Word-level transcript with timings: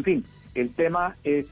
En 0.00 0.04
fin, 0.04 0.24
el 0.54 0.70
tema 0.70 1.14
es 1.24 1.46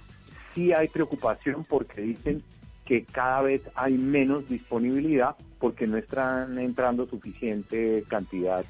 si 0.55 0.73
hay 0.73 0.89
preocupación 0.89 1.65
porque 1.69 2.01
dicen 2.01 2.43
que 2.87 3.05
cada 3.05 3.43
vez 3.43 3.61
hay 3.75 3.99
menos 3.99 4.49
disponibilidad 4.49 5.37
porque 5.59 5.87
no 5.87 5.99
están 5.99 6.59
entrando 6.59 7.07
suficiente 7.07 8.05
cantidad 8.09 8.65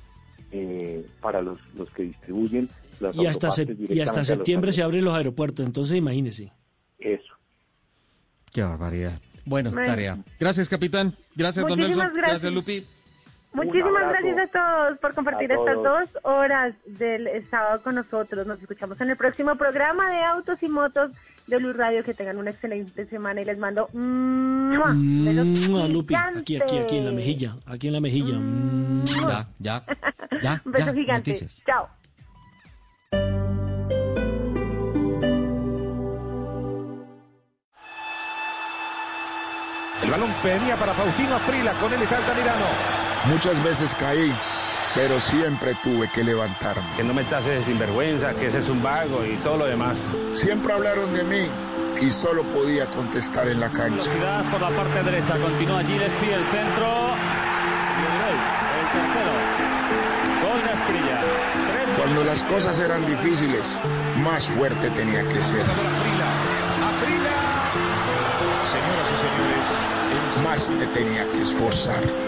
eh, 0.50 1.06
para 1.20 1.42
los, 1.42 1.60
los 1.76 1.88
que 1.90 2.02
distribuyen 2.02 2.68
las 2.98 3.14
y 3.14 3.26
hasta, 3.26 3.50
y 3.88 4.00
hasta 4.00 4.24
septiembre 4.24 4.72
se 4.72 4.82
abren 4.82 5.04
los 5.04 5.14
aeropuertos, 5.14 5.64
entonces 5.64 5.96
imagínese. 5.96 6.52
Eso. 6.98 7.34
Qué 8.52 8.62
barbaridad. 8.62 9.20
Bueno, 9.44 9.70
tarea. 9.70 10.18
Gracias, 10.40 10.68
capitán. 10.68 11.14
Gracias, 11.36 11.64
don 11.68 11.78
Nelson. 11.78 12.10
gracias 12.12 12.52
Lupi. 12.52 12.84
Muchísimas 13.52 14.08
gracias 14.10 14.38
a 14.38 14.46
todos 14.48 14.98
por 14.98 15.14
compartir 15.14 15.50
estas 15.50 15.76
dos 15.76 16.08
horas 16.22 16.74
del 16.86 17.28
sábado 17.50 17.82
con 17.82 17.94
nosotros. 17.94 18.46
Nos 18.46 18.60
escuchamos 18.60 19.00
en 19.00 19.10
el 19.10 19.16
próximo 19.16 19.56
programa 19.56 20.10
de 20.10 20.22
Autos 20.22 20.62
y 20.62 20.68
Motos 20.68 21.12
de 21.46 21.56
Blue 21.56 21.72
Radio. 21.72 22.04
Que 22.04 22.12
tengan 22.14 22.36
una 22.36 22.50
excelente 22.50 23.06
semana 23.06 23.40
y 23.40 23.46
les 23.46 23.58
mando 23.58 23.88
Lupi, 25.88 26.14
aquí, 26.14 26.60
aquí, 26.60 26.78
aquí 26.78 26.96
en 26.98 27.06
la 27.06 27.12
mejilla, 27.12 27.56
aquí 27.66 27.88
en 27.88 27.94
la 27.94 28.00
mejilla. 28.00 28.38
Ya, 29.26 29.48
ya, 29.58 29.82
ya. 30.42 30.62
Un 30.64 30.72
beso 30.72 30.92
gigante. 30.92 31.34
Chao. 31.66 31.88
El 40.02 40.10
balón 40.12 40.30
venía 40.44 40.76
para 40.76 40.94
Faustino 40.94 41.34
Aprila, 41.34 41.72
con 41.72 41.92
él 41.92 42.02
está 42.02 42.18
Altamirano. 42.18 42.97
Muchas 43.26 43.62
veces 43.62 43.94
caí, 43.98 44.32
pero 44.94 45.20
siempre 45.20 45.74
tuve 45.82 46.08
que 46.08 46.24
levantarme. 46.24 46.82
Que 46.96 47.04
no 47.04 47.12
me 47.12 47.24
tases 47.24 47.58
de 47.58 47.62
sinvergüenza, 47.62 48.32
que 48.34 48.46
ese 48.46 48.58
es 48.58 48.68
un 48.68 48.82
vago 48.82 49.24
y 49.24 49.36
todo 49.38 49.58
lo 49.58 49.66
demás. 49.66 49.98
Siempre 50.32 50.72
hablaron 50.72 51.12
de 51.12 51.24
mí 51.24 51.50
y 52.00 52.10
solo 52.10 52.42
podía 52.50 52.88
contestar 52.90 53.48
en 53.48 53.60
la 53.60 53.70
cancha. 53.70 54.10
Velocidad 54.10 54.50
por 54.50 54.60
la 54.60 54.70
parte 54.70 55.02
derecha, 55.02 55.38
continúa 55.38 55.80
allí, 55.80 55.98
despide 55.98 56.34
el 56.34 56.44
centro. 56.44 56.86
Y 57.98 58.02
el 58.06 58.14
gol, 58.22 58.38
el 58.78 58.86
tercero. 58.94 59.32
Gol 60.42 60.62
de 60.62 60.70
Asprilla. 60.70 61.20
Cuando 61.98 62.24
las 62.24 62.44
cosas 62.44 62.78
eran 62.80 63.04
difíciles, 63.04 63.78
más 64.16 64.48
fuerte 64.48 64.90
tenía 64.90 65.26
que 65.28 65.40
ser. 65.40 65.66
Señoras 68.70 69.08
y 69.12 69.16
señores, 69.20 70.44
más 70.44 70.68
me 70.68 70.86
tenía 70.88 71.30
que 71.32 71.42
esforzar. 71.42 72.27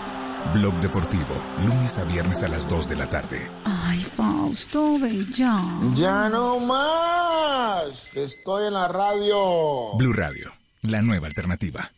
Blog 0.53 0.81
Deportivo, 0.81 1.35
lunes 1.59 1.97
a 1.97 2.03
viernes 2.03 2.43
a 2.43 2.47
las 2.49 2.67
2 2.67 2.89
de 2.89 2.95
la 2.97 3.07
tarde. 3.07 3.49
Ay, 3.63 3.99
Fausto, 4.03 4.99
ven 4.99 5.25
ya. 5.31 5.63
Ya 5.95 6.27
no 6.27 6.59
más. 6.59 8.13
Estoy 8.15 8.67
en 8.67 8.73
la 8.73 8.89
radio. 8.89 9.95
Blue 9.97 10.11
Radio, 10.11 10.51
la 10.81 11.01
nueva 11.01 11.27
alternativa. 11.27 11.89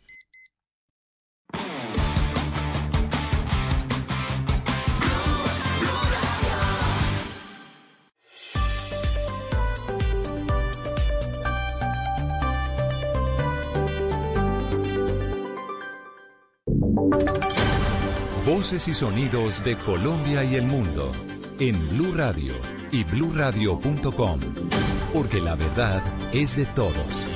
Voces 18.46 18.88
y 18.88 18.94
sonidos 18.94 19.64
de 19.64 19.74
Colombia 19.74 20.44
y 20.44 20.56
el 20.56 20.66
mundo 20.66 21.10
en 21.58 21.88
Blue 21.88 22.12
Radio 22.14 22.52
y 22.92 23.02
bluradio.com, 23.02 24.40
porque 25.14 25.40
la 25.40 25.54
verdad 25.54 26.02
es 26.30 26.54
de 26.56 26.66
todos. 26.66 27.26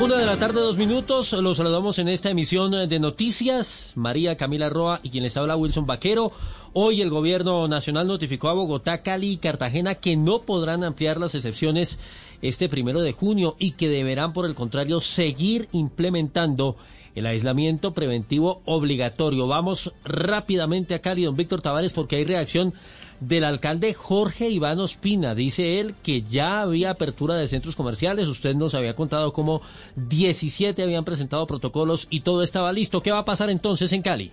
Una 0.00 0.16
de 0.16 0.24
la 0.24 0.38
tarde, 0.38 0.60
dos 0.60 0.78
minutos. 0.78 1.34
Los 1.34 1.58
saludamos 1.58 1.98
en 1.98 2.08
esta 2.08 2.30
emisión 2.30 2.88
de 2.88 2.98
noticias. 3.00 3.92
María 3.96 4.38
Camila 4.38 4.70
Roa 4.70 5.00
y 5.02 5.10
quien 5.10 5.24
les 5.24 5.36
habla 5.36 5.56
Wilson 5.56 5.84
Vaquero. 5.84 6.32
Hoy 6.72 7.02
el 7.02 7.10
gobierno 7.10 7.68
nacional 7.68 8.06
notificó 8.06 8.48
a 8.48 8.54
Bogotá, 8.54 9.02
Cali 9.02 9.32
y 9.32 9.36
Cartagena 9.36 9.96
que 9.96 10.16
no 10.16 10.40
podrán 10.42 10.84
ampliar 10.84 11.18
las 11.18 11.34
excepciones 11.34 11.98
este 12.40 12.70
primero 12.70 13.02
de 13.02 13.12
junio 13.12 13.56
y 13.58 13.72
que 13.72 13.90
deberán, 13.90 14.32
por 14.32 14.46
el 14.46 14.54
contrario, 14.54 15.00
seguir 15.00 15.68
implementando 15.72 16.76
el 17.16 17.26
aislamiento 17.26 17.92
preventivo 17.92 18.62
obligatorio. 18.66 19.48
Vamos 19.48 19.92
rápidamente 20.04 20.94
a 20.94 21.00
Cali, 21.00 21.24
don 21.24 21.34
Víctor 21.34 21.62
Tavares, 21.62 21.92
porque 21.92 22.16
hay 22.16 22.24
reacción 22.24 22.74
del 23.20 23.44
alcalde 23.44 23.94
Jorge 23.94 24.50
Iván 24.50 24.78
Ospina. 24.78 25.34
Dice 25.34 25.80
él 25.80 25.94
que 26.02 26.22
ya 26.22 26.60
había 26.60 26.90
apertura 26.90 27.34
de 27.34 27.48
centros 27.48 27.74
comerciales. 27.74 28.28
Usted 28.28 28.54
nos 28.54 28.74
había 28.74 28.94
contado 28.94 29.32
cómo 29.32 29.62
17 29.96 30.82
habían 30.82 31.04
presentado 31.04 31.46
protocolos 31.46 32.06
y 32.10 32.20
todo 32.20 32.42
estaba 32.42 32.72
listo. 32.72 33.02
¿Qué 33.02 33.10
va 33.10 33.20
a 33.20 33.24
pasar 33.24 33.50
entonces 33.50 33.92
en 33.92 34.02
Cali? 34.02 34.32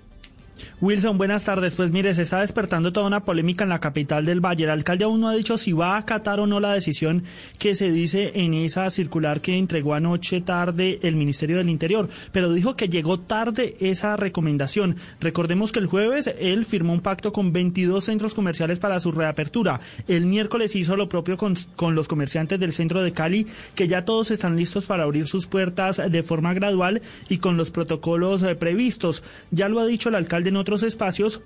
Wilson, 0.81 1.17
buenas 1.17 1.45
tardes. 1.45 1.75
Pues 1.75 1.91
mire, 1.91 2.13
se 2.13 2.23
está 2.23 2.41
despertando 2.41 2.91
toda 2.91 3.07
una 3.07 3.23
polémica 3.23 3.63
en 3.63 3.69
la 3.69 3.79
capital 3.79 4.25
del 4.25 4.41
Valle. 4.41 4.65
El 4.65 4.69
alcalde 4.69 5.05
aún 5.05 5.21
no 5.21 5.29
ha 5.29 5.35
dicho 5.35 5.57
si 5.57 5.71
va 5.71 5.95
a 5.95 5.99
acatar 5.99 6.39
o 6.39 6.47
no 6.47 6.59
la 6.59 6.73
decisión 6.73 7.23
que 7.57 7.75
se 7.75 7.91
dice 7.91 8.31
en 8.35 8.53
esa 8.53 8.89
circular 8.89 9.41
que 9.41 9.57
entregó 9.57 9.93
anoche 9.93 10.41
tarde 10.41 10.99
el 11.03 11.15
Ministerio 11.15 11.57
del 11.57 11.69
Interior, 11.69 12.09
pero 12.31 12.51
dijo 12.51 12.75
que 12.75 12.89
llegó 12.89 13.19
tarde 13.19 13.75
esa 13.79 14.15
recomendación. 14.15 14.97
Recordemos 15.19 15.71
que 15.71 15.79
el 15.79 15.87
jueves 15.87 16.29
él 16.39 16.65
firmó 16.65 16.93
un 16.93 17.01
pacto 17.01 17.31
con 17.31 17.53
22 17.53 18.03
centros 18.03 18.33
comerciales 18.33 18.79
para 18.79 18.99
su 18.99 19.11
reapertura. 19.11 19.79
El 20.07 20.25
miércoles 20.25 20.75
hizo 20.75 20.95
lo 20.95 21.09
propio 21.09 21.37
con, 21.37 21.55
los 21.95 22.07
comerciantes 22.07 22.59
del 22.59 22.73
centro 22.73 23.01
de 23.01 23.13
Cali, 23.13 23.47
que 23.75 23.87
ya 23.87 24.05
todos 24.05 24.31
están 24.31 24.55
listos 24.55 24.85
para 24.85 25.03
abrir 25.03 25.27
sus 25.27 25.47
puertas 25.47 26.01
de 26.09 26.23
forma 26.23 26.53
gradual 26.53 27.01
y 27.29 27.37
con 27.37 27.57
los 27.57 27.71
protocolos 27.71 28.43
eh, 28.43 28.55
previstos. 28.55 29.23
Ya 29.51 29.69
lo 29.69 29.79
ha 29.79 29.85
dicho 29.85 30.09
el 30.09 30.15
alcalde 30.15 30.42
en 30.47 30.57
otros 30.57 30.83
espacios 30.83 31.41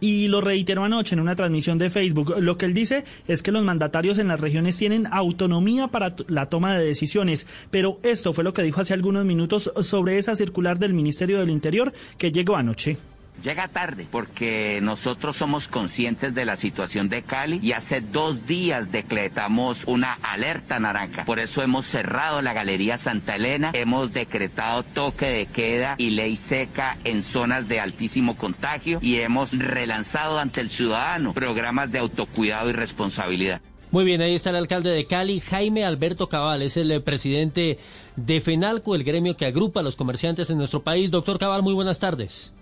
y 0.00 0.28
lo 0.28 0.40
reiteró 0.40 0.84
anoche 0.84 1.14
en 1.14 1.20
una 1.20 1.36
transmisión 1.36 1.78
de 1.78 1.90
Facebook. 1.90 2.34
Lo 2.40 2.56
que 2.56 2.66
él 2.66 2.74
dice 2.74 3.04
es 3.26 3.42
que 3.42 3.52
los 3.52 3.64
mandatarios 3.64 4.18
en 4.18 4.28
las 4.28 4.40
regiones 4.40 4.76
tienen 4.76 5.06
autonomía 5.10 5.88
para 5.88 6.14
la 6.28 6.46
toma 6.46 6.76
de 6.76 6.84
decisiones, 6.84 7.46
pero 7.70 7.98
esto 8.02 8.32
fue 8.32 8.44
lo 8.44 8.52
que 8.52 8.62
dijo 8.62 8.80
hace 8.80 8.94
algunos 8.94 9.24
minutos 9.24 9.72
sobre 9.82 10.18
esa 10.18 10.36
circular 10.36 10.78
del 10.78 10.94
Ministerio 10.94 11.38
del 11.38 11.50
Interior 11.50 11.92
que 12.16 12.32
llegó 12.32 12.56
anoche. 12.56 12.98
Llega 13.42 13.68
tarde 13.68 14.06
porque 14.10 14.80
nosotros 14.82 15.36
somos 15.36 15.68
conscientes 15.68 16.34
de 16.34 16.44
la 16.44 16.56
situación 16.56 17.08
de 17.08 17.22
Cali 17.22 17.60
y 17.62 17.72
hace 17.72 18.00
dos 18.00 18.46
días 18.46 18.90
decretamos 18.90 19.84
una 19.86 20.14
alerta 20.22 20.80
naranja. 20.80 21.24
Por 21.24 21.38
eso 21.38 21.62
hemos 21.62 21.86
cerrado 21.86 22.42
la 22.42 22.52
Galería 22.52 22.98
Santa 22.98 23.36
Elena, 23.36 23.70
hemos 23.74 24.12
decretado 24.12 24.82
toque 24.82 25.26
de 25.26 25.46
queda 25.46 25.94
y 25.98 26.10
ley 26.10 26.36
seca 26.36 26.98
en 27.04 27.22
zonas 27.22 27.68
de 27.68 27.78
altísimo 27.78 28.36
contagio 28.36 28.98
y 29.00 29.16
hemos 29.16 29.56
relanzado 29.56 30.40
ante 30.40 30.60
el 30.60 30.70
ciudadano 30.70 31.32
programas 31.32 31.92
de 31.92 32.00
autocuidado 32.00 32.70
y 32.70 32.72
responsabilidad. 32.72 33.60
Muy 33.90 34.04
bien, 34.04 34.20
ahí 34.20 34.34
está 34.34 34.50
el 34.50 34.56
alcalde 34.56 34.90
de 34.90 35.06
Cali, 35.06 35.40
Jaime 35.40 35.84
Alberto 35.84 36.28
Cabal, 36.28 36.60
es 36.60 36.76
el 36.76 36.90
eh, 36.90 37.00
presidente 37.00 37.78
de 38.16 38.40
FENALCO, 38.42 38.94
el 38.94 39.04
gremio 39.04 39.36
que 39.36 39.46
agrupa 39.46 39.80
a 39.80 39.82
los 39.82 39.96
comerciantes 39.96 40.50
en 40.50 40.58
nuestro 40.58 40.82
país. 40.82 41.10
Doctor 41.10 41.38
Cabal, 41.38 41.62
muy 41.62 41.72
buenas 41.72 41.98
tardes. 41.98 42.52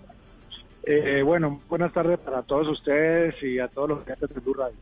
Eh, 0.89 1.21
bueno, 1.21 1.59
buenas 1.67 1.91
tardes 1.91 2.17
para 2.17 2.43
todos 2.43 2.69
ustedes 2.69 3.35
y 3.43 3.59
a 3.59 3.67
todos 3.67 3.89
los 3.89 4.03
clientes 4.05 4.29
de 4.33 4.39
Blue 4.39 4.53
Radio. 4.53 4.77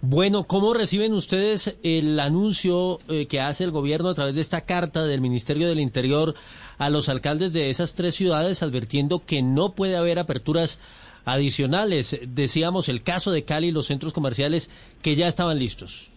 Bueno, 0.00 0.44
¿cómo 0.44 0.74
reciben 0.74 1.12
ustedes 1.12 1.76
el 1.82 2.20
anuncio 2.20 3.00
eh, 3.08 3.26
que 3.26 3.40
hace 3.40 3.64
el 3.64 3.72
gobierno 3.72 4.10
a 4.10 4.14
través 4.14 4.36
de 4.36 4.40
esta 4.40 4.60
carta 4.60 5.04
del 5.04 5.20
Ministerio 5.20 5.66
del 5.66 5.80
Interior 5.80 6.34
a 6.78 6.88
los 6.88 7.08
alcaldes 7.08 7.52
de 7.52 7.70
esas 7.70 7.96
tres 7.96 8.14
ciudades 8.14 8.62
advirtiendo 8.62 9.24
que 9.26 9.42
no 9.42 9.74
puede 9.74 9.96
haber 9.96 10.20
aperturas 10.20 10.78
adicionales? 11.24 12.16
Decíamos 12.28 12.88
el 12.88 13.02
caso 13.02 13.32
de 13.32 13.42
Cali 13.42 13.68
y 13.68 13.72
los 13.72 13.86
centros 13.86 14.12
comerciales 14.12 14.70
que 15.02 15.16
ya 15.16 15.26
estaban 15.26 15.58
listos. 15.58 16.12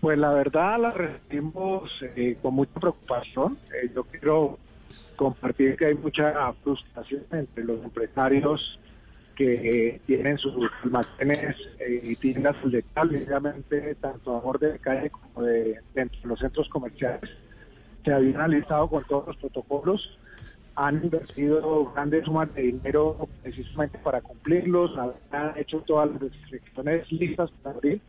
Pues 0.00 0.18
la 0.18 0.32
verdad 0.32 0.80
la 0.80 0.90
recibimos 0.90 1.88
eh, 2.16 2.36
con 2.42 2.54
mucha 2.54 2.80
preocupación. 2.80 3.58
yo 3.94 4.02
quiero 4.02 4.58
compartir 5.22 5.76
que 5.76 5.86
hay 5.86 5.94
mucha 5.94 6.52
frustración 6.64 7.22
entre 7.30 7.64
los 7.64 7.82
empresarios 7.84 8.78
que 9.36 10.00
tienen 10.06 10.36
sus 10.36 10.54
almacenes 10.82 11.56
y 12.02 12.16
tiendas 12.16 12.56
obviamente 12.64 13.94
tanto 13.96 14.36
a 14.36 14.40
borde 14.40 14.72
de 14.72 14.78
calle 14.78 15.10
como 15.10 15.46
de, 15.46 15.78
dentro 15.94 16.20
de 16.22 16.28
los 16.28 16.40
centros 16.40 16.68
comerciales. 16.68 17.30
Se 18.04 18.12
habían 18.12 18.40
alistado 18.40 18.88
con 18.88 19.04
todos 19.04 19.28
los 19.28 19.36
protocolos, 19.36 20.18
han 20.74 21.02
invertido 21.04 21.92
grandes 21.94 22.24
sumas 22.24 22.52
de 22.54 22.62
dinero 22.62 23.28
precisamente 23.42 23.98
para 23.98 24.20
cumplirlos, 24.20 24.90
han 25.30 25.56
hecho 25.56 25.78
todas 25.86 26.10
las 26.10 26.20
restricciones 26.20 27.10
listas 27.12 27.50
para 27.62 27.76
abrir 27.76 28.00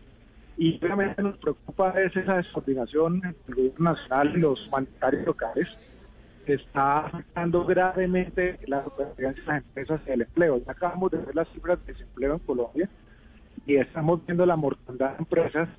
y 0.57 0.77
obviamente 0.83 1.21
nos 1.21 1.37
preocupa 1.37 1.89
es 2.01 2.15
esa 2.15 2.37
descoordinación 2.37 3.21
entre 3.23 3.49
el 3.49 3.55
gobierno 3.55 3.91
nacional 3.91 4.33
y 4.35 4.39
los 4.39 4.67
humanitarios 4.67 5.25
locales 5.25 5.67
está 6.47 7.05
afectando 7.05 7.65
gravemente 7.65 8.59
la 8.67 8.83
supervivencia 8.83 9.43
de 9.43 9.47
las 9.47 9.57
empresas 9.63 10.01
y 10.07 10.11
el 10.11 10.21
empleo. 10.21 10.61
Ya 10.65 10.71
acabamos 10.71 11.11
de 11.11 11.19
ver 11.19 11.35
las 11.35 11.47
cifras 11.49 11.79
de 11.85 11.93
desempleo 11.93 12.33
en 12.33 12.39
Colombia 12.39 12.89
y 13.65 13.75
estamos 13.75 14.25
viendo 14.25 14.45
la 14.45 14.55
mortandad 14.55 15.11
de 15.11 15.17
empresas 15.19 15.69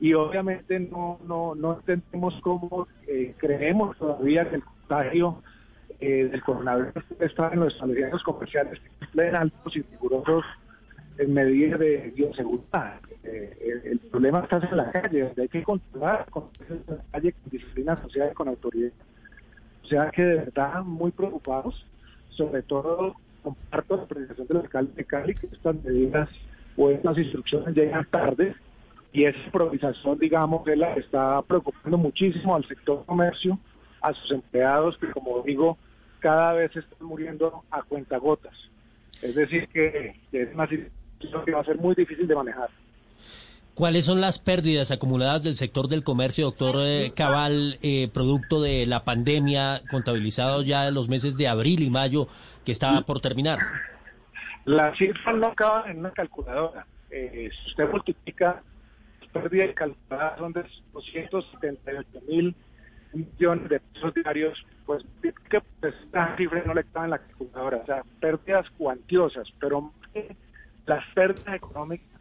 y 0.00 0.14
obviamente 0.14 0.78
no 0.78 1.18
no 1.26 1.54
no 1.54 1.74
entendemos 1.74 2.34
cómo 2.42 2.86
eh, 3.06 3.34
creemos 3.36 3.96
todavía 3.98 4.48
que 4.48 4.56
el 4.56 4.64
contagio 4.64 5.42
eh, 6.00 6.28
del 6.30 6.42
coronavirus 6.42 7.04
está 7.18 7.50
en 7.52 7.60
los 7.60 7.72
establecimientos 7.74 8.22
comerciales 8.22 8.78
que 8.80 8.88
cumplen 9.00 9.34
altos 9.34 9.76
y 9.76 9.82
rigurosos 9.82 10.44
en 11.18 11.34
medidas 11.34 11.80
de 11.80 12.12
bioseguridad. 12.14 13.00
Eh, 13.24 13.82
el, 13.84 13.98
problema 13.98 14.40
está 14.40 14.58
en 14.58 14.76
la 14.76 14.90
calle, 14.92 15.32
hay 15.36 15.48
que 15.48 15.62
controlar 15.64 16.26
con 16.30 16.44
la 16.86 17.02
calle 17.10 17.32
con 17.32 17.50
disciplina 17.50 17.96
social 17.96 18.32
con 18.34 18.48
autoridad. 18.48 18.92
O 19.88 19.90
sea 19.90 20.10
que 20.10 20.22
de 20.22 20.34
verdad 20.34 20.82
muy 20.84 21.10
preocupados, 21.10 21.82
sobre 22.28 22.60
todo 22.60 23.14
comparto 23.42 23.96
la 23.96 24.04
presentación 24.04 24.46
del 24.46 24.56
alcalde 24.58 24.92
de 24.94 25.04
Cali, 25.06 25.34
que 25.34 25.46
estas 25.46 25.82
medidas 25.82 26.28
o 26.76 26.90
estas 26.90 27.16
instrucciones 27.16 27.74
llegan 27.74 28.04
tarde 28.10 28.54
y 29.14 29.24
esa 29.24 29.38
improvisación, 29.38 30.18
digamos, 30.18 30.62
que 30.62 30.76
la 30.76 30.92
está 30.92 31.40
preocupando 31.40 31.96
muchísimo 31.96 32.54
al 32.54 32.66
sector 32.66 33.02
comercio, 33.06 33.58
a 34.02 34.12
sus 34.12 34.30
empleados, 34.30 34.98
que 34.98 35.10
como 35.10 35.40
digo, 35.40 35.78
cada 36.18 36.52
vez 36.52 36.76
están 36.76 37.08
muriendo 37.08 37.62
a 37.70 37.80
cuentagotas. 37.80 38.52
Es 39.22 39.36
decir, 39.36 39.68
que 39.68 40.16
es 40.32 40.54
una 40.54 40.68
situación 40.68 41.44
que 41.46 41.52
va 41.52 41.62
a 41.62 41.64
ser 41.64 41.78
muy 41.78 41.94
difícil 41.94 42.26
de 42.26 42.34
manejar. 42.34 42.68
¿Cuáles 43.78 44.06
son 44.06 44.20
las 44.20 44.40
pérdidas 44.40 44.90
acumuladas 44.90 45.44
del 45.44 45.54
sector 45.54 45.86
del 45.86 46.02
comercio, 46.02 46.46
doctor 46.46 46.78
eh, 46.80 47.12
Cabal, 47.14 47.78
eh, 47.80 48.08
producto 48.12 48.60
de 48.60 48.86
la 48.86 49.04
pandemia, 49.04 49.82
contabilizados 49.88 50.66
ya 50.66 50.88
en 50.88 50.94
los 50.94 51.08
meses 51.08 51.36
de 51.36 51.46
abril 51.46 51.84
y 51.84 51.88
mayo 51.88 52.26
que 52.64 52.72
estaba 52.72 53.02
por 53.02 53.20
terminar? 53.20 53.60
Las 54.64 54.98
cifras 54.98 55.36
no 55.36 55.46
acaban 55.46 55.92
en 55.92 56.00
una 56.00 56.10
calculadora. 56.10 56.88
Eh, 57.12 57.50
si 57.52 57.70
usted 57.70 57.88
multiplica 57.88 58.64
las 59.20 59.30
pérdidas 59.30 59.72
calculadas 59.76 60.38
son 60.40 60.52
de 60.54 60.64
278 60.92 62.20
mil 62.26 62.56
millones 63.12 63.68
de 63.68 63.78
pesos 63.78 64.12
diarios, 64.12 64.66
pues 64.86 65.04
que 65.22 65.60
pues, 65.80 65.94
esta 66.04 66.36
cifra 66.36 66.64
no 66.66 66.74
le 66.74 66.82
cabe 66.82 67.04
en 67.04 67.10
la 67.12 67.18
calculadora. 67.18 67.76
O 67.76 67.86
sea, 67.86 68.02
pérdidas 68.18 68.66
cuantiosas, 68.76 69.46
pero 69.60 69.92
las 70.84 71.04
pérdidas 71.14 71.54
económicas 71.54 72.17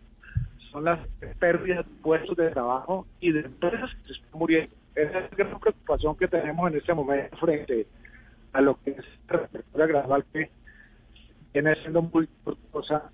son 0.72 0.86
las 0.86 1.00
pérdidas 1.40 1.86
de 1.86 1.96
puestos 2.02 2.38
de 2.38 2.50
trabajo 2.50 3.06
y 3.20 3.32
de 3.32 3.42
empresas 3.42 3.90
que 3.96 4.04
se 4.06 4.12
están 4.14 4.40
muriendo. 4.40 4.74
Esa 4.96 5.20
es 5.20 5.32
la 5.32 5.38
gran 5.38 5.60
preocupación 5.60 6.16
que 6.16 6.28
tenemos 6.28 6.72
en 6.72 6.78
este 6.78 6.94
momento 6.94 7.38
frente 7.38 7.88
a 8.54 8.62
lo 8.62 8.80
que 8.84 8.92
es 8.92 9.06
la 9.30 9.38
reapertura 9.38 9.86
gradual 9.86 10.26
que 10.34 10.50
viene 11.54 11.76
siendo 11.76 12.02
muy 12.02 12.28
costosa 12.44 13.12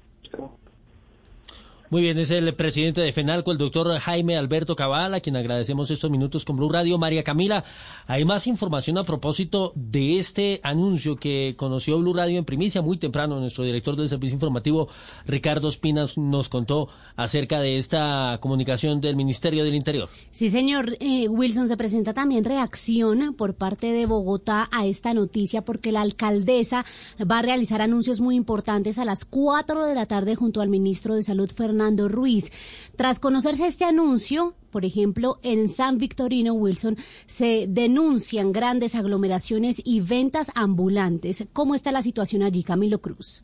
muy 1.90 2.02
bien, 2.02 2.18
es 2.18 2.32
el 2.32 2.56
presidente 2.56 3.02
de 3.02 3.14
FENALCO, 3.14 3.52
el 3.52 3.60
doctor 3.60 3.88
Jaime 4.00 4.36
Alberto 4.36 4.76
Cabal, 4.76 5.14
a 5.14 5.20
quien 5.20 5.36
agradecemos 5.36 5.92
estos 5.92 6.10
minutos 6.10 6.44
con 6.44 6.56
Blue 6.56 6.70
Radio. 6.70 6.98
María 6.98 7.24
Camila, 7.24 7.64
hay 8.08 8.26
más 8.26 8.48
información 8.48 8.98
a 8.98 9.04
propósito 9.04 9.74
de 9.76 10.18
este 10.18 10.60
anuncio 10.64 11.18
que 11.18 11.54
conoció 11.56 12.00
Blue 12.00 12.16
Radio 12.16 12.40
en 12.40 12.46
primicia 12.46 12.82
muy 12.82 12.98
temprano. 12.98 13.40
Nuestro 13.40 13.64
director 13.64 13.96
del 13.96 14.10
servicio 14.10 14.34
informativo, 14.34 14.88
Ricardo 15.28 15.70
Espinas, 15.70 16.18
nos 16.18 16.50
contó 16.50 16.88
acerca 17.16 17.60
de 17.60 17.78
esta 17.78 18.40
comunicación 18.42 19.00
del 19.00 19.16
Ministerio 19.16 19.64
del 19.64 19.76
Interior. 19.76 20.10
Sí, 20.32 20.50
señor 20.50 20.98
eh, 21.00 21.28
Wilson, 21.28 21.68
se 21.68 21.78
presenta 21.78 22.14
también 22.16 22.44
reacción 22.44 23.36
por 23.36 23.54
parte 23.54 23.92
de 23.92 24.08
Bogotá 24.08 24.68
a 24.72 24.88
esta 24.88 25.14
noticia 25.14 25.64
porque 25.64 25.92
la 25.92 26.02
alcaldesa 26.02 26.86
va 27.22 27.38
a 27.38 27.42
realizar 27.44 27.84
anuncios 27.84 28.20
muy 28.20 28.36
importantes 28.36 28.98
a 28.98 29.06
las 29.06 29.26
4 29.26 29.86
de 29.86 29.94
la 29.94 30.08
tarde 30.08 30.34
junto 30.34 30.62
al 30.62 30.70
ministro 30.70 31.14
de 31.14 31.22
Salud, 31.22 31.52
Fernando 31.56 31.83
Ruiz. 32.08 32.52
Tras 32.96 33.20
conocerse 33.20 33.68
este 33.68 33.86
anuncio, 33.86 34.56
por 34.72 34.86
ejemplo, 34.86 35.40
en 35.44 35.70
San 35.70 35.98
Victorino, 35.98 36.54
Wilson, 36.54 36.98
se 37.26 37.66
denuncian 37.68 38.52
grandes 38.52 38.96
aglomeraciones 38.96 39.82
y 39.84 40.02
ventas 40.02 40.48
ambulantes. 40.56 41.46
¿Cómo 41.54 41.76
está 41.76 41.92
la 41.92 42.02
situación 42.02 42.44
allí, 42.44 42.64
Camilo 42.64 43.00
Cruz? 43.00 43.44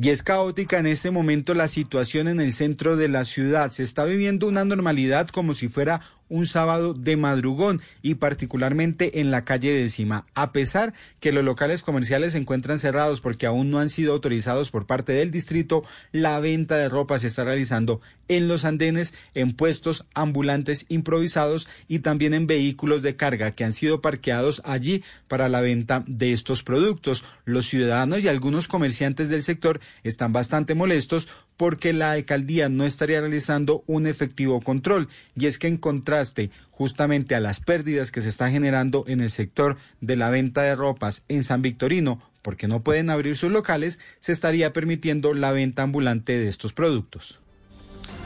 Y 0.00 0.10
es 0.10 0.22
caótica 0.22 0.78
en 0.78 0.86
este 0.86 1.10
momento 1.10 1.54
la 1.54 1.66
situación 1.66 2.28
en 2.28 2.40
el 2.40 2.52
centro 2.52 2.96
de 2.96 3.08
la 3.08 3.24
ciudad. 3.24 3.70
Se 3.70 3.82
está 3.82 4.04
viviendo 4.04 4.46
una 4.46 4.64
normalidad 4.64 5.28
como 5.28 5.54
si 5.54 5.68
fuera 5.68 6.02
un 6.28 6.46
sábado 6.46 6.94
de 6.94 7.16
madrugón 7.16 7.80
y 8.02 8.14
particularmente 8.14 9.20
en 9.20 9.30
la 9.30 9.44
calle 9.44 9.72
décima, 9.72 10.24
a 10.34 10.52
pesar 10.52 10.94
que 11.20 11.32
los 11.32 11.44
locales 11.44 11.82
comerciales 11.82 12.32
se 12.32 12.38
encuentran 12.38 12.78
cerrados 12.78 13.20
porque 13.20 13.46
aún 13.46 13.70
no 13.70 13.78
han 13.78 13.88
sido 13.88 14.12
autorizados 14.12 14.70
por 14.70 14.86
parte 14.86 15.12
del 15.12 15.30
distrito, 15.30 15.84
la 16.12 16.38
venta 16.40 16.76
de 16.76 16.88
ropa 16.88 17.18
se 17.18 17.26
está 17.26 17.44
realizando 17.44 18.00
en 18.28 18.46
los 18.46 18.64
andenes, 18.64 19.14
en 19.34 19.52
puestos 19.52 20.04
ambulantes 20.14 20.86
improvisados 20.88 21.68
y 21.88 22.00
también 22.00 22.34
en 22.34 22.46
vehículos 22.46 23.02
de 23.02 23.16
carga 23.16 23.52
que 23.52 23.64
han 23.64 23.72
sido 23.72 24.00
parqueados 24.00 24.62
allí 24.64 25.02
para 25.28 25.48
la 25.48 25.60
venta 25.60 26.04
de 26.06 26.32
estos 26.32 26.62
productos. 26.62 27.24
Los 27.44 27.66
ciudadanos 27.66 28.20
y 28.20 28.28
algunos 28.28 28.68
comerciantes 28.68 29.28
del 29.28 29.42
sector 29.42 29.80
están 30.02 30.32
bastante 30.32 30.74
molestos 30.74 31.28
porque 31.58 31.92
la 31.92 32.12
alcaldía 32.12 32.70
no 32.70 32.86
estaría 32.86 33.20
realizando 33.20 33.84
un 33.86 34.06
efectivo 34.06 34.62
control 34.62 35.08
y 35.36 35.44
es 35.44 35.58
que 35.58 35.66
en 35.66 35.76
contraste 35.76 36.50
justamente 36.70 37.34
a 37.34 37.40
las 37.40 37.60
pérdidas 37.60 38.10
que 38.10 38.22
se 38.22 38.30
están 38.30 38.52
generando 38.52 39.04
en 39.08 39.20
el 39.20 39.30
sector 39.30 39.76
de 40.00 40.16
la 40.16 40.30
venta 40.30 40.62
de 40.62 40.76
ropas 40.76 41.24
en 41.28 41.44
San 41.44 41.60
Victorino 41.60 42.22
porque 42.42 42.68
no 42.68 42.82
pueden 42.82 43.10
abrir 43.10 43.36
sus 43.36 43.50
locales, 43.50 43.98
se 44.20 44.32
estaría 44.32 44.72
permitiendo 44.72 45.34
la 45.34 45.52
venta 45.52 45.82
ambulante 45.82 46.38
de 46.38 46.48
estos 46.48 46.72
productos. 46.72 47.40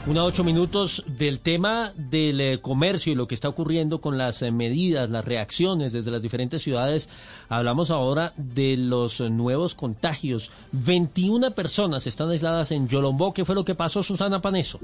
Una 0.05 0.25
ocho 0.25 0.43
minutos 0.43 1.01
del 1.07 1.39
tema 1.39 1.93
del 1.95 2.41
eh, 2.41 2.59
comercio 2.59 3.13
y 3.13 3.15
lo 3.15 3.25
que 3.25 3.35
está 3.35 3.47
ocurriendo 3.47 4.01
con 4.01 4.17
las 4.17 4.41
eh, 4.41 4.51
medidas, 4.51 5.09
las 5.09 5.23
reacciones 5.23 5.93
desde 5.93 6.11
las 6.11 6.21
diferentes 6.21 6.61
ciudades. 6.61 7.07
Hablamos 7.47 7.89
ahora 7.89 8.33
de 8.35 8.75
los 8.75 9.21
nuevos 9.21 9.75
contagios. 9.75 10.51
21 10.73 11.51
personas 11.51 12.05
están 12.05 12.29
aisladas 12.29 12.71
en 12.71 12.85
Yolombó. 12.89 13.33
¿Qué 13.33 13.45
fue 13.45 13.55
lo 13.55 13.63
que 13.63 13.75
pasó, 13.75 14.03
Susana 14.03 14.41
Paneso? 14.41 14.77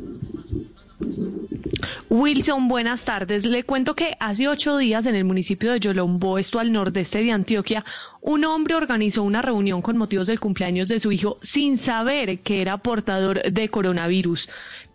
Wilson, 2.10 2.68
buenas 2.68 3.06
tardes. 3.06 3.46
Le 3.46 3.64
cuento 3.64 3.96
que 3.96 4.18
hace 4.20 4.48
ocho 4.48 4.78
días 4.78 5.06
en 5.06 5.16
el 5.16 5.26
municipio 5.26 5.72
de 5.72 5.80
Yolombó, 5.80 6.40
esto 6.40 6.60
al 6.60 6.72
nordeste 6.72 7.24
de 7.24 7.32
Antioquia, 7.32 7.86
un 8.22 8.46
hombre 8.46 8.76
organizó 8.76 9.24
una 9.24 9.42
reunión 9.42 9.82
con 9.82 9.96
motivos 9.96 10.28
del 10.28 10.40
cumpleaños 10.40 10.88
de 10.88 11.00
su 11.00 11.12
hijo 11.12 11.38
sin 11.42 11.78
saber 11.78 12.40
que 12.40 12.62
era 12.62 12.80
portador 12.80 13.44
de 13.44 13.70
coronavirus. 13.70 14.50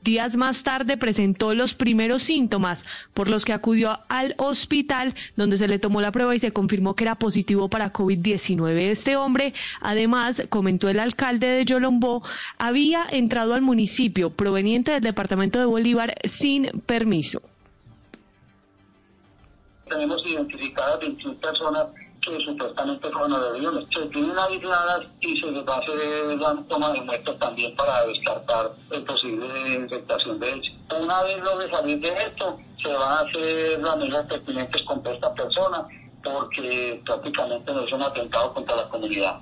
Días 0.04 0.36
más 0.36 0.62
tarde 0.62 0.98
presentó 0.98 1.54
los 1.54 1.72
primeros 1.72 2.22
síntomas, 2.24 2.84
por 3.14 3.30
los 3.30 3.46
que 3.46 3.54
acudió 3.54 4.00
al 4.08 4.34
hospital 4.36 5.14
donde 5.34 5.56
se 5.56 5.66
le 5.66 5.78
tomó 5.78 6.02
la 6.02 6.12
prueba 6.12 6.36
y 6.36 6.40
se 6.40 6.52
confirmó 6.52 6.94
que 6.94 7.04
era 7.04 7.14
positivo 7.14 7.70
para 7.70 7.90
COVID-19. 7.90 8.90
Este 8.90 9.16
hombre, 9.16 9.54
además, 9.80 10.42
comentó 10.50 10.90
el 10.90 11.00
alcalde 11.00 11.46
de 11.46 11.64
Yolombó, 11.64 12.22
había 12.58 13.06
entrado 13.10 13.54
al 13.54 13.62
municipio 13.62 14.28
proveniente 14.28 14.92
del 14.92 15.02
departamento 15.02 15.58
de 15.58 15.64
Bolívar 15.64 16.14
sin 16.24 16.66
permiso. 16.84 17.40
Tenemos 19.88 20.20
identificadas 20.26 21.00
21 21.00 21.38
personas 21.38 21.86
que 22.24 22.44
supuestamente 22.44 23.10
fueron 23.10 23.32
aviones. 23.34 23.84
Se 23.94 24.06
tienen 24.06 24.38
aisladas 24.38 25.02
y 25.20 25.38
se 25.40 25.50
les 25.50 25.66
va 25.66 25.76
a 25.76 25.78
hacer 25.78 26.38
la 26.38 26.56
toma 26.68 26.92
de 26.92 27.00
muestras 27.02 27.38
también 27.38 27.74
para 27.76 28.06
descartar 28.06 28.72
el 28.90 29.04
posible 29.04 29.46
infectación 29.74 30.38
de 30.40 30.50
ellos. 30.50 30.72
Una 31.00 31.22
vez 31.22 31.38
logre 31.42 31.70
salir 31.70 32.00
de 32.00 32.08
esto, 32.08 32.58
se 32.82 32.92
van 32.92 33.12
a 33.12 33.20
hacer 33.20 33.80
las 33.80 33.96
medidas 33.96 34.26
pertinentes 34.26 34.82
contra 34.82 35.12
esta 35.12 35.34
persona 35.34 35.86
porque 36.22 37.02
prácticamente 37.04 37.72
no 37.72 37.80
es 37.80 37.92
un 37.92 38.02
atentado 38.02 38.54
contra 38.54 38.76
la 38.76 38.88
comunidad. 38.88 39.40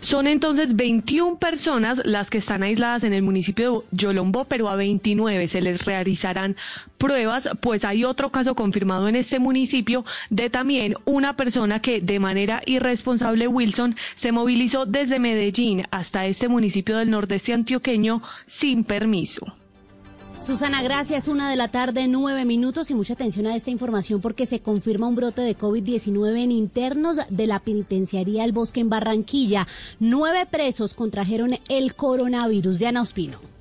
Son 0.00 0.26
entonces 0.26 0.76
21 0.76 1.38
personas 1.38 2.00
las 2.04 2.30
que 2.30 2.38
están 2.38 2.62
aisladas 2.62 3.04
en 3.04 3.12
el 3.12 3.22
municipio 3.22 3.84
de 3.90 3.96
Yolombó, 3.98 4.44
pero 4.44 4.68
a 4.68 4.76
29 4.76 5.48
se 5.48 5.60
les 5.60 5.84
realizarán 5.84 6.56
pruebas, 6.98 7.48
pues 7.60 7.84
hay 7.84 8.04
otro 8.04 8.30
caso 8.30 8.54
confirmado 8.54 9.08
en 9.08 9.16
este 9.16 9.38
municipio 9.38 10.04
de 10.30 10.50
también 10.50 10.94
una 11.04 11.36
persona 11.36 11.80
que 11.80 12.00
de 12.00 12.18
manera 12.20 12.62
irresponsable, 12.66 13.48
Wilson, 13.48 13.96
se 14.14 14.32
movilizó 14.32 14.86
desde 14.86 15.18
Medellín 15.18 15.84
hasta 15.90 16.26
este 16.26 16.48
municipio 16.48 16.96
del 16.96 17.10
nordeste 17.10 17.52
antioqueño 17.52 18.22
sin 18.46 18.84
permiso. 18.84 19.57
Susana, 20.40 20.82
gracias. 20.82 21.28
Una 21.28 21.50
de 21.50 21.56
la 21.56 21.68
tarde, 21.68 22.06
nueve 22.08 22.44
minutos 22.44 22.90
y 22.90 22.94
mucha 22.94 23.14
atención 23.14 23.46
a 23.46 23.56
esta 23.56 23.70
información 23.70 24.20
porque 24.20 24.46
se 24.46 24.60
confirma 24.60 25.08
un 25.08 25.16
brote 25.16 25.42
de 25.42 25.58
COVID-19 25.58 26.42
en 26.42 26.52
internos 26.52 27.18
de 27.28 27.46
la 27.46 27.58
penitenciaría 27.58 28.44
El 28.44 28.52
Bosque 28.52 28.80
en 28.80 28.88
Barranquilla. 28.88 29.66
Nueve 29.98 30.46
presos 30.50 30.94
contrajeron 30.94 31.58
el 31.68 31.94
coronavirus. 31.94 32.78
Diana 32.78 33.02
Ospino. 33.02 33.57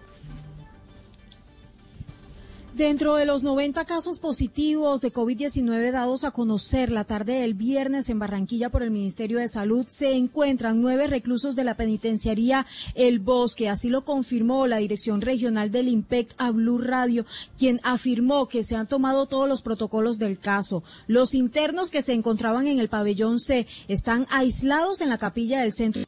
Dentro 2.78 3.16
de 3.16 3.26
los 3.26 3.42
90 3.42 3.86
casos 3.86 4.20
positivos 4.20 5.02
de 5.02 5.12
COVID-19 5.12 5.92
dados 5.92 6.24
a 6.24 6.30
conocer 6.30 6.92
la 6.92 7.06
tarde 7.06 7.40
del 7.40 7.56
viernes 7.56 8.08
en 8.12 8.20
Barranquilla 8.20 8.70
por 8.70 8.84
el 8.84 8.92
Ministerio 8.92 9.40
de 9.40 9.48
Salud, 9.48 9.88
se 9.88 10.14
encuentran 10.14 10.80
nueve 10.80 11.08
reclusos 11.08 11.56
de 11.56 11.64
la 11.64 11.74
penitenciaría 11.74 12.68
El 12.94 13.18
Bosque. 13.18 13.68
Así 13.68 13.90
lo 13.90 14.06
confirmó 14.06 14.68
la 14.68 14.78
Dirección 14.78 15.22
Regional 15.22 15.72
del 15.72 15.88
IMPEC 15.88 16.36
a 16.38 16.52
Blue 16.52 16.78
Radio, 16.78 17.26
quien 17.58 17.82
afirmó 17.82 18.48
que 18.48 18.64
se 18.64 18.76
han 18.76 18.86
tomado 18.86 19.26
todos 19.26 19.50
los 19.50 19.64
protocolos 19.64 20.20
del 20.20 20.38
caso. 20.38 20.84
Los 21.08 21.34
internos 21.34 21.90
que 21.90 22.04
se 22.04 22.14
encontraban 22.14 22.68
en 22.68 22.78
el 22.78 22.90
pabellón 22.90 23.40
C 23.40 23.66
están 23.88 24.28
aislados 24.30 25.02
en 25.02 25.10
la 25.10 25.18
capilla 25.18 25.62
del 25.62 25.74
centro. 25.74 26.04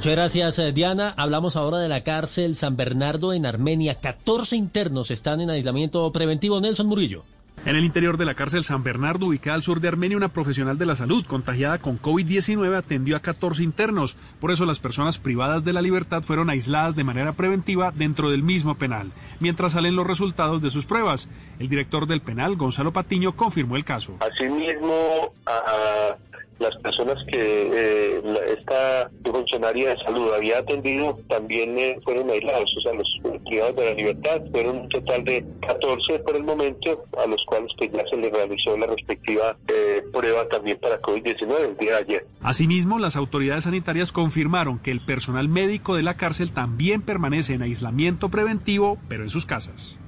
Muchas 0.00 0.16
gracias, 0.16 0.58
eh, 0.58 0.72
Diana. 0.72 1.12
Hablamos 1.18 1.56
ahora 1.56 1.76
de 1.76 1.86
la 1.90 2.02
cárcel 2.02 2.54
San 2.54 2.74
Bernardo 2.74 3.34
en 3.34 3.44
Armenia. 3.44 4.00
14 4.00 4.56
internos 4.56 5.10
están 5.10 5.42
en 5.42 5.50
aislamiento 5.50 6.10
preventivo. 6.10 6.58
Nelson 6.58 6.86
Murillo. 6.86 7.22
En 7.66 7.76
el 7.76 7.84
interior 7.84 8.16
de 8.16 8.24
la 8.24 8.32
cárcel 8.32 8.64
San 8.64 8.82
Bernardo, 8.82 9.26
ubicada 9.26 9.56
al 9.56 9.62
sur 9.62 9.78
de 9.82 9.88
Armenia, 9.88 10.16
una 10.16 10.32
profesional 10.32 10.78
de 10.78 10.86
la 10.86 10.96
salud 10.96 11.26
contagiada 11.26 11.76
con 11.76 12.00
COVID-19 12.00 12.74
atendió 12.74 13.14
a 13.14 13.20
14 13.20 13.62
internos. 13.62 14.16
Por 14.40 14.50
eso 14.50 14.64
las 14.64 14.80
personas 14.80 15.18
privadas 15.18 15.64
de 15.64 15.74
la 15.74 15.82
libertad 15.82 16.22
fueron 16.22 16.48
aisladas 16.48 16.96
de 16.96 17.04
manera 17.04 17.34
preventiva 17.34 17.92
dentro 17.94 18.30
del 18.30 18.42
mismo 18.42 18.76
penal, 18.76 19.12
mientras 19.38 19.72
salen 19.72 19.96
los 19.96 20.06
resultados 20.06 20.62
de 20.62 20.70
sus 20.70 20.86
pruebas. 20.86 21.28
El 21.58 21.68
director 21.68 22.06
del 22.06 22.22
penal, 22.22 22.56
Gonzalo 22.56 22.94
Patiño, 22.94 23.36
confirmó 23.36 23.76
el 23.76 23.84
caso. 23.84 24.16
Asimismo, 24.20 25.34
a 25.44 26.16
las 26.60 26.76
personas 26.76 27.16
que 27.26 27.70
eh, 27.72 28.22
esta 28.58 29.10
funcionaria 29.24 29.90
de 29.90 29.96
salud 30.04 30.32
había 30.34 30.58
atendido 30.58 31.18
también 31.28 31.76
eh, 31.78 31.98
fueron 32.04 32.30
aislados, 32.30 32.74
o 32.76 32.80
sea, 32.80 32.92
los 32.94 33.20
privados 33.46 33.76
de 33.76 33.84
la 33.86 33.94
libertad 33.94 34.42
fueron 34.52 34.78
un 34.80 34.88
total 34.90 35.24
de 35.24 35.44
14 35.66 36.18
por 36.20 36.36
el 36.36 36.44
momento, 36.44 37.04
a 37.16 37.26
los 37.26 37.42
cuales 37.46 37.70
pues, 37.78 37.90
ya 37.92 38.04
se 38.10 38.16
les 38.18 38.30
realizó 38.30 38.76
la 38.76 38.86
respectiva 38.86 39.56
eh, 39.68 40.02
prueba 40.12 40.46
también 40.48 40.78
para 40.80 41.00
COVID-19 41.00 41.70
el 41.70 41.76
día 41.78 41.92
de 41.92 41.98
ayer. 41.98 42.26
Asimismo, 42.42 42.98
las 42.98 43.16
autoridades 43.16 43.64
sanitarias 43.64 44.12
confirmaron 44.12 44.78
que 44.78 44.90
el 44.90 45.00
personal 45.00 45.48
médico 45.48 45.96
de 45.96 46.02
la 46.02 46.16
cárcel 46.16 46.52
también 46.52 47.02
permanece 47.02 47.54
en 47.54 47.62
aislamiento 47.62 48.28
preventivo, 48.28 48.98
pero 49.08 49.22
en 49.22 49.30
sus 49.30 49.46
casas. 49.46 49.99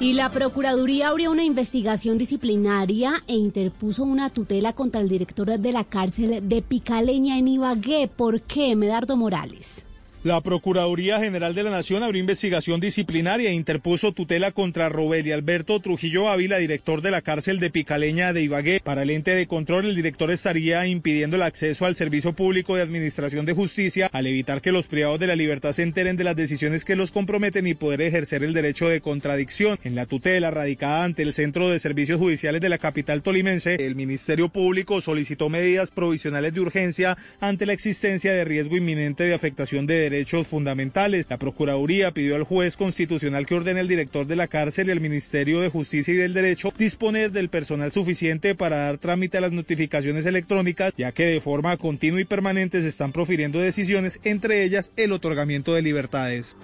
Y 0.00 0.12
la 0.12 0.28
Procuraduría 0.28 1.08
abrió 1.08 1.30
una 1.30 1.44
investigación 1.44 2.18
disciplinaria 2.18 3.22
e 3.28 3.34
interpuso 3.34 4.02
una 4.02 4.28
tutela 4.28 4.72
contra 4.72 5.00
el 5.00 5.08
director 5.08 5.58
de 5.58 5.72
la 5.72 5.84
cárcel 5.84 6.48
de 6.48 6.62
Picaleña 6.62 7.38
en 7.38 7.48
Ibagué. 7.48 8.08
¿Por 8.08 8.42
qué, 8.42 8.74
Medardo 8.74 9.16
Morales? 9.16 9.83
La 10.24 10.40
Procuraduría 10.40 11.20
General 11.20 11.54
de 11.54 11.62
la 11.64 11.68
Nación 11.68 12.02
abrió 12.02 12.18
investigación 12.18 12.80
disciplinaria 12.80 13.50
e 13.50 13.52
interpuso 13.52 14.12
tutela 14.12 14.52
contra 14.52 14.88
Robel 14.88 15.26
y 15.26 15.32
Alberto 15.32 15.78
Trujillo 15.80 16.30
Ávila, 16.30 16.56
director 16.56 17.02
de 17.02 17.10
la 17.10 17.20
cárcel 17.20 17.60
de 17.60 17.68
Picaleña 17.68 18.32
de 18.32 18.40
Ibagué. 18.40 18.80
Para 18.82 19.02
el 19.02 19.10
ente 19.10 19.34
de 19.34 19.46
control, 19.46 19.84
el 19.84 19.94
director 19.94 20.30
estaría 20.30 20.86
impidiendo 20.86 21.36
el 21.36 21.42
acceso 21.42 21.84
al 21.84 21.94
servicio 21.94 22.32
público 22.32 22.74
de 22.74 22.80
administración 22.80 23.44
de 23.44 23.52
justicia 23.52 24.08
al 24.14 24.26
evitar 24.26 24.62
que 24.62 24.72
los 24.72 24.86
privados 24.86 25.20
de 25.20 25.26
la 25.26 25.36
libertad 25.36 25.72
se 25.72 25.82
enteren 25.82 26.16
de 26.16 26.24
las 26.24 26.36
decisiones 26.36 26.86
que 26.86 26.96
los 26.96 27.12
comprometen 27.12 27.66
y 27.66 27.74
poder 27.74 28.00
ejercer 28.00 28.44
el 28.44 28.54
derecho 28.54 28.88
de 28.88 29.02
contradicción. 29.02 29.78
En 29.84 29.94
la 29.94 30.06
tutela 30.06 30.50
radicada 30.50 31.04
ante 31.04 31.20
el 31.22 31.34
Centro 31.34 31.68
de 31.68 31.78
Servicios 31.78 32.18
Judiciales 32.18 32.62
de 32.62 32.70
la 32.70 32.78
capital 32.78 33.22
tolimense, 33.22 33.74
el 33.74 33.94
Ministerio 33.94 34.48
Público 34.48 35.02
solicitó 35.02 35.50
medidas 35.50 35.90
provisionales 35.90 36.54
de 36.54 36.60
urgencia 36.60 37.18
ante 37.40 37.66
la 37.66 37.74
existencia 37.74 38.32
de 38.32 38.46
riesgo 38.46 38.78
inminente 38.78 39.24
de 39.24 39.34
afectación 39.34 39.86
de 39.86 39.96
derechos 39.96 40.13
derechos 40.14 40.46
fundamentales. 40.46 41.26
La 41.28 41.38
Procuraduría 41.38 42.12
pidió 42.12 42.36
al 42.36 42.44
juez 42.44 42.76
constitucional 42.76 43.46
que 43.46 43.54
ordene 43.54 43.80
al 43.80 43.88
director 43.88 44.26
de 44.26 44.36
la 44.36 44.46
cárcel 44.46 44.88
y 44.88 44.92
al 44.92 45.00
Ministerio 45.00 45.60
de 45.60 45.68
Justicia 45.68 46.14
y 46.14 46.16
del 46.16 46.34
Derecho 46.34 46.72
disponer 46.78 47.32
del 47.32 47.48
personal 47.48 47.90
suficiente 47.90 48.54
para 48.54 48.76
dar 48.76 48.98
trámite 48.98 49.38
a 49.38 49.40
las 49.40 49.52
notificaciones 49.52 50.26
electrónicas, 50.26 50.92
ya 50.96 51.12
que 51.12 51.26
de 51.26 51.40
forma 51.40 51.76
continua 51.76 52.20
y 52.20 52.24
permanente 52.24 52.80
se 52.82 52.88
están 52.88 53.12
profiriendo 53.12 53.58
decisiones, 53.58 54.20
entre 54.24 54.64
ellas 54.64 54.92
el 54.96 55.12
otorgamiento 55.12 55.74
de 55.74 55.82
libertades. 55.82 56.56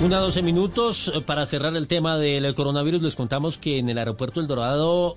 Una 0.00 0.18
12 0.18 0.42
minutos 0.42 1.10
eh, 1.12 1.20
para 1.20 1.44
cerrar 1.46 1.74
el 1.74 1.88
tema 1.88 2.18
del 2.18 2.54
coronavirus. 2.54 3.02
Les 3.02 3.16
contamos 3.16 3.58
que 3.58 3.78
en 3.78 3.88
el 3.88 3.98
aeropuerto 3.98 4.40
El 4.40 4.46
Dorado 4.46 5.16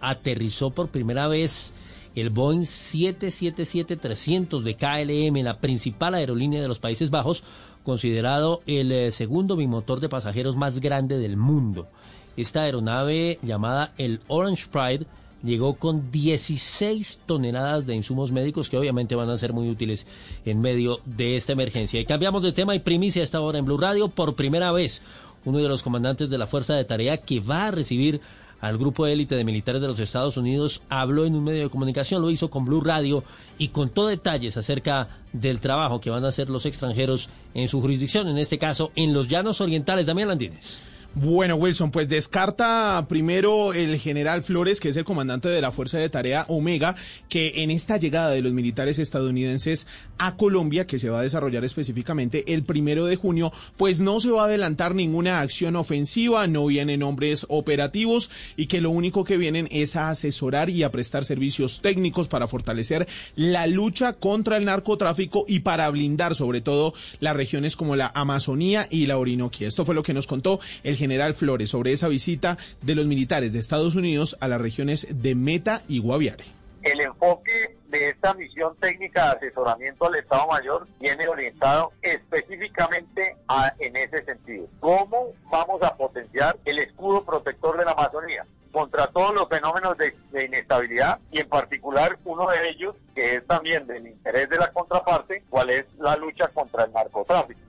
aterrizó 0.00 0.70
por 0.70 0.88
primera 0.88 1.26
vez 1.26 1.74
el 2.14 2.30
Boeing 2.30 2.62
777-300 2.62 4.62
de 4.62 4.76
KLM, 4.76 5.44
la 5.44 5.58
principal 5.58 6.14
aerolínea 6.14 6.60
de 6.60 6.68
los 6.68 6.78
Países 6.78 7.10
Bajos, 7.10 7.42
considerado 7.84 8.62
el 8.66 8.92
eh, 8.92 9.12
segundo 9.12 9.56
bimotor 9.56 10.00
de 10.00 10.08
pasajeros 10.08 10.56
más 10.56 10.80
grande 10.80 11.18
del 11.18 11.36
mundo. 11.36 11.88
Esta 12.36 12.62
aeronave 12.62 13.38
llamada 13.42 13.92
el 13.98 14.20
Orange 14.28 14.66
Pride 14.70 15.06
llegó 15.42 15.74
con 15.74 16.10
16 16.10 17.20
toneladas 17.26 17.86
de 17.86 17.94
insumos 17.94 18.32
médicos 18.32 18.68
que 18.68 18.76
obviamente 18.76 19.14
van 19.14 19.30
a 19.30 19.38
ser 19.38 19.52
muy 19.52 19.68
útiles 19.68 20.06
en 20.44 20.60
medio 20.60 21.00
de 21.04 21.36
esta 21.36 21.52
emergencia. 21.52 22.00
Y 22.00 22.04
cambiamos 22.04 22.42
de 22.42 22.52
tema 22.52 22.74
y 22.74 22.80
primicia 22.80 23.22
esta 23.22 23.40
hora 23.40 23.58
en 23.58 23.64
Blue 23.64 23.78
Radio 23.78 24.08
por 24.08 24.36
primera 24.36 24.72
vez. 24.72 25.02
Uno 25.44 25.58
de 25.58 25.68
los 25.68 25.82
comandantes 25.82 26.28
de 26.28 26.38
la 26.38 26.46
Fuerza 26.46 26.74
de 26.74 26.84
Tarea 26.84 27.18
que 27.18 27.40
va 27.40 27.68
a 27.68 27.70
recibir 27.70 28.20
al 28.60 28.78
grupo 28.78 29.06
de 29.06 29.12
élite 29.12 29.34
de 29.34 29.44
militares 29.44 29.80
de 29.80 29.88
los 29.88 29.98
Estados 29.98 30.36
Unidos, 30.36 30.82
habló 30.88 31.24
en 31.24 31.34
un 31.34 31.44
medio 31.44 31.62
de 31.62 31.70
comunicación, 31.70 32.22
lo 32.22 32.30
hizo 32.30 32.50
con 32.50 32.64
Blue 32.64 32.80
Radio 32.80 33.24
y 33.58 33.68
contó 33.68 34.06
detalles 34.06 34.56
acerca 34.56 35.08
del 35.32 35.60
trabajo 35.60 36.00
que 36.00 36.10
van 36.10 36.24
a 36.24 36.28
hacer 36.28 36.50
los 36.50 36.66
extranjeros 36.66 37.30
en 37.54 37.68
su 37.68 37.80
jurisdicción, 37.80 38.28
en 38.28 38.38
este 38.38 38.58
caso 38.58 38.90
en 38.96 39.12
los 39.14 39.28
llanos 39.28 39.60
orientales. 39.60 40.06
Damián 40.06 40.28
Landines. 40.28 40.89
Bueno, 41.16 41.56
Wilson, 41.56 41.90
pues 41.90 42.08
descarta 42.08 43.04
primero 43.08 43.74
el 43.74 43.98
general 43.98 44.44
Flores, 44.44 44.78
que 44.78 44.90
es 44.90 44.96
el 44.96 45.02
comandante 45.02 45.48
de 45.48 45.60
la 45.60 45.72
Fuerza 45.72 45.98
de 45.98 46.08
Tarea 46.08 46.44
Omega, 46.46 46.94
que 47.28 47.64
en 47.64 47.72
esta 47.72 47.96
llegada 47.96 48.30
de 48.30 48.42
los 48.42 48.52
militares 48.52 49.00
estadounidenses 49.00 49.88
a 50.18 50.36
Colombia, 50.36 50.86
que 50.86 51.00
se 51.00 51.10
va 51.10 51.18
a 51.18 51.22
desarrollar 51.22 51.64
específicamente 51.64 52.54
el 52.54 52.62
primero 52.62 53.06
de 53.06 53.16
junio, 53.16 53.52
pues 53.76 53.98
no 53.98 54.20
se 54.20 54.30
va 54.30 54.42
a 54.42 54.44
adelantar 54.44 54.94
ninguna 54.94 55.40
acción 55.40 55.74
ofensiva, 55.74 56.46
no 56.46 56.66
vienen 56.66 57.02
hombres 57.02 57.44
operativos 57.48 58.30
y 58.56 58.66
que 58.66 58.80
lo 58.80 58.90
único 58.90 59.24
que 59.24 59.36
vienen 59.36 59.66
es 59.72 59.96
a 59.96 60.10
asesorar 60.10 60.70
y 60.70 60.84
a 60.84 60.92
prestar 60.92 61.24
servicios 61.24 61.80
técnicos 61.82 62.28
para 62.28 62.46
fortalecer 62.46 63.08
la 63.34 63.66
lucha 63.66 64.12
contra 64.12 64.58
el 64.58 64.64
narcotráfico 64.64 65.44
y 65.48 65.60
para 65.60 65.90
blindar 65.90 66.36
sobre 66.36 66.60
todo 66.60 66.94
las 67.18 67.34
regiones 67.34 67.74
como 67.74 67.96
la 67.96 68.12
Amazonía 68.14 68.86
y 68.88 69.06
la 69.06 69.18
Orinoquia. 69.18 69.66
Esto 69.66 69.84
fue 69.84 69.96
lo 69.96 70.04
que 70.04 70.14
nos 70.14 70.28
contó 70.28 70.60
el 70.84 70.99
general 71.00 71.34
Flores 71.34 71.70
sobre 71.70 71.92
esa 71.92 72.08
visita 72.08 72.58
de 72.82 72.94
los 72.94 73.06
militares 73.06 73.52
de 73.52 73.58
Estados 73.58 73.96
Unidos 73.96 74.36
a 74.40 74.48
las 74.48 74.60
regiones 74.60 75.08
de 75.10 75.34
Meta 75.34 75.80
y 75.88 75.98
Guaviare. 75.98 76.44
El 76.82 77.00
enfoque 77.00 77.76
de 77.88 78.10
esta 78.10 78.34
misión 78.34 78.76
técnica 78.76 79.30
de 79.30 79.48
asesoramiento 79.48 80.06
al 80.06 80.16
Estado 80.16 80.46
Mayor 80.46 80.86
viene 81.00 81.26
orientado 81.26 81.92
específicamente 82.02 83.36
en 83.78 83.96
ese 83.96 84.24
sentido. 84.24 84.66
¿Cómo 84.78 85.32
vamos 85.50 85.82
a 85.82 85.96
potenciar 85.96 86.58
el 86.64 86.78
escudo 86.78 87.24
protector 87.24 87.78
de 87.78 87.84
la 87.86 87.92
Amazonía? 87.92 88.46
contra 88.72 89.08
todos 89.08 89.34
los 89.34 89.48
fenómenos 89.48 89.98
de, 89.98 90.14
de, 90.30 90.44
inestabilidad 90.44 91.18
y 91.32 91.40
en 91.40 91.48
particular 91.48 92.16
uno 92.24 92.48
de 92.48 92.68
ellos 92.68 92.94
que 93.16 93.34
es 93.34 93.44
también 93.44 93.84
del 93.88 94.06
interés 94.06 94.48
de 94.48 94.58
la 94.58 94.72
contraparte, 94.72 95.42
cuál 95.50 95.70
es 95.70 95.86
la 95.98 96.16
lucha 96.16 96.46
contra 96.54 96.84
el 96.84 96.92
narcotráfico. 96.92 97.60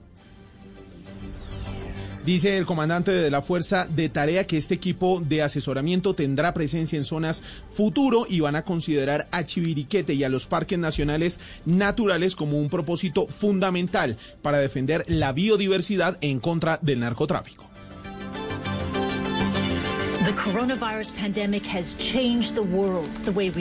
Dice 2.24 2.56
el 2.56 2.66
comandante 2.66 3.10
de 3.10 3.32
la 3.32 3.42
Fuerza 3.42 3.84
de 3.86 4.08
Tarea 4.08 4.46
que 4.46 4.56
este 4.56 4.74
equipo 4.74 5.20
de 5.26 5.42
asesoramiento 5.42 6.14
tendrá 6.14 6.54
presencia 6.54 6.96
en 6.96 7.04
zonas 7.04 7.42
futuro 7.72 8.26
y 8.28 8.38
van 8.38 8.54
a 8.54 8.62
considerar 8.62 9.26
a 9.32 9.44
Chiviriquete 9.44 10.14
y 10.14 10.22
a 10.22 10.28
los 10.28 10.46
parques 10.46 10.78
nacionales 10.78 11.40
naturales 11.64 12.36
como 12.36 12.60
un 12.60 12.70
propósito 12.70 13.26
fundamental 13.26 14.18
para 14.40 14.58
defender 14.58 15.04
la 15.08 15.32
biodiversidad 15.32 16.16
en 16.20 16.38
contra 16.38 16.78
del 16.80 17.00
narcotráfico. 17.00 17.71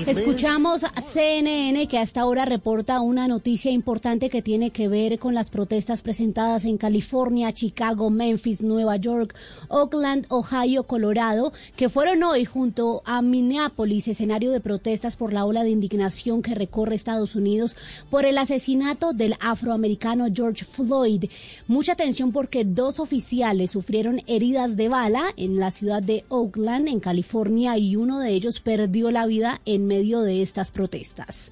Escuchamos 0.07 0.85
a 0.85 1.01
CNN 1.01 1.87
que 1.87 1.97
hasta 1.97 2.21
ahora 2.21 2.45
reporta 2.45 3.01
una 3.01 3.27
noticia 3.27 3.71
importante 3.71 4.29
que 4.29 4.41
tiene 4.41 4.69
que 4.69 4.87
ver 4.87 5.19
con 5.19 5.33
las 5.33 5.49
protestas 5.49 6.01
presentadas 6.01 6.63
en 6.63 6.77
California, 6.77 7.51
Chicago, 7.51 8.09
Memphis, 8.09 8.61
Nueva 8.61 8.95
York, 8.95 9.35
Oakland, 9.67 10.27
Ohio, 10.29 10.83
Colorado, 10.83 11.51
que 11.75 11.89
fueron 11.89 12.23
hoy 12.23 12.45
junto 12.45 13.01
a 13.05 13.21
Minneapolis 13.21 14.07
escenario 14.07 14.51
de 14.51 14.61
protestas 14.61 15.17
por 15.17 15.33
la 15.33 15.45
ola 15.45 15.63
de 15.63 15.71
indignación 15.71 16.41
que 16.41 16.55
recorre 16.55 16.95
Estados 16.95 17.35
Unidos 17.35 17.75
por 18.09 18.25
el 18.25 18.37
asesinato 18.37 19.11
del 19.11 19.35
afroamericano 19.41 20.27
George 20.33 20.63
Floyd. 20.63 21.25
Mucha 21.67 21.93
atención 21.93 22.31
porque 22.31 22.63
dos 22.63 22.99
oficiales 22.99 23.71
sufrieron 23.71 24.21
heridas 24.27 24.77
de 24.77 24.87
bala 24.87 25.33
en 25.35 25.59
la 25.59 25.71
ciudad 25.71 26.01
de 26.01 26.23
Oakland, 26.29 26.60
en 26.67 26.99
California, 26.99 27.77
y 27.77 27.95
uno 27.95 28.19
de 28.19 28.31
ellos 28.31 28.59
perdió 28.59 29.11
la 29.11 29.25
vida 29.25 29.61
en 29.65 29.87
medio 29.87 30.21
de 30.21 30.41
estas 30.41 30.71
protestas. 30.71 31.51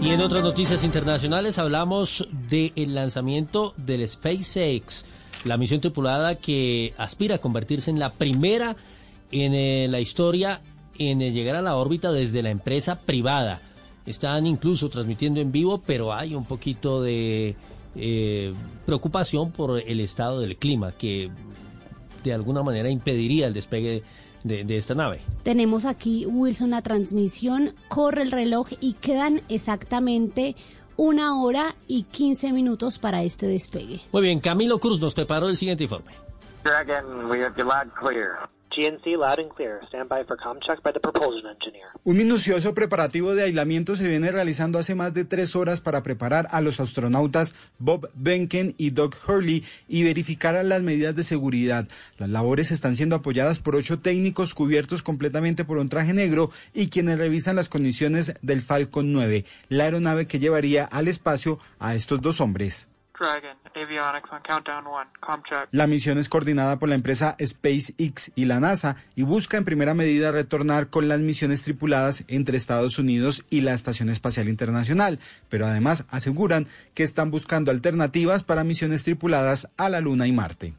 Y 0.00 0.10
en 0.10 0.20
otras 0.20 0.42
noticias 0.42 0.84
internacionales 0.84 1.58
hablamos 1.58 2.28
del 2.48 2.94
lanzamiento 2.94 3.74
del 3.76 4.06
SpaceX, 4.06 5.06
la 5.44 5.56
misión 5.56 5.80
tripulada 5.80 6.36
que 6.36 6.94
aspira 6.98 7.36
a 7.36 7.38
convertirse 7.38 7.90
en 7.90 7.98
la 7.98 8.12
primera 8.12 8.76
en 9.30 9.54
eh, 9.54 9.88
la 9.88 10.00
historia 10.00 10.60
en 10.98 11.20
eh, 11.20 11.32
llegar 11.32 11.56
a 11.56 11.62
la 11.62 11.76
órbita 11.76 12.12
desde 12.12 12.42
la 12.42 12.50
empresa 12.50 13.00
privada. 13.00 13.60
Están 14.06 14.46
incluso 14.46 14.88
transmitiendo 14.88 15.40
en 15.40 15.52
vivo, 15.52 15.82
pero 15.84 16.14
hay 16.14 16.34
un 16.34 16.44
poquito 16.44 17.02
de 17.02 17.56
eh, 17.96 18.54
preocupación 18.86 19.50
por 19.50 19.80
el 19.80 20.00
estado 20.00 20.40
del 20.40 20.56
clima 20.56 20.92
que 20.92 21.30
de 22.28 22.34
alguna 22.34 22.62
manera 22.62 22.88
impediría 22.88 23.46
el 23.46 23.54
despegue 23.54 24.02
de, 24.44 24.76
esta 24.76 24.94
nave. 24.94 25.20
Tenemos 25.42 25.84
aquí, 25.84 26.26
Wilson, 26.26 26.70
la 26.70 26.82
transmisión, 26.82 27.74
corre 27.88 28.22
el 28.22 28.30
reloj 28.30 28.68
y 28.80 28.94
quedan 28.94 29.42
exactamente 29.48 30.54
una 30.96 31.40
hora 31.40 31.76
y 31.86 32.04
15 32.04 32.52
minutos 32.52 32.98
para 32.98 33.22
este 33.22 33.46
despegue. 33.46 34.00
Muy 34.12 34.22
bien, 34.22 34.40
Camilo 34.40 34.78
Cruz 34.78 35.00
nos 35.00 35.14
preparó 35.14 35.48
el 35.48 35.56
siguiente 35.56 35.84
informe. 35.84 36.12
Dragon, 36.64 37.30
we 37.30 37.42
have 37.42 37.54
clear. 37.54 38.48
Loud 38.78 39.40
and 39.40 39.50
clear. 39.50 39.80
Stand 39.88 40.08
by 40.08 40.24
for 40.24 40.36
com 40.36 40.60
check 40.60 40.80
by 40.84 40.92
the 40.92 41.00
propulsion 41.00 41.46
engineer. 41.48 41.86
Un 42.04 42.16
minucioso 42.16 42.74
preparativo 42.74 43.34
de 43.34 43.42
aislamiento 43.42 43.96
se 43.96 44.06
viene 44.06 44.30
realizando 44.30 44.78
hace 44.78 44.94
más 44.94 45.12
de 45.14 45.24
tres 45.24 45.56
horas 45.56 45.80
para 45.80 46.04
preparar 46.04 46.46
a 46.52 46.60
los 46.60 46.78
astronautas 46.78 47.56
Bob 47.80 48.08
Behnken 48.14 48.76
y 48.78 48.90
Doug 48.90 49.16
Hurley 49.26 49.64
y 49.88 50.04
verificar 50.04 50.64
las 50.64 50.82
medidas 50.82 51.16
de 51.16 51.24
seguridad. 51.24 51.88
Las 52.18 52.28
labores 52.28 52.70
están 52.70 52.94
siendo 52.94 53.16
apoyadas 53.16 53.58
por 53.58 53.74
ocho 53.74 53.98
técnicos 53.98 54.54
cubiertos 54.54 55.02
completamente 55.02 55.64
por 55.64 55.78
un 55.78 55.88
traje 55.88 56.14
negro 56.14 56.52
y 56.72 56.88
quienes 56.88 57.18
revisan 57.18 57.56
las 57.56 57.68
condiciones 57.68 58.34
del 58.42 58.62
Falcon 58.62 59.12
9, 59.12 59.44
la 59.70 59.84
aeronave 59.84 60.26
que 60.26 60.38
llevaría 60.38 60.84
al 60.84 61.08
espacio 61.08 61.58
a 61.80 61.96
estos 61.96 62.22
dos 62.22 62.40
hombres. 62.40 62.86
La 65.72 65.86
misión 65.86 66.18
es 66.18 66.28
coordinada 66.28 66.78
por 66.78 66.88
la 66.88 66.94
empresa 66.94 67.36
SpaceX 67.44 68.32
y 68.34 68.44
la 68.44 68.60
NASA 68.60 68.96
y 69.16 69.22
busca 69.22 69.56
en 69.56 69.64
primera 69.64 69.94
medida 69.94 70.30
retornar 70.30 70.88
con 70.88 71.08
las 71.08 71.20
misiones 71.20 71.62
tripuladas 71.62 72.24
entre 72.28 72.56
Estados 72.56 72.98
Unidos 72.98 73.44
y 73.50 73.62
la 73.62 73.74
Estación 73.74 74.08
Espacial 74.08 74.48
Internacional, 74.48 75.18
pero 75.48 75.66
además 75.66 76.06
aseguran 76.10 76.66
que 76.94 77.02
están 77.02 77.30
buscando 77.30 77.70
alternativas 77.70 78.44
para 78.44 78.64
misiones 78.64 79.02
tripuladas 79.02 79.68
a 79.76 79.88
la 79.88 80.00
Luna 80.00 80.26
y 80.26 80.32
Marte. 80.32 80.74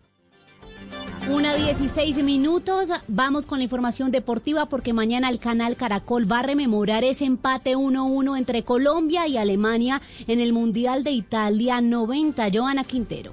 Una 1.31 1.53
16 1.53 2.23
minutos. 2.23 2.89
Vamos 3.07 3.45
con 3.45 3.59
la 3.59 3.63
información 3.63 4.09
deportiva 4.09 4.65
porque 4.65 4.93
mañana 4.93 5.29
el 5.29 5.37
canal 5.39 5.75
Caracol 5.75 6.29
va 6.29 6.39
a 6.39 6.43
rememorar 6.43 7.03
ese 7.03 7.25
empate 7.25 7.75
1-1 7.75 8.35
entre 8.35 8.63
Colombia 8.63 9.27
y 9.27 9.37
Alemania 9.37 10.01
en 10.27 10.39
el 10.39 10.53
Mundial 10.53 11.03
de 11.03 11.11
Italia 11.11 11.81
90. 11.81 12.47
Joana 12.51 12.83
Quintero. 12.83 13.31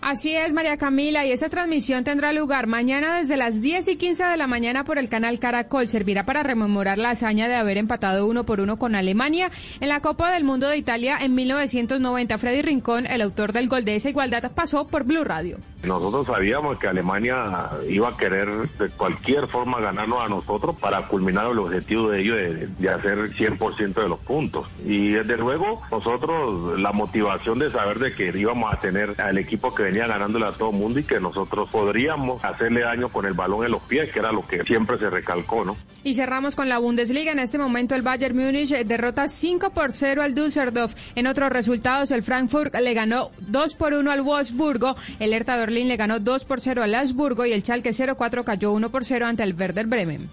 Así 0.00 0.34
es, 0.34 0.52
María 0.52 0.76
Camila, 0.76 1.26
y 1.26 1.32
esa 1.32 1.48
transmisión 1.48 2.04
tendrá 2.04 2.32
lugar 2.32 2.68
mañana 2.68 3.18
desde 3.18 3.36
las 3.36 3.60
10 3.60 3.88
y 3.88 3.96
15 3.96 4.24
de 4.26 4.36
la 4.36 4.46
mañana 4.46 4.84
por 4.84 4.96
el 4.96 5.08
canal 5.08 5.40
Caracol. 5.40 5.88
Servirá 5.88 6.24
para 6.24 6.44
rememorar 6.44 6.96
la 6.96 7.10
hazaña 7.10 7.48
de 7.48 7.56
haber 7.56 7.76
empatado 7.76 8.26
uno 8.26 8.46
por 8.46 8.60
uno 8.60 8.78
con 8.78 8.94
Alemania 8.94 9.50
en 9.80 9.88
la 9.88 10.00
Copa 10.00 10.30
del 10.30 10.44
Mundo 10.44 10.68
de 10.68 10.78
Italia 10.78 11.18
en 11.20 11.34
1990. 11.34 12.38
Freddy 12.38 12.62
Rincón, 12.62 13.06
el 13.06 13.20
autor 13.20 13.52
del 13.52 13.68
gol 13.68 13.84
de 13.84 13.96
esa 13.96 14.10
igualdad, 14.10 14.52
pasó 14.52 14.86
por 14.86 15.04
Blue 15.04 15.24
Radio. 15.24 15.58
Nosotros 15.82 16.26
sabíamos 16.26 16.78
que 16.78 16.88
Alemania 16.88 17.70
iba 17.88 18.08
a 18.08 18.16
querer 18.16 18.48
de 18.78 18.88
cualquier 18.90 19.46
forma 19.46 19.80
ganarnos 19.80 20.20
a 20.20 20.28
nosotros 20.28 20.76
para 20.78 21.06
culminar 21.08 21.50
el 21.50 21.58
objetivo 21.58 22.10
de 22.10 22.20
ellos 22.20 22.36
de, 22.78 22.88
hacer 22.90 23.18
100% 23.18 23.94
de 23.94 24.08
los 24.08 24.18
puntos. 24.18 24.68
Y 24.84 25.10
desde 25.10 25.36
luego 25.36 25.80
nosotros 25.90 26.78
la 26.78 26.92
motivación 26.92 27.58
de 27.58 27.70
saber 27.70 27.98
de 27.98 28.14
que 28.14 28.36
íbamos 28.36 28.72
a 28.72 28.76
tener 28.76 29.20
al 29.20 29.38
equipo 29.38 29.74
que 29.74 29.84
venía 29.84 30.06
ganándole 30.06 30.46
a 30.46 30.52
todo 30.52 30.70
el 30.70 30.76
mundo 30.76 31.00
y 31.00 31.04
que 31.04 31.20
nosotros 31.20 31.70
podríamos 31.70 32.44
hacerle 32.44 32.80
daño 32.80 33.08
con 33.08 33.24
el 33.26 33.32
balón 33.32 33.64
en 33.64 33.70
los 33.70 33.82
pies, 33.82 34.12
que 34.12 34.18
era 34.18 34.32
lo 34.32 34.46
que 34.46 34.64
siempre 34.64 34.98
se 34.98 35.08
recalcó, 35.08 35.64
¿no? 35.64 35.76
Y 36.02 36.14
cerramos 36.14 36.56
con 36.56 36.68
la 36.68 36.78
Bundesliga. 36.78 37.32
En 37.32 37.38
este 37.38 37.58
momento 37.58 37.94
el 37.94 38.02
Bayern 38.02 38.36
Múnich 38.36 38.70
derrota 38.70 39.28
5 39.28 39.70
por 39.70 39.92
0 39.92 40.22
al 40.22 40.34
Düsseldorf. 40.34 40.94
En 41.14 41.26
otros 41.26 41.50
resultados 41.50 42.10
el 42.10 42.22
Frankfurt 42.22 42.74
le 42.74 42.94
ganó 42.94 43.30
2 43.40 43.74
por 43.74 43.94
1 43.94 44.10
al 44.10 44.22
Wolfsburgo. 44.22 44.96
El 45.18 45.32
Hertha 45.32 45.56
Berlín 45.70 45.86
le 45.86 45.96
ganó 45.96 46.18
2 46.18 46.46
por 46.46 46.60
0 46.60 46.82
al 46.82 46.96
Augsburgo 46.96 47.46
y 47.46 47.52
el 47.52 47.62
Schalke 47.62 47.92
04 47.92 48.44
cayó 48.44 48.72
1 48.72 48.90
por 48.90 49.04
0 49.04 49.24
ante 49.24 49.44
el 49.44 49.54
Werder 49.54 49.86
Bremen. 49.86 50.28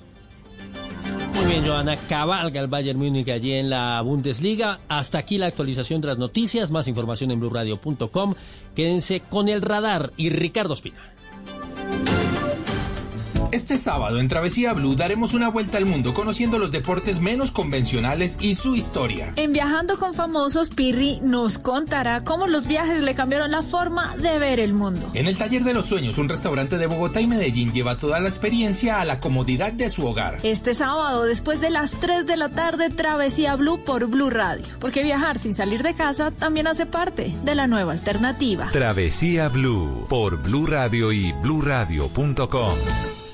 Muy 1.36 1.46
bien, 1.46 1.64
Joana, 1.64 1.96
cabalga 2.10 2.60
el 2.60 2.66
Bayern 2.66 2.98
Múnich 2.98 3.30
allí 3.30 3.54
en 3.54 3.70
la 3.70 4.02
Bundesliga. 4.02 4.80
Hasta 4.88 5.20
aquí 5.20 5.38
la 5.38 5.46
actualización 5.46 6.02
de 6.02 6.08
las 6.08 6.18
noticias. 6.18 6.72
Más 6.72 6.88
información 6.88 7.30
en 7.30 7.40
blurradio.com. 7.40 8.34
Quédense 8.76 9.20
con 9.20 9.48
el 9.48 9.62
radar 9.62 10.12
y 10.18 10.32
Ricardo 10.32 10.74
Espina. 10.74 10.98
Este 13.52 13.78
sábado 13.78 14.20
en 14.20 14.28
Travesía 14.28 14.74
Blue 14.74 14.96
daremos 14.96 15.34
una 15.34 15.50
vuelta 15.50 15.78
al 15.78 15.86
mundo 15.86 16.14
conociendo 16.14 16.60
los 16.60 16.72
deportes 16.72 17.22
menos 17.22 17.52
convencionales 17.52 18.38
y 18.42 18.56
su 18.56 18.76
historia. 18.76 19.32
En 19.38 19.54
Viajando 19.54 19.98
con 19.98 20.14
Famosos, 20.14 20.70
Pirri 20.70 21.20
nos 21.22 21.58
contará 21.58 22.26
cómo 22.26 22.48
los 22.48 22.68
viajes 22.68 23.02
le 23.02 23.16
cambiaron 23.16 23.52
la 23.52 23.62
forma 23.62 24.18
de 24.18 24.38
ver 24.38 24.60
el 24.60 24.74
mundo. 24.74 25.10
En 25.14 25.28
el 25.28 25.38
Taller 25.38 25.64
de 25.64 25.74
los 25.74 25.88
Sueños, 25.88 26.18
un 26.18 26.28
restaurante 26.28 26.78
de 26.78 26.88
Bogotá 26.88 27.22
y 27.22 27.28
Medellín 27.28 27.72
lleva 27.72 27.98
toda 27.98 28.20
la 28.20 28.28
experiencia 28.28 29.00
a 29.00 29.06
la 29.06 29.22
comodidad 29.22 29.72
de 29.72 29.90
su 29.90 30.06
hogar. 30.06 30.40
Este 30.44 30.74
sábado, 30.74 31.24
después 31.24 31.62
de 31.62 31.70
las 31.70 31.92
3 31.92 32.26
de 32.26 32.36
la 32.36 32.50
tarde, 32.50 32.90
Travesía 32.90 33.56
Blue 33.56 33.84
por 33.86 34.08
Blue 34.08 34.30
Radio. 34.30 34.66
Porque 34.80 35.04
viajar 35.04 35.40
sin 35.40 35.54
salir 35.54 35.84
de 35.84 35.94
casa 35.94 36.32
también 36.32 36.68
hace 36.68 36.86
parte 36.86 37.34
de 37.44 37.56
la 37.56 37.68
nueva 37.68 37.94
alternativa. 37.94 38.70
Travesía 38.72 39.48
Blue 39.48 40.06
por 40.10 40.42
Blue 40.42 40.68
Radio 40.68 41.14
y 41.14 41.32
bluradio.com. 41.32 42.78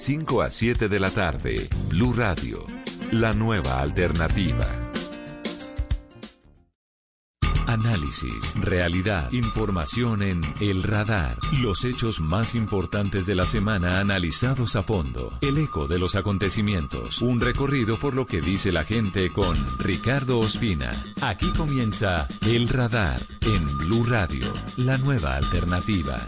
5 0.00 0.40
a 0.40 0.50
7 0.50 0.88
de 0.88 0.98
la 0.98 1.10
tarde, 1.10 1.68
Blue 1.90 2.14
Radio, 2.14 2.64
la 3.12 3.34
nueva 3.34 3.82
alternativa. 3.82 4.66
Análisis, 7.66 8.54
realidad, 8.56 9.30
información 9.30 10.22
en 10.22 10.40
El 10.58 10.84
Radar. 10.84 11.36
Los 11.60 11.84
hechos 11.84 12.18
más 12.18 12.54
importantes 12.54 13.26
de 13.26 13.34
la 13.34 13.44
semana 13.44 14.00
analizados 14.00 14.74
a 14.74 14.82
fondo. 14.82 15.38
El 15.42 15.58
eco 15.58 15.86
de 15.86 15.98
los 15.98 16.16
acontecimientos. 16.16 17.20
Un 17.20 17.38
recorrido 17.38 17.98
por 17.98 18.14
lo 18.14 18.26
que 18.26 18.40
dice 18.40 18.72
la 18.72 18.84
gente 18.84 19.30
con 19.30 19.54
Ricardo 19.78 20.38
Ospina. 20.38 20.92
Aquí 21.20 21.50
comienza 21.54 22.26
El 22.46 22.70
Radar 22.70 23.20
en 23.42 23.78
Blue 23.78 24.04
Radio, 24.06 24.50
la 24.78 24.96
nueva 24.96 25.36
alternativa. 25.36 26.26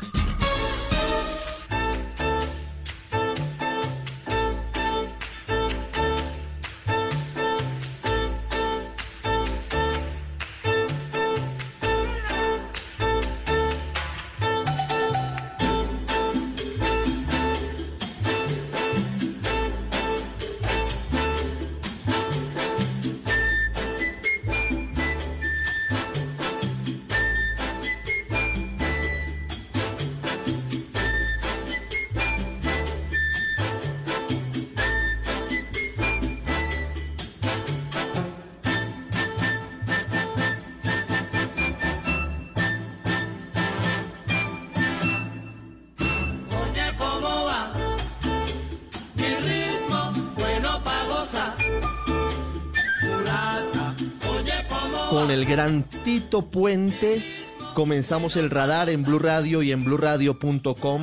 Con 55.13 55.31
el 55.31 55.45
gran 55.45 55.83
Tito 55.83 56.41
Puente. 56.41 57.23
Comenzamos 57.75 58.37
el 58.37 58.49
radar 58.49 58.89
en 58.89 59.03
Blue 59.03 59.19
Radio 59.19 59.63
y 59.63 59.71
en 59.71 59.85
bluradio.com 59.85 61.03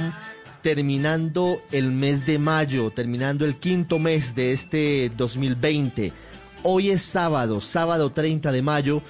terminando 0.63 1.61
el 1.71 1.91
mes 1.91 2.25
de 2.25 2.39
mayo, 2.39 2.89
terminando 2.89 3.45
el 3.45 3.57
quinto 3.57 3.99
mes 3.99 4.33
de 4.33 4.51
este 4.51 5.11
2020. 5.15 6.11
Hoy 6.63 6.89
es 6.89 7.03
sábado, 7.03 7.61
sábado 7.61 8.11
30 8.11 8.51
de 8.51 8.61
mayo. 8.63 9.03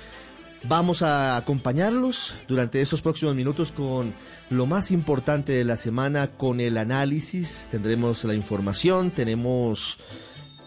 Vamos 0.65 1.01
a 1.01 1.37
acompañarlos 1.37 2.35
durante 2.49 2.81
estos 2.81 3.01
próximos 3.01 3.35
minutos 3.35 3.71
con 3.71 4.13
lo 4.49 4.65
más 4.65 4.91
importante 4.91 5.53
de 5.53 5.63
la 5.63 5.77
semana, 5.77 6.27
con 6.27 6.59
el 6.59 6.77
análisis. 6.77 7.69
Tendremos 7.71 8.25
la 8.25 8.33
información, 8.33 9.11
tenemos 9.11 9.97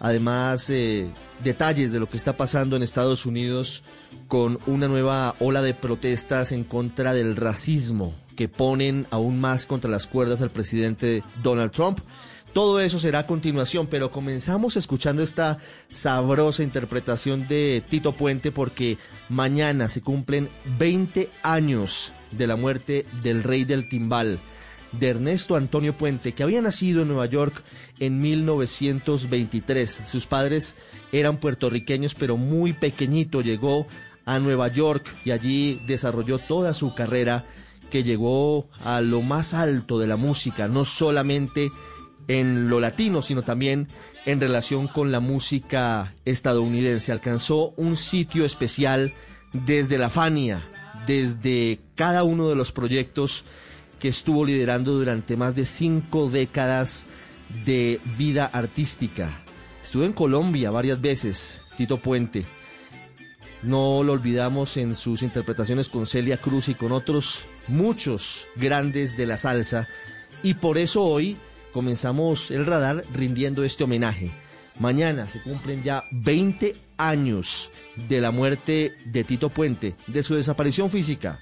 además 0.03 0.69
eh, 0.69 1.09
detalles 1.45 1.93
de 1.93 2.01
lo 2.01 2.11
que 2.11 2.17
está 2.17 2.37
pasando 2.37 2.75
en 2.75 2.83
Estados 2.83 3.25
Unidos 3.25 3.85
con 4.27 4.59
una 4.67 4.89
nueva 4.89 5.37
ola 5.39 5.63
de 5.63 5.75
protestas 5.75 6.51
en 6.51 6.65
contra 6.65 7.15
del 7.15 7.37
racismo 7.37 8.13
que 8.37 8.49
ponen 8.49 9.07
aún 9.11 9.41
más 9.41 9.65
contra 9.65 9.91
las 9.91 10.09
cuerdas 10.09 10.43
al 10.43 10.51
presidente 10.51 11.23
Donald 11.43 11.71
Trump. 11.71 12.01
Todo 12.53 12.81
eso 12.81 12.99
será 12.99 13.21
a 13.21 13.27
continuación, 13.27 13.87
pero 13.87 14.11
comenzamos 14.11 14.77
escuchando 14.77 15.23
esta 15.23 15.59
sabrosa 15.89 16.65
interpretación 16.65 17.47
de 17.47 17.83
Tito 17.89 18.13
Puente 18.13 18.51
porque 18.51 18.99
mañana 19.29 19.89
se 19.89 20.03
cumplen 20.03 20.49
20 20.79 21.31
años 21.45 22.13
de 22.33 22.47
la 22.49 22.57
muerte 22.57 23.07
del 23.23 23.45
rey 23.45 23.65
del 23.65 23.89
timbal, 23.89 24.41
de 24.93 25.09
Ernesto 25.09 25.57
Antonio 25.57 25.97
Puente, 25.97 26.33
que 26.33 26.43
había 26.43 26.61
nacido 26.61 27.03
en 27.03 27.09
Nueva 27.09 27.27
York 27.27 27.63
en 27.99 28.21
1923. 28.21 30.03
Sus 30.07 30.27
padres 30.27 30.77
eran 31.13 31.39
puertorriqueños, 31.39 32.15
pero 32.15 32.37
muy 32.37 32.73
pequeñito 32.73 33.41
llegó 33.41 33.87
a 34.25 34.39
Nueva 34.39 34.69
York 34.69 35.15
y 35.25 35.31
allí 35.31 35.81
desarrolló 35.87 36.39
toda 36.39 36.75
su 36.75 36.95
carrera 36.95 37.45
que 37.91 38.05
llegó 38.05 38.69
a 38.81 39.01
lo 39.01 39.21
más 39.21 39.53
alto 39.55 39.99
de 39.99 40.07
la 40.07 40.17
música, 40.17 40.69
no 40.69 40.85
solamente 40.85 41.71
en 42.29 42.69
lo 42.69 42.81
latino, 42.81 43.21
sino 43.23 43.43
también 43.43 43.89
en 44.25 44.41
relación 44.41 44.89
con 44.89 45.13
la 45.13 45.21
música 45.21 46.15
estadounidense. 46.25 47.13
Alcanzó 47.13 47.75
un 47.77 47.97
sitio 47.97 48.45
especial 48.45 49.13
desde 49.53 49.99
la 49.99 50.09
Fania, 50.09 50.67
desde 51.07 51.81
cada 51.95 52.23
uno 52.23 52.49
de 52.49 52.55
los 52.55 52.73
proyectos 52.73 53.45
que 54.03 54.09
estuvo 54.09 54.45
liderando 54.45 54.95
durante 54.95 55.37
más 55.37 55.55
de 55.55 55.65
cinco 55.65 56.29
décadas 56.29 57.07
de 57.65 58.01
vida 58.19 58.47
artística. 58.47 59.31
Estuvo 59.81 60.03
en 60.03 60.13
Colombia 60.13 60.73
varias 60.73 61.01
veces, 61.01 61.63
Tito 61.77 61.99
Puente. 61.99 62.45
No 63.63 64.03
lo 64.03 64.15
olvidamos 64.15 64.77
en 64.77 64.97
sus 64.97 65.23
interpretaciones 65.23 65.89
con 65.89 66.09
Celia 66.09 66.37
Cruz 66.37 66.69
y 66.69 66.75
con 66.75 66.91
otros 66.91 67.45
muchos 67.69 68.49
grandes 68.57 69.17
de 69.17 69.27
la 69.27 69.37
salsa. 69.37 69.87
Y 70.43 70.55
por 70.55 70.79
eso 70.79 71.05
hoy 71.05 71.37
comenzamos 71.73 72.51
el 72.51 72.67
radar 72.67 73.05
rindiendo 73.15 73.63
este 73.63 73.85
homenaje. 73.85 74.33
Mañana 74.81 75.29
se 75.29 75.41
cumplen 75.43 75.85
ya 75.85 76.03
20 76.11 76.75
años 76.97 77.71
de 78.09 78.21
la 78.21 78.33
muerte 78.33 78.97
de 79.05 79.23
Tito 79.23 79.49
Puente, 79.49 79.95
de 80.09 80.25
su 80.25 80.35
desaparición 80.35 80.91
física, 80.91 81.39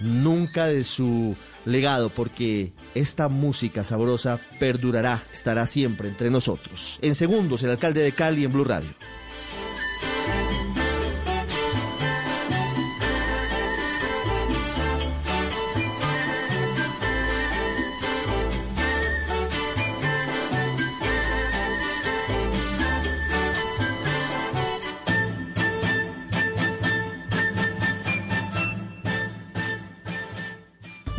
nunca 0.00 0.66
de 0.66 0.84
su 0.84 1.36
legado, 1.64 2.10
porque 2.10 2.72
esta 2.94 3.28
música 3.28 3.84
sabrosa 3.84 4.40
perdurará, 4.58 5.22
estará 5.32 5.66
siempre 5.66 6.08
entre 6.08 6.30
nosotros. 6.30 6.98
En 7.02 7.14
segundos, 7.14 7.62
el 7.62 7.70
alcalde 7.70 8.02
de 8.02 8.12
Cali 8.12 8.44
en 8.44 8.52
Blue 8.52 8.64
Radio. 8.64 8.90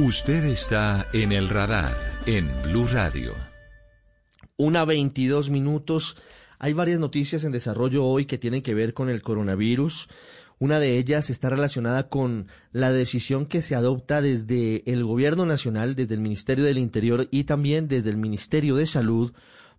Usted 0.07 0.45
está 0.45 1.05
en 1.11 1.33
el 1.33 1.49
radar 1.49 1.93
en 2.25 2.49
Blue 2.63 2.87
Radio. 2.87 3.35
Una 4.55 4.85
22 4.85 5.49
minutos. 5.49 6.15
Hay 6.59 6.71
varias 6.71 7.01
noticias 7.01 7.43
en 7.43 7.51
desarrollo 7.51 8.05
hoy 8.05 8.23
que 8.23 8.37
tienen 8.37 8.61
que 8.61 8.73
ver 8.73 8.93
con 8.93 9.09
el 9.09 9.21
coronavirus. 9.21 10.07
Una 10.59 10.79
de 10.79 10.97
ellas 10.97 11.29
está 11.29 11.49
relacionada 11.49 12.07
con 12.07 12.47
la 12.71 12.93
decisión 12.93 13.47
que 13.47 13.61
se 13.61 13.75
adopta 13.75 14.21
desde 14.21 14.89
el 14.89 15.03
Gobierno 15.03 15.45
Nacional, 15.45 15.93
desde 15.93 16.13
el 16.13 16.21
Ministerio 16.21 16.63
del 16.63 16.77
Interior 16.77 17.27
y 17.29 17.43
también 17.43 17.89
desde 17.89 18.09
el 18.09 18.15
Ministerio 18.15 18.77
de 18.77 18.87
Salud 18.87 19.33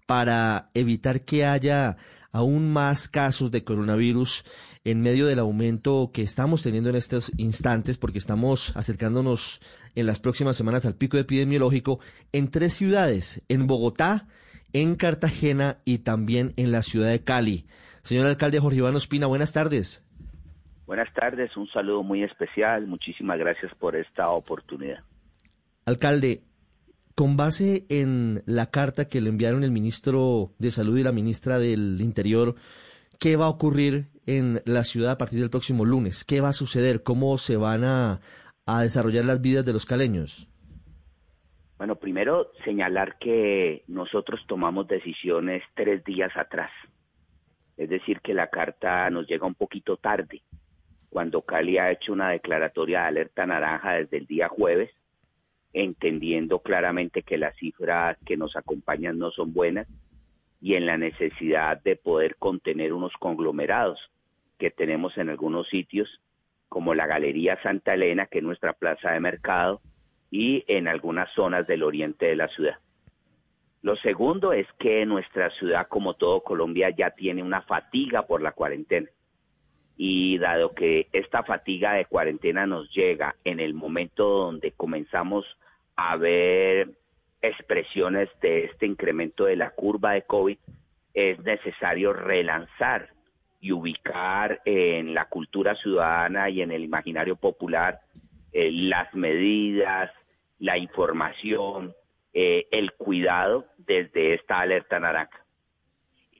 para 0.04 0.70
evitar 0.74 1.22
que 1.22 1.46
haya 1.46 1.96
aún 2.32 2.70
más 2.70 3.08
casos 3.08 3.50
de 3.50 3.64
coronavirus 3.64 4.44
en 4.90 5.02
medio 5.02 5.26
del 5.26 5.38
aumento 5.38 6.12
que 6.14 6.22
estamos 6.22 6.62
teniendo 6.62 6.88
en 6.88 6.96
estos 6.96 7.30
instantes, 7.36 7.98
porque 7.98 8.16
estamos 8.16 8.74
acercándonos 8.74 9.60
en 9.94 10.06
las 10.06 10.18
próximas 10.18 10.56
semanas 10.56 10.86
al 10.86 10.94
pico 10.94 11.18
epidemiológico 11.18 12.00
en 12.32 12.50
tres 12.50 12.72
ciudades, 12.72 13.44
en 13.50 13.66
Bogotá, 13.66 14.28
en 14.72 14.96
Cartagena 14.96 15.76
y 15.84 15.98
también 15.98 16.54
en 16.56 16.72
la 16.72 16.80
ciudad 16.80 17.10
de 17.10 17.22
Cali. 17.22 17.66
Señor 18.00 18.26
alcalde 18.26 18.60
Jorge 18.60 18.78
Iván 18.78 18.96
Ospina, 18.96 19.26
buenas 19.26 19.52
tardes. 19.52 20.06
Buenas 20.86 21.12
tardes, 21.12 21.54
un 21.58 21.68
saludo 21.68 22.02
muy 22.02 22.22
especial. 22.22 22.86
Muchísimas 22.86 23.38
gracias 23.38 23.70
por 23.74 23.94
esta 23.94 24.30
oportunidad. 24.30 25.00
Alcalde, 25.84 26.44
con 27.14 27.36
base 27.36 27.84
en 27.90 28.42
la 28.46 28.70
carta 28.70 29.06
que 29.06 29.20
le 29.20 29.28
enviaron 29.28 29.64
el 29.64 29.70
ministro 29.70 30.54
de 30.58 30.70
Salud 30.70 30.96
y 30.96 31.02
la 31.02 31.12
ministra 31.12 31.58
del 31.58 32.00
Interior, 32.00 32.54
¿qué 33.18 33.36
va 33.36 33.46
a 33.46 33.50
ocurrir 33.50 34.06
en 34.28 34.60
la 34.66 34.84
ciudad 34.84 35.12
a 35.12 35.18
partir 35.18 35.40
del 35.40 35.48
próximo 35.48 35.86
lunes? 35.86 36.22
¿Qué 36.22 36.42
va 36.42 36.50
a 36.50 36.52
suceder? 36.52 37.02
¿Cómo 37.02 37.38
se 37.38 37.56
van 37.56 37.82
a, 37.82 38.20
desarrollar 38.82 39.24
las 39.24 39.40
vidas 39.40 39.64
de 39.64 39.72
los 39.72 39.86
caleños? 39.86 40.46
Bueno, 41.78 41.96
primero 41.96 42.52
señalar 42.62 43.16
que 43.18 43.84
nosotros 43.86 44.40
tomamos 44.46 44.86
decisiones 44.86 45.62
tres 45.74 46.04
días 46.04 46.30
atrás. 46.36 46.70
Es 47.78 47.88
decir, 47.88 48.20
que 48.20 48.34
la 48.34 48.50
carta 48.50 49.08
nos 49.08 49.26
llega 49.26 49.46
un 49.46 49.54
poquito 49.54 49.96
tarde, 49.96 50.42
cuando 51.08 51.40
Cali 51.40 51.78
ha 51.78 51.90
hecho 51.90 52.12
una 52.12 52.30
declaratoria 52.30 53.00
de 53.00 53.06
alerta 53.06 53.46
naranja 53.46 53.94
desde 53.94 54.18
el 54.18 54.26
día 54.26 54.48
jueves, 54.48 54.90
entendiendo 55.72 56.58
claramente 56.58 57.22
que 57.22 57.38
las 57.38 57.56
cifras 57.56 58.18
que 58.26 58.36
nos 58.36 58.56
acompañan 58.56 59.18
no 59.18 59.30
son 59.30 59.54
buenas 59.54 59.86
y 60.60 60.74
en 60.74 60.84
la 60.84 60.98
necesidad 60.98 61.80
de 61.82 61.96
poder 61.96 62.36
contener 62.36 62.92
unos 62.92 63.12
conglomerados 63.18 63.98
que 64.58 64.70
tenemos 64.70 65.16
en 65.18 65.30
algunos 65.30 65.68
sitios 65.68 66.20
como 66.68 66.94
la 66.94 67.06
Galería 67.06 67.60
Santa 67.62 67.94
Elena, 67.94 68.26
que 68.26 68.38
es 68.38 68.44
nuestra 68.44 68.74
plaza 68.74 69.12
de 69.12 69.20
mercado, 69.20 69.80
y 70.30 70.64
en 70.68 70.88
algunas 70.88 71.32
zonas 71.32 71.66
del 71.66 71.82
oriente 71.82 72.26
de 72.26 72.36
la 72.36 72.48
ciudad. 72.48 72.78
Lo 73.80 73.96
segundo 73.96 74.52
es 74.52 74.66
que 74.78 75.06
nuestra 75.06 75.50
ciudad, 75.50 75.88
como 75.88 76.14
todo 76.14 76.42
Colombia, 76.42 76.90
ya 76.90 77.10
tiene 77.10 77.42
una 77.42 77.62
fatiga 77.62 78.26
por 78.26 78.42
la 78.42 78.52
cuarentena. 78.52 79.08
Y 79.96 80.38
dado 80.38 80.74
que 80.74 81.08
esta 81.12 81.42
fatiga 81.42 81.94
de 81.94 82.04
cuarentena 82.04 82.66
nos 82.66 82.92
llega 82.92 83.36
en 83.44 83.60
el 83.60 83.74
momento 83.74 84.28
donde 84.28 84.72
comenzamos 84.72 85.46
a 85.96 86.16
ver 86.16 86.90
expresiones 87.40 88.28
de 88.42 88.64
este 88.64 88.86
incremento 88.86 89.44
de 89.44 89.56
la 89.56 89.70
curva 89.70 90.12
de 90.12 90.22
COVID, 90.22 90.58
es 91.14 91.38
necesario 91.40 92.12
relanzar 92.12 93.10
y 93.60 93.72
ubicar 93.72 94.60
en 94.64 95.14
la 95.14 95.26
cultura 95.26 95.74
ciudadana 95.76 96.48
y 96.50 96.62
en 96.62 96.70
el 96.70 96.84
imaginario 96.84 97.36
popular 97.36 98.00
eh, 98.52 98.70
las 98.72 99.12
medidas, 99.14 100.10
la 100.58 100.78
información, 100.78 101.94
eh, 102.32 102.66
el 102.70 102.92
cuidado 102.92 103.66
desde 103.78 104.34
esta 104.34 104.60
alerta 104.60 105.00
naranja. 105.00 105.44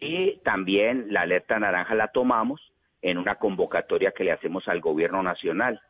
Y 0.01 0.39
también 0.45 1.07
la 1.13 1.23
alerta 1.23 1.59
naranja 1.59 1.95
la 1.95 2.09
tomamos 2.09 2.61
en 3.03 3.19
una 3.19 3.37
convocatoria 3.37 4.13
que 4.13 4.25
le 4.25 4.33
hacemos 4.33 4.69
al 4.69 4.81
gobierno 4.81 5.23
nacional 5.23 5.81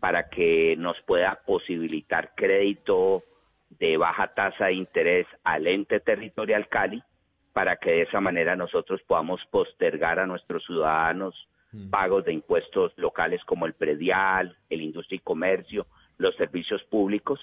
para 0.00 0.28
que 0.28 0.76
nos 0.78 1.00
pueda 1.02 1.40
posibilitar 1.46 2.32
crédito 2.36 3.24
de 3.70 3.96
baja 3.96 4.28
tasa 4.34 4.66
de 4.66 4.74
interés 4.74 5.26
al 5.42 5.66
ente 5.66 6.00
territorial 6.00 6.68
Cali 6.68 7.02
para 7.56 7.76
que 7.76 7.90
de 7.90 8.02
esa 8.02 8.20
manera 8.20 8.54
nosotros 8.54 9.00
podamos 9.06 9.40
postergar 9.50 10.18
a 10.18 10.26
nuestros 10.26 10.62
ciudadanos 10.66 11.34
mm. 11.72 11.88
pagos 11.88 12.26
de 12.26 12.34
impuestos 12.34 12.92
locales 12.98 13.42
como 13.46 13.64
el 13.64 13.72
predial, 13.72 14.54
el 14.68 14.82
industria 14.82 15.16
y 15.16 15.20
comercio, 15.20 15.86
los 16.18 16.36
servicios 16.36 16.82
públicos, 16.90 17.40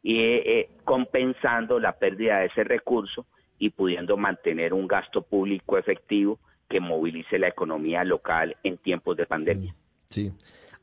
y 0.00 0.20
eh, 0.20 0.70
compensando 0.84 1.80
la 1.80 1.98
pérdida 1.98 2.38
de 2.38 2.46
ese 2.46 2.62
recurso 2.62 3.26
y 3.58 3.70
pudiendo 3.70 4.16
mantener 4.16 4.72
un 4.72 4.86
gasto 4.86 5.22
público 5.22 5.76
efectivo 5.76 6.38
que 6.68 6.78
movilice 6.78 7.36
la 7.36 7.48
economía 7.48 8.04
local 8.04 8.56
en 8.62 8.78
tiempos 8.78 9.16
de 9.16 9.26
pandemia. 9.26 9.74
Sí. 10.08 10.30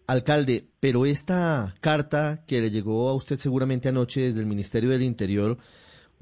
Alcalde, 0.05 0.65
pero 0.81 1.05
esta 1.05 1.75
carta 1.79 2.43
que 2.45 2.59
le 2.59 2.71
llegó 2.71 3.07
a 3.07 3.15
usted 3.15 3.37
seguramente 3.37 3.87
anoche 3.87 4.19
desde 4.19 4.41
el 4.41 4.47
Ministerio 4.47 4.89
del 4.89 5.03
Interior, 5.03 5.59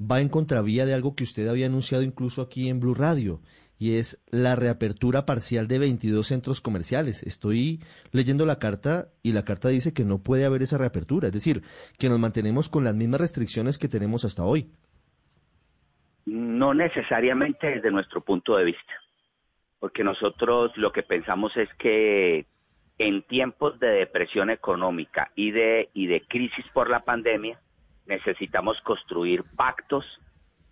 va 0.00 0.20
en 0.20 0.28
contravía 0.28 0.86
de 0.86 0.94
algo 0.94 1.14
que 1.14 1.24
usted 1.24 1.48
había 1.48 1.66
anunciado 1.66 2.02
incluso 2.02 2.42
aquí 2.42 2.68
en 2.68 2.80
Blue 2.80 2.94
Radio, 2.94 3.40
y 3.78 3.98
es 3.98 4.24
la 4.30 4.56
reapertura 4.56 5.26
parcial 5.26 5.66
de 5.68 5.78
22 5.78 6.26
centros 6.26 6.60
comerciales. 6.60 7.22
Estoy 7.22 7.80
leyendo 8.12 8.46
la 8.46 8.58
carta 8.58 9.08
y 9.22 9.32
la 9.32 9.44
carta 9.44 9.68
dice 9.68 9.92
que 9.92 10.04
no 10.04 10.22
puede 10.22 10.44
haber 10.44 10.62
esa 10.62 10.78
reapertura, 10.78 11.28
es 11.28 11.32
decir, 11.32 11.62
que 11.98 12.08
nos 12.08 12.18
mantenemos 12.18 12.68
con 12.68 12.84
las 12.84 12.94
mismas 12.94 13.20
restricciones 13.20 13.78
que 13.78 13.88
tenemos 13.88 14.24
hasta 14.24 14.44
hoy. 14.44 14.70
No 16.26 16.72
necesariamente 16.72 17.66
desde 17.66 17.90
nuestro 17.90 18.22
punto 18.22 18.56
de 18.56 18.64
vista, 18.64 18.94
porque 19.80 20.04
nosotros 20.04 20.72
lo 20.76 20.92
que 20.92 21.02
pensamos 21.02 21.56
es 21.56 21.68
que 21.74 22.46
en 22.98 23.22
tiempos 23.22 23.78
de 23.80 23.88
depresión 23.88 24.50
económica 24.50 25.30
y 25.34 25.50
de, 25.50 25.90
y 25.92 26.06
de 26.06 26.22
crisis 26.22 26.64
por 26.72 26.88
la 26.88 27.00
pandemia, 27.00 27.60
necesitamos 28.06 28.80
construir 28.82 29.44
pactos 29.56 30.04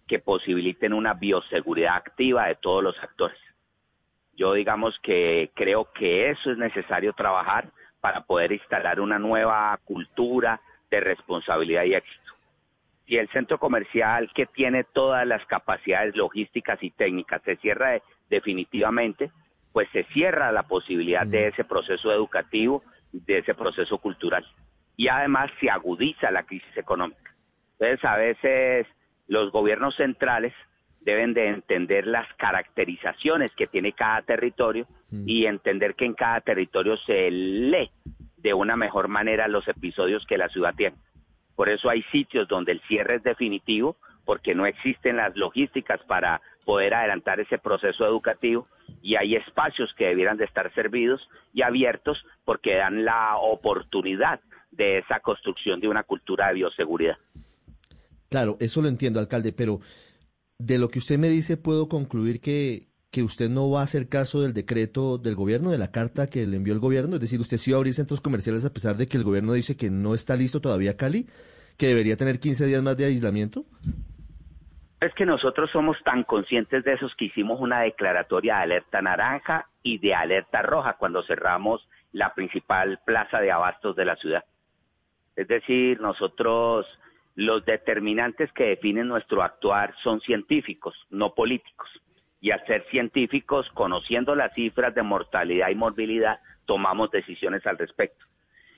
que 0.06 0.18
posibiliten 0.18 0.92
una 0.92 1.14
bioseguridad 1.14 1.96
activa 1.96 2.46
de 2.46 2.56
todos 2.56 2.82
los 2.82 2.98
actores. 3.02 3.38
Yo 4.34 4.54
digamos 4.54 4.98
que 5.00 5.50
creo 5.54 5.90
que 5.92 6.30
eso 6.30 6.50
es 6.50 6.58
necesario 6.58 7.12
trabajar 7.12 7.70
para 8.00 8.22
poder 8.22 8.52
instalar 8.52 9.00
una 9.00 9.18
nueva 9.18 9.78
cultura 9.84 10.60
de 10.90 11.00
responsabilidad 11.00 11.84
y 11.84 11.94
éxito. 11.94 12.32
Si 13.06 13.16
el 13.16 13.28
centro 13.28 13.58
comercial 13.58 14.30
que 14.34 14.46
tiene 14.46 14.84
todas 14.84 15.26
las 15.26 15.44
capacidades 15.46 16.16
logísticas 16.16 16.82
y 16.82 16.90
técnicas 16.90 17.42
se 17.44 17.56
cierra 17.56 18.00
definitivamente, 18.28 19.30
pues 19.72 19.88
se 19.92 20.04
cierra 20.04 20.52
la 20.52 20.64
posibilidad 20.64 21.26
de 21.26 21.48
ese 21.48 21.64
proceso 21.64 22.12
educativo, 22.12 22.82
de 23.12 23.38
ese 23.38 23.54
proceso 23.54 23.98
cultural 23.98 24.46
y 24.96 25.08
además 25.08 25.50
se 25.60 25.70
agudiza 25.70 26.30
la 26.30 26.44
crisis 26.44 26.76
económica. 26.76 27.34
Entonces, 27.78 28.04
a 28.04 28.16
veces 28.16 28.86
los 29.26 29.50
gobiernos 29.50 29.96
centrales 29.96 30.52
deben 31.00 31.34
de 31.34 31.48
entender 31.48 32.06
las 32.06 32.32
caracterizaciones 32.34 33.50
que 33.56 33.66
tiene 33.66 33.92
cada 33.92 34.22
territorio 34.22 34.86
mm. 35.10 35.24
y 35.26 35.46
entender 35.46 35.94
que 35.94 36.04
en 36.04 36.14
cada 36.14 36.40
territorio 36.40 36.96
se 36.98 37.30
lee 37.30 37.90
de 38.36 38.54
una 38.54 38.76
mejor 38.76 39.08
manera 39.08 39.48
los 39.48 39.66
episodios 39.68 40.26
que 40.26 40.38
la 40.38 40.48
ciudad 40.48 40.74
tiene. 40.76 40.96
Por 41.56 41.68
eso 41.68 41.90
hay 41.90 42.02
sitios 42.04 42.48
donde 42.48 42.72
el 42.72 42.80
cierre 42.82 43.16
es 43.16 43.22
definitivo, 43.22 43.96
porque 44.24 44.54
no 44.54 44.66
existen 44.66 45.16
las 45.16 45.36
logísticas 45.36 46.00
para 46.04 46.40
poder 46.64 46.94
adelantar 46.94 47.40
ese 47.40 47.58
proceso 47.58 48.06
educativo 48.06 48.68
y 49.00 49.16
hay 49.16 49.34
espacios 49.34 49.92
que 49.94 50.06
debieran 50.06 50.36
de 50.36 50.44
estar 50.44 50.72
servidos 50.74 51.28
y 51.52 51.62
abiertos 51.62 52.24
porque 52.44 52.76
dan 52.76 53.04
la 53.04 53.36
oportunidad 53.36 54.40
de 54.72 54.98
esa 54.98 55.20
construcción 55.20 55.80
de 55.80 55.88
una 55.88 56.02
cultura 56.02 56.48
de 56.48 56.54
bioseguridad. 56.54 57.16
Claro, 58.28 58.56
eso 58.60 58.82
lo 58.82 58.88
entiendo, 58.88 59.20
alcalde, 59.20 59.52
pero 59.52 59.80
de 60.58 60.78
lo 60.78 60.88
que 60.88 60.98
usted 60.98 61.18
me 61.18 61.28
dice 61.28 61.56
puedo 61.56 61.88
concluir 61.88 62.40
que, 62.40 62.88
que 63.10 63.22
usted 63.22 63.50
no 63.50 63.70
va 63.70 63.80
a 63.80 63.84
hacer 63.84 64.08
caso 64.08 64.40
del 64.42 64.54
decreto 64.54 65.18
del 65.18 65.34
gobierno, 65.34 65.70
de 65.70 65.78
la 65.78 65.90
carta 65.90 66.28
que 66.28 66.46
le 66.46 66.56
envió 66.56 66.72
el 66.72 66.80
gobierno, 66.80 67.16
es 67.16 67.20
decir, 67.20 67.40
usted 67.40 67.58
sí 67.58 67.70
va 67.70 67.76
a 67.76 67.80
abrir 67.80 67.94
centros 67.94 68.20
comerciales 68.20 68.64
a 68.64 68.72
pesar 68.72 68.96
de 68.96 69.06
que 69.06 69.18
el 69.18 69.24
gobierno 69.24 69.52
dice 69.52 69.76
que 69.76 69.90
no 69.90 70.14
está 70.14 70.34
listo 70.34 70.60
todavía 70.60 70.96
Cali, 70.96 71.26
que 71.76 71.88
debería 71.88 72.16
tener 72.16 72.40
15 72.40 72.66
días 72.66 72.82
más 72.82 72.96
de 72.96 73.04
aislamiento. 73.04 73.64
Es 75.00 75.12
que 75.14 75.26
nosotros 75.26 75.68
somos 75.72 75.96
tan 76.04 76.22
conscientes 76.22 76.84
de 76.84 76.92
esos 76.94 77.14
que 77.16 77.24
hicimos 77.24 77.60
una 77.60 77.80
declaratoria 77.80 78.56
de 78.56 78.62
alerta 78.62 79.02
naranja 79.02 79.68
y 79.82 79.98
de 79.98 80.14
alerta 80.14 80.62
roja 80.62 80.96
cuando 80.96 81.22
cerramos 81.24 81.86
la 82.12 82.34
principal 82.34 83.00
plaza 83.04 83.40
de 83.40 83.50
abastos 83.50 83.96
de 83.96 84.04
la 84.04 84.16
ciudad. 84.16 84.44
Es 85.36 85.48
decir, 85.48 86.00
nosotros 86.00 86.86
los 87.34 87.64
determinantes 87.64 88.52
que 88.52 88.64
definen 88.64 89.08
nuestro 89.08 89.42
actuar 89.42 89.94
son 90.02 90.20
científicos, 90.20 90.94
no 91.10 91.34
políticos. 91.34 91.88
Y 92.40 92.50
al 92.50 92.64
ser 92.66 92.84
científicos, 92.90 93.70
conociendo 93.72 94.34
las 94.34 94.52
cifras 94.54 94.94
de 94.94 95.02
mortalidad 95.02 95.70
y 95.70 95.74
morbilidad, 95.74 96.40
tomamos 96.66 97.10
decisiones 97.10 97.66
al 97.66 97.78
respecto. 97.78 98.26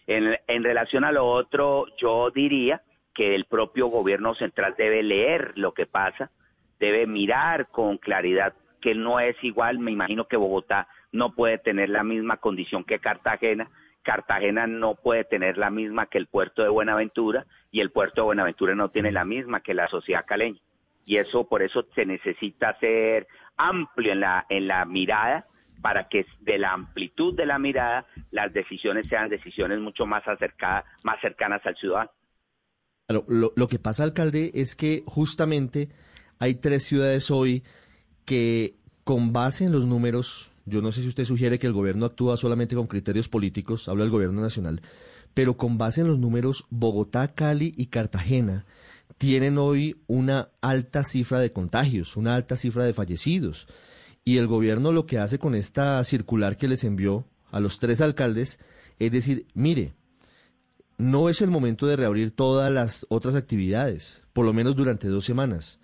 En, 0.06 0.38
en 0.46 0.64
relación 0.64 1.04
a 1.04 1.12
lo 1.12 1.26
otro, 1.26 1.86
yo 1.96 2.30
diría 2.30 2.82
que 3.14 3.34
el 3.34 3.46
propio 3.46 3.86
gobierno 3.86 4.34
central 4.34 4.74
debe 4.76 5.02
leer 5.02 5.52
lo 5.56 5.72
que 5.72 5.86
pasa, 5.86 6.30
debe 6.78 7.06
mirar 7.06 7.68
con 7.68 7.96
claridad 7.96 8.54
que 8.80 8.94
no 8.94 9.18
es 9.18 9.36
igual, 9.42 9.78
me 9.78 9.92
imagino 9.92 10.28
que 10.28 10.36
Bogotá 10.36 10.88
no 11.10 11.34
puede 11.34 11.56
tener 11.56 11.88
la 11.88 12.04
misma 12.04 12.36
condición 12.36 12.84
que 12.84 12.98
Cartagena, 12.98 13.70
Cartagena 14.04 14.66
no 14.66 14.94
puede 14.94 15.24
tener 15.24 15.58
la 15.58 15.70
misma 15.70 16.06
que 16.06 16.18
el 16.18 16.26
puerto 16.26 16.62
de 16.62 16.68
Buenaventura 16.68 17.46
y 17.72 17.80
el 17.80 17.90
puerto 17.90 18.20
de 18.20 18.26
Buenaventura 18.26 18.74
no 18.74 18.90
tiene 18.90 19.10
la 19.10 19.24
misma 19.24 19.60
que 19.60 19.74
la 19.74 19.88
sociedad 19.88 20.24
caleña. 20.26 20.60
Y 21.06 21.16
eso, 21.16 21.48
por 21.48 21.62
eso 21.62 21.84
se 21.94 22.06
necesita 22.06 22.78
ser 22.78 23.26
amplio 23.56 24.12
en 24.12 24.20
la, 24.20 24.46
en 24.48 24.68
la 24.68 24.84
mirada 24.84 25.46
para 25.82 26.08
que 26.08 26.24
de 26.40 26.58
la 26.58 26.72
amplitud 26.72 27.34
de 27.34 27.46
la 27.46 27.58
mirada 27.58 28.06
las 28.30 28.52
decisiones 28.52 29.06
sean 29.08 29.28
decisiones 29.28 29.80
mucho 29.80 30.06
más 30.06 30.26
acercadas, 30.28 30.84
más 31.02 31.20
cercanas 31.20 31.64
al 31.66 31.76
ciudadano. 31.76 32.10
Lo, 33.08 33.52
lo 33.54 33.68
que 33.68 33.78
pasa, 33.78 34.04
alcalde, 34.04 34.50
es 34.54 34.76
que 34.76 35.02
justamente 35.06 35.88
hay 36.38 36.54
tres 36.54 36.84
ciudades 36.84 37.30
hoy 37.30 37.64
que 38.24 38.76
con 39.04 39.32
base 39.32 39.64
en 39.64 39.72
los 39.72 39.86
números 39.86 40.53
yo 40.66 40.80
no 40.82 40.92
sé 40.92 41.02
si 41.02 41.08
usted 41.08 41.24
sugiere 41.24 41.58
que 41.58 41.66
el 41.66 41.72
gobierno 41.72 42.06
actúa 42.06 42.36
solamente 42.36 42.74
con 42.74 42.86
criterios 42.86 43.28
políticos, 43.28 43.88
habla 43.88 44.04
el 44.04 44.10
gobierno 44.10 44.40
nacional, 44.40 44.80
pero 45.34 45.56
con 45.56 45.78
base 45.78 46.00
en 46.00 46.08
los 46.08 46.18
números, 46.18 46.64
Bogotá, 46.70 47.34
Cali 47.34 47.72
y 47.76 47.86
Cartagena 47.86 48.64
tienen 49.18 49.58
hoy 49.58 50.00
una 50.06 50.50
alta 50.60 51.04
cifra 51.04 51.38
de 51.38 51.52
contagios, 51.52 52.16
una 52.16 52.34
alta 52.34 52.56
cifra 52.56 52.84
de 52.84 52.92
fallecidos. 52.92 53.66
Y 54.24 54.38
el 54.38 54.46
gobierno 54.46 54.92
lo 54.92 55.06
que 55.06 55.18
hace 55.18 55.38
con 55.38 55.54
esta 55.54 56.02
circular 56.04 56.56
que 56.56 56.68
les 56.68 56.84
envió 56.84 57.26
a 57.50 57.60
los 57.60 57.78
tres 57.78 58.00
alcaldes 58.00 58.58
es 58.98 59.12
decir, 59.12 59.46
mire, 59.54 59.94
no 60.96 61.28
es 61.28 61.42
el 61.42 61.50
momento 61.50 61.86
de 61.86 61.96
reabrir 61.96 62.30
todas 62.30 62.72
las 62.72 63.06
otras 63.08 63.34
actividades, 63.34 64.22
por 64.32 64.46
lo 64.46 64.52
menos 64.52 64.76
durante 64.76 65.08
dos 65.08 65.24
semanas. 65.24 65.80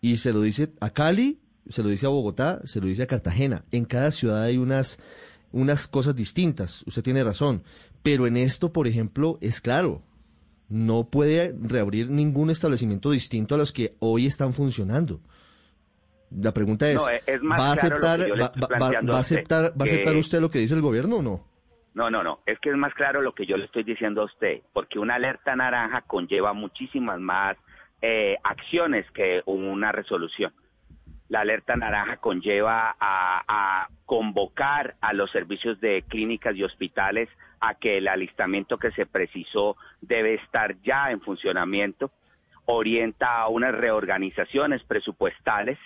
Y 0.00 0.18
se 0.18 0.32
lo 0.32 0.42
dice 0.42 0.72
a 0.80 0.90
Cali 0.90 1.40
se 1.70 1.82
lo 1.82 1.88
dice 1.88 2.06
a 2.06 2.10
Bogotá, 2.10 2.60
se 2.64 2.80
lo 2.80 2.86
dice 2.86 3.04
a 3.04 3.06
Cartagena. 3.06 3.64
En 3.70 3.84
cada 3.84 4.10
ciudad 4.10 4.42
hay 4.42 4.58
unas, 4.58 4.98
unas 5.52 5.88
cosas 5.88 6.14
distintas, 6.14 6.82
usted 6.86 7.02
tiene 7.02 7.24
razón. 7.24 7.62
Pero 8.02 8.26
en 8.26 8.36
esto, 8.36 8.72
por 8.72 8.86
ejemplo, 8.86 9.38
es 9.40 9.60
claro, 9.60 10.02
no 10.68 11.08
puede 11.10 11.54
reabrir 11.60 12.10
ningún 12.10 12.50
establecimiento 12.50 13.10
distinto 13.10 13.54
a 13.54 13.58
los 13.58 13.72
que 13.72 13.94
hoy 13.98 14.26
están 14.26 14.52
funcionando. 14.52 15.20
La 16.30 16.54
pregunta 16.54 16.88
es, 16.88 16.98
¿va, 16.98 17.70
a 17.70 17.72
aceptar, 17.72 18.20
va, 18.20 19.16
a 19.16 19.18
aceptar, 19.18 19.72
¿va 19.72 19.82
a 19.82 19.84
aceptar 19.84 20.16
usted 20.16 20.40
lo 20.40 20.48
que 20.48 20.60
dice 20.60 20.74
el 20.74 20.80
gobierno 20.80 21.16
o 21.16 21.22
no? 21.22 21.50
No, 21.92 22.08
no, 22.08 22.22
no. 22.22 22.40
Es 22.46 22.58
que 22.60 22.70
es 22.70 22.76
más 22.76 22.94
claro 22.94 23.20
lo 23.20 23.34
que 23.34 23.46
yo 23.46 23.56
le 23.56 23.64
estoy 23.64 23.82
diciendo 23.82 24.22
a 24.22 24.26
usted, 24.26 24.60
porque 24.72 25.00
una 25.00 25.16
alerta 25.16 25.56
naranja 25.56 26.02
conlleva 26.02 26.52
muchísimas 26.52 27.18
más 27.18 27.56
eh, 28.00 28.36
acciones 28.44 29.10
que 29.10 29.42
una 29.46 29.90
resolución. 29.90 30.52
La 31.30 31.42
alerta 31.42 31.76
naranja 31.76 32.16
conlleva 32.16 32.96
a, 32.98 33.88
convocar 34.04 34.96
a 35.00 35.12
los 35.12 35.30
servicios 35.30 35.80
de 35.80 36.02
clínicas 36.02 36.56
y 36.56 36.64
hospitales 36.64 37.28
a 37.60 37.76
que 37.76 37.98
el 37.98 38.08
alistamiento 38.08 38.78
que 38.78 38.90
se 38.90 39.06
precisó 39.06 39.76
debe 40.00 40.34
estar 40.34 40.74
ya 40.82 41.12
en 41.12 41.20
funcionamiento, 41.20 42.10
orienta 42.64 43.38
a 43.38 43.46
unas 43.46 43.72
reorganizaciones 43.72 44.82
presupuestales, 44.82 45.78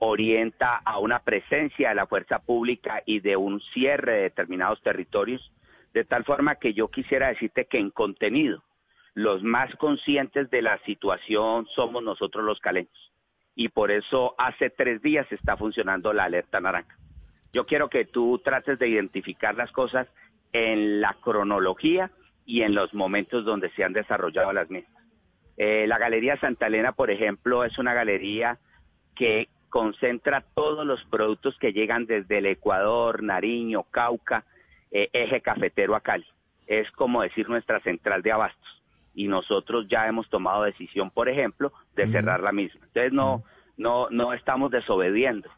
orienta 0.00 0.76
a 0.76 0.98
una 0.98 1.20
presencia 1.20 1.88
de 1.88 1.94
la 1.94 2.06
fuerza 2.06 2.40
pública 2.40 3.02
y 3.06 3.20
de 3.20 3.36
un 3.36 3.62
cierre 3.72 4.12
de 4.12 4.22
determinados 4.24 4.82
territorios, 4.82 5.50
de 5.94 6.04
tal 6.04 6.24
forma 6.24 6.56
que 6.56 6.74
yo 6.74 6.88
quisiera 6.88 7.28
decirte 7.28 7.64
que 7.64 7.78
en 7.78 7.88
contenido 7.88 8.62
los 9.14 9.42
más 9.42 9.74
conscientes 9.76 10.50
de 10.50 10.60
la 10.60 10.76
situación 10.84 11.66
somos 11.74 12.02
nosotros 12.02 12.44
los 12.44 12.60
caleños. 12.60 13.09
Y 13.54 13.68
por 13.68 13.90
eso 13.90 14.34
hace 14.38 14.70
tres 14.70 15.02
días 15.02 15.30
está 15.30 15.56
funcionando 15.56 16.12
la 16.12 16.24
alerta 16.24 16.60
naranja. 16.60 16.96
Yo 17.52 17.66
quiero 17.66 17.88
que 17.88 18.04
tú 18.04 18.40
trates 18.44 18.78
de 18.78 18.88
identificar 18.88 19.54
las 19.54 19.72
cosas 19.72 20.06
en 20.52 21.00
la 21.00 21.16
cronología 21.20 22.10
y 22.46 22.62
en 22.62 22.74
los 22.74 22.94
momentos 22.94 23.44
donde 23.44 23.70
se 23.70 23.84
han 23.84 23.92
desarrollado 23.92 24.52
las 24.52 24.70
mismas. 24.70 25.02
Eh, 25.56 25.86
la 25.86 25.98
Galería 25.98 26.38
Santa 26.38 26.68
Elena, 26.68 26.92
por 26.92 27.10
ejemplo, 27.10 27.64
es 27.64 27.76
una 27.78 27.92
galería 27.92 28.58
que 29.14 29.48
concentra 29.68 30.42
todos 30.54 30.86
los 30.86 31.04
productos 31.04 31.56
que 31.58 31.72
llegan 31.72 32.06
desde 32.06 32.38
el 32.38 32.46
Ecuador, 32.46 33.22
Nariño, 33.22 33.84
Cauca, 33.90 34.44
eh, 34.90 35.10
eje 35.12 35.40
cafetero 35.40 35.94
a 35.94 36.00
Cali. 36.00 36.26
Es 36.66 36.90
como 36.92 37.22
decir 37.22 37.48
nuestra 37.48 37.80
central 37.80 38.22
de 38.22 38.32
abastos. 38.32 38.79
Y 39.14 39.28
nosotros 39.28 39.86
ya 39.88 40.06
hemos 40.06 40.28
tomado 40.30 40.64
decisión, 40.64 41.10
por 41.10 41.28
ejemplo, 41.28 41.72
de 41.96 42.10
cerrar 42.10 42.40
la 42.40 42.52
misma. 42.52 42.80
Entonces 42.86 43.12
no, 43.12 43.44
no, 43.76 44.08
no 44.10 44.32
estamos 44.32 44.70
desobediendo. 44.70 45.48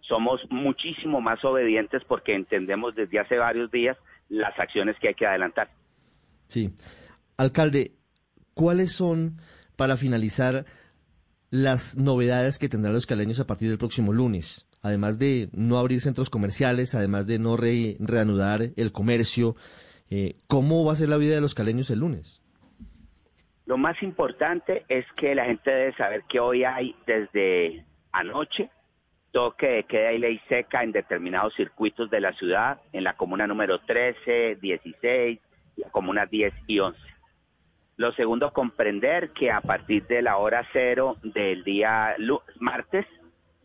Somos 0.00 0.40
muchísimo 0.50 1.20
más 1.20 1.44
obedientes 1.44 2.02
porque 2.06 2.34
entendemos 2.34 2.94
desde 2.94 3.18
hace 3.18 3.36
varios 3.38 3.70
días 3.70 3.96
las 4.28 4.58
acciones 4.58 4.96
que 5.00 5.08
hay 5.08 5.14
que 5.14 5.26
adelantar. 5.26 5.70
Sí. 6.48 6.72
Alcalde, 7.36 7.92
¿cuáles 8.54 8.92
son, 8.92 9.36
para 9.76 9.96
finalizar, 9.96 10.64
las 11.50 11.96
novedades 11.96 12.58
que 12.58 12.68
tendrán 12.68 12.94
los 12.94 13.06
caleños 13.06 13.40
a 13.40 13.46
partir 13.46 13.68
del 13.68 13.78
próximo 13.78 14.12
lunes? 14.12 14.68
Además 14.82 15.18
de 15.18 15.48
no 15.52 15.78
abrir 15.78 16.00
centros 16.00 16.30
comerciales, 16.30 16.94
además 16.94 17.26
de 17.26 17.38
no 17.38 17.56
reanudar 17.56 18.70
el 18.76 18.92
comercio, 18.92 19.56
eh, 20.08 20.36
¿cómo 20.46 20.84
va 20.84 20.92
a 20.92 20.96
ser 20.96 21.08
la 21.08 21.16
vida 21.16 21.34
de 21.34 21.40
los 21.40 21.54
caleños 21.54 21.90
el 21.90 22.00
lunes? 22.00 22.42
Lo 23.66 23.76
más 23.76 24.00
importante 24.02 24.84
es 24.88 25.04
que 25.16 25.34
la 25.34 25.46
gente 25.46 25.70
debe 25.70 25.92
saber 25.94 26.22
que 26.28 26.38
hoy 26.38 26.62
hay 26.64 26.94
desde 27.04 27.84
anoche 28.12 28.70
toque 29.32 29.66
de 29.66 29.84
queda 29.84 30.12
y 30.12 30.18
ley 30.18 30.40
seca 30.48 30.82
en 30.82 30.92
determinados 30.92 31.52
circuitos 31.54 32.08
de 32.08 32.20
la 32.20 32.32
ciudad, 32.32 32.80
en 32.92 33.04
la 33.04 33.16
comuna 33.16 33.46
número 33.46 33.80
13, 33.80 34.56
16, 34.62 35.40
la 35.76 35.90
comuna 35.90 36.24
10 36.26 36.54
y 36.68 36.78
11. 36.78 36.98
Lo 37.96 38.12
segundo, 38.12 38.52
comprender 38.52 39.30
que 39.30 39.50
a 39.50 39.60
partir 39.60 40.06
de 40.06 40.22
la 40.22 40.36
hora 40.36 40.66
cero 40.72 41.16
del 41.22 41.64
día 41.64 42.14
martes, 42.60 43.04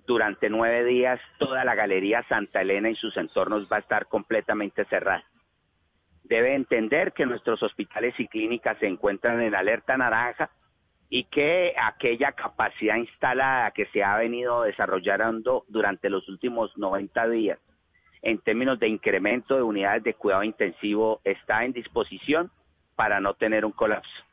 durante 0.07 0.49
nueve 0.49 0.83
días, 0.83 1.21
toda 1.37 1.63
la 1.63 1.75
Galería 1.75 2.23
Santa 2.27 2.61
Elena 2.61 2.89
y 2.89 2.95
sus 2.95 3.15
entornos 3.17 3.71
va 3.71 3.77
a 3.77 3.81
estar 3.81 4.07
completamente 4.07 4.83
cerrada. 4.85 5.23
Debe 6.23 6.55
entender 6.55 7.13
que 7.13 7.25
nuestros 7.25 7.61
hospitales 7.63 8.13
y 8.19 8.27
clínicas 8.27 8.77
se 8.79 8.87
encuentran 8.87 9.41
en 9.41 9.55
alerta 9.55 9.97
naranja 9.97 10.49
y 11.09 11.25
que 11.25 11.73
aquella 11.81 12.31
capacidad 12.31 12.95
instalada 12.95 13.71
que 13.71 13.85
se 13.87 14.03
ha 14.03 14.15
venido 14.17 14.63
desarrollando 14.63 15.65
durante 15.67 16.09
los 16.09 16.27
últimos 16.29 16.77
90 16.77 17.27
días 17.27 17.59
en 18.21 18.39
términos 18.39 18.79
de 18.79 18.87
incremento 18.87 19.55
de 19.55 19.63
unidades 19.63 20.03
de 20.03 20.13
cuidado 20.13 20.43
intensivo 20.43 21.21
está 21.23 21.65
en 21.65 21.73
disposición 21.73 22.51
para 22.95 23.19
no 23.19 23.33
tener 23.33 23.65
un 23.65 23.71
colapso. 23.71 24.23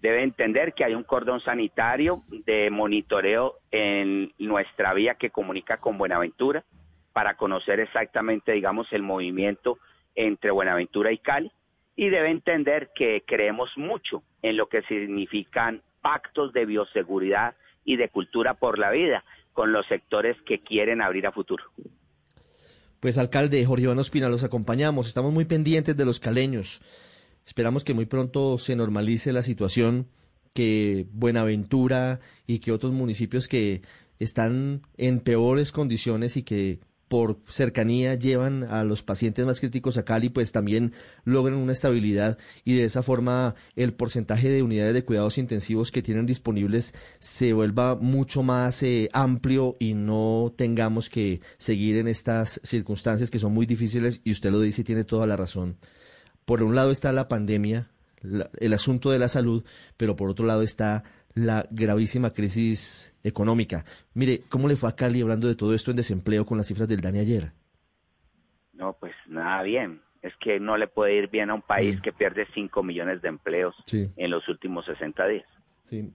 Debe 0.00 0.22
entender 0.22 0.72
que 0.72 0.84
hay 0.84 0.94
un 0.94 1.04
cordón 1.04 1.40
sanitario 1.40 2.22
de 2.28 2.70
monitoreo 2.70 3.56
en 3.70 4.32
nuestra 4.38 4.94
vía 4.94 5.14
que 5.14 5.30
comunica 5.30 5.78
con 5.78 5.98
Buenaventura 5.98 6.64
para 7.12 7.36
conocer 7.36 7.80
exactamente, 7.80 8.52
digamos, 8.52 8.92
el 8.92 9.02
movimiento 9.02 9.78
entre 10.16 10.50
Buenaventura 10.50 11.12
y 11.12 11.18
Cali 11.18 11.52
y 11.94 12.08
debe 12.08 12.30
entender 12.30 12.90
que 12.94 13.22
creemos 13.26 13.70
mucho 13.76 14.22
en 14.42 14.56
lo 14.56 14.68
que 14.68 14.82
significan 14.82 15.82
pactos 16.02 16.52
de 16.52 16.66
bioseguridad 16.66 17.54
y 17.84 17.96
de 17.96 18.08
cultura 18.08 18.54
por 18.54 18.78
la 18.78 18.90
vida 18.90 19.24
con 19.52 19.72
los 19.72 19.86
sectores 19.86 20.36
que 20.42 20.60
quieren 20.60 21.00
abrir 21.00 21.26
a 21.26 21.32
futuro. 21.32 21.64
Pues 23.00 23.18
alcalde 23.18 23.64
Jorge 23.64 23.84
Iván 23.84 23.98
Ospina, 23.98 24.28
los 24.28 24.44
acompañamos, 24.44 25.06
estamos 25.06 25.32
muy 25.32 25.44
pendientes 25.44 25.96
de 25.96 26.04
los 26.04 26.20
caleños. 26.20 26.82
Esperamos 27.46 27.84
que 27.84 27.94
muy 27.94 28.06
pronto 28.06 28.58
se 28.58 28.76
normalice 28.76 29.32
la 29.32 29.42
situación, 29.42 30.08
que 30.52 31.06
Buenaventura 31.12 32.20
y 32.46 32.58
que 32.58 32.72
otros 32.72 32.92
municipios 32.92 33.46
que 33.46 33.82
están 34.18 34.82
en 34.96 35.20
peores 35.20 35.72
condiciones 35.72 36.36
y 36.36 36.42
que 36.42 36.80
por 37.08 37.38
cercanía 37.48 38.14
llevan 38.14 38.64
a 38.64 38.82
los 38.84 39.02
pacientes 39.02 39.46
más 39.46 39.60
críticos 39.60 39.96
a 39.96 40.04
Cali, 40.04 40.28
pues 40.28 40.52
también 40.52 40.92
logran 41.24 41.58
una 41.58 41.72
estabilidad 41.72 42.38
y 42.64 42.74
de 42.74 42.84
esa 42.84 43.02
forma 43.02 43.54
el 43.76 43.94
porcentaje 43.94 44.50
de 44.50 44.62
unidades 44.62 44.94
de 44.94 45.04
cuidados 45.04 45.38
intensivos 45.38 45.92
que 45.92 46.02
tienen 46.02 46.26
disponibles 46.26 46.94
se 47.20 47.52
vuelva 47.52 47.94
mucho 47.94 48.42
más 48.42 48.82
eh, 48.82 49.08
amplio 49.12 49.76
y 49.78 49.94
no 49.94 50.52
tengamos 50.56 51.08
que 51.08 51.40
seguir 51.58 51.96
en 51.96 52.08
estas 52.08 52.60
circunstancias 52.64 53.30
que 53.30 53.38
son 53.38 53.54
muy 53.54 53.66
difíciles 53.66 54.20
y 54.24 54.32
usted 54.32 54.50
lo 54.50 54.60
dice 54.60 54.80
y 54.80 54.84
tiene 54.84 55.04
toda 55.04 55.26
la 55.26 55.36
razón. 55.36 55.76
Por 56.44 56.62
un 56.62 56.74
lado 56.74 56.90
está 56.90 57.12
la 57.12 57.28
pandemia, 57.28 57.90
el 58.58 58.72
asunto 58.72 59.10
de 59.10 59.18
la 59.18 59.28
salud, 59.28 59.64
pero 59.96 60.16
por 60.16 60.30
otro 60.30 60.46
lado 60.46 60.62
está 60.62 61.04
la 61.36 61.68
gravísima 61.70 62.30
crisis 62.30 63.14
económica. 63.22 63.84
Mire, 64.14 64.44
¿cómo 64.48 64.66
le 64.66 64.74
fue 64.74 64.88
a 64.88 64.96
Cali 64.96 65.20
hablando 65.20 65.46
de 65.46 65.54
todo 65.54 65.74
esto 65.74 65.90
en 65.90 65.98
desempleo 65.98 66.46
con 66.46 66.56
las 66.56 66.66
cifras 66.66 66.88
del 66.88 67.02
DANI 67.02 67.18
ayer? 67.18 67.52
No, 68.72 68.94
pues 68.94 69.12
nada 69.28 69.62
bien. 69.62 70.00
Es 70.22 70.32
que 70.40 70.58
no 70.58 70.78
le 70.78 70.88
puede 70.88 71.14
ir 71.14 71.28
bien 71.28 71.50
a 71.50 71.54
un 71.54 71.62
país 71.62 72.00
que 72.00 72.12
pierde 72.12 72.46
5 72.54 72.82
millones 72.82 73.20
de 73.20 73.28
empleos 73.28 73.76
en 73.92 74.30
los 74.30 74.48
últimos 74.48 74.86
60 74.86 75.26
días. 75.28 75.46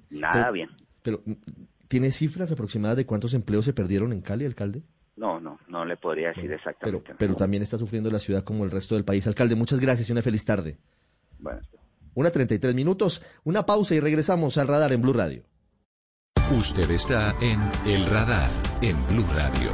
Nada 0.10 0.50
bien. 0.50 0.70
Pero, 1.04 1.22
¿tiene 1.88 2.12
cifras 2.12 2.52
aproximadas 2.52 2.98
de 2.98 3.06
cuántos 3.06 3.36
empleos 3.36 3.64
se 3.64 3.74
perdieron 3.74 4.12
en 4.12 4.22
Cali, 4.22 4.46
alcalde? 4.46 4.82
No, 5.16 5.40
no, 5.40 5.60
no 5.68 5.86
le 5.86 5.98
podría 5.98 6.30
decir 6.30 6.52
exactamente. 6.52 7.04
Pero, 7.06 7.18
pero 7.18 7.36
también 7.36 7.62
está 7.62 7.78
sufriendo 7.78 8.10
la 8.10 8.20
ciudad 8.20 8.44
como 8.44 8.66
el 8.66 8.72
resto 8.72 8.96
del 8.96 9.06
país. 9.06 9.28
Alcalde, 9.28 9.56
muchas 9.56 9.80
gracias 9.80 10.10
y 10.10 10.12
una 10.12 10.24
feliz 10.24 10.44
tarde. 10.44 10.78
Bueno. 11.38 11.62
Una 12.14 12.32
33 12.32 12.76
minutos, 12.76 13.22
una 13.44 13.66
pausa 13.66 13.96
y 13.96 14.00
regresamos 14.00 14.58
al 14.58 14.68
radar 14.68 14.92
en 14.94 15.02
Blue 15.02 15.14
Radio. 15.14 15.44
Usted 16.52 16.92
está 16.92 17.34
en 17.40 17.62
El 17.86 18.06
Radar 18.08 18.50
en 18.82 19.08
Blue 19.08 19.26
Radio. 19.34 19.72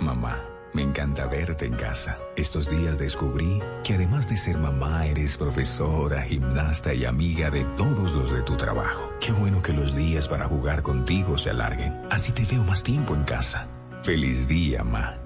Mamá, 0.00 0.42
me 0.74 0.82
encanta 0.82 1.26
verte 1.28 1.66
en 1.66 1.74
casa. 1.74 2.18
Estos 2.36 2.68
días 2.68 2.98
descubrí 2.98 3.60
que 3.84 3.94
además 3.94 4.28
de 4.28 4.38
ser 4.38 4.56
mamá, 4.56 5.06
eres 5.06 5.36
profesora, 5.36 6.22
gimnasta 6.22 6.92
y 6.94 7.04
amiga 7.04 7.48
de 7.50 7.64
todos 7.76 8.12
los 8.12 8.34
de 8.34 8.42
tu 8.42 8.56
trabajo. 8.56 9.12
Qué 9.20 9.30
bueno 9.30 9.62
que 9.62 9.72
los 9.72 9.94
días 9.94 10.26
para 10.26 10.46
jugar 10.48 10.82
contigo 10.82 11.38
se 11.38 11.50
alarguen. 11.50 11.94
Así 12.10 12.32
te 12.32 12.44
veo 12.44 12.64
más 12.64 12.82
tiempo 12.82 13.14
en 13.14 13.22
casa. 13.22 13.68
Feliz 14.02 14.48
día, 14.48 14.82
mamá. 14.82 15.25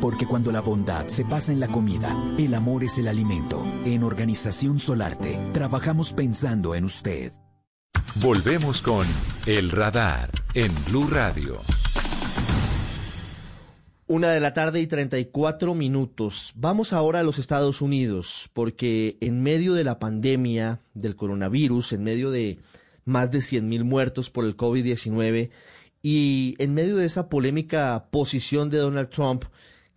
Porque 0.00 0.26
cuando 0.26 0.52
la 0.52 0.60
bondad 0.60 1.08
se 1.08 1.24
pasa 1.24 1.52
en 1.52 1.58
la 1.58 1.66
comida, 1.66 2.16
el 2.38 2.54
amor 2.54 2.84
es 2.84 2.98
el 2.98 3.08
alimento. 3.08 3.64
En 3.84 4.04
Organización 4.04 4.78
Solarte, 4.78 5.40
trabajamos 5.52 6.12
pensando 6.12 6.76
en 6.76 6.84
usted. 6.84 7.32
Volvemos 8.22 8.80
con 8.80 9.04
El 9.44 9.70
Radar 9.70 10.30
en 10.54 10.70
Blue 10.88 11.08
Radio. 11.08 11.56
Una 14.06 14.30
de 14.30 14.38
la 14.40 14.52
tarde 14.52 14.80
y 14.80 14.86
34 14.86 15.74
minutos. 15.74 16.52
Vamos 16.54 16.92
ahora 16.92 17.20
a 17.20 17.24
los 17.24 17.40
Estados 17.40 17.82
Unidos, 17.82 18.50
porque 18.54 19.18
en 19.20 19.42
medio 19.42 19.74
de 19.74 19.82
la 19.82 19.98
pandemia 19.98 20.80
del 20.94 21.16
coronavirus, 21.16 21.92
en 21.92 22.04
medio 22.04 22.30
de 22.30 22.60
más 23.04 23.32
de 23.32 23.38
100.000 23.38 23.82
muertos 23.82 24.30
por 24.30 24.44
el 24.44 24.56
COVID-19 24.56 25.50
y 26.02 26.54
en 26.58 26.74
medio 26.74 26.96
de 26.96 27.06
esa 27.06 27.28
polémica 27.28 28.08
posición 28.12 28.70
de 28.70 28.78
Donald 28.78 29.10
Trump, 29.10 29.44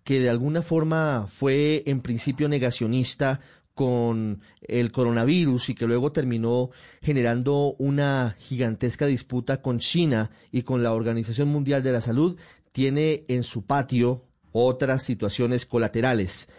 que 0.04 0.20
de 0.20 0.30
alguna 0.30 0.62
forma 0.62 1.28
fue 1.28 1.84
en 1.86 2.02
principio 2.02 2.50
negacionista 2.50 3.40
con 3.74 4.42
el 4.62 4.92
coronavirus 4.92 5.70
y 5.70 5.76
que 5.76 5.88
luego 5.88 6.12
terminó 6.12 6.72
generando 7.02 7.76
una 7.80 8.36
gigantesca 8.40 9.06
disputa 9.06 9.62
con 9.62 9.80
China 9.80 10.30
y 10.52 10.64
con 10.64 10.84
la 10.84 10.94
Organización 10.94 11.50
Mundial 11.50 11.82
de 11.84 11.92
la 11.92 12.02
Salud, 12.02 12.38
tiene 12.72 13.26
en 13.28 13.44
su 13.44 13.66
patio 13.66 14.26
otras 14.52 15.04
situaciones 15.04 15.66
colaterales. 15.66 16.50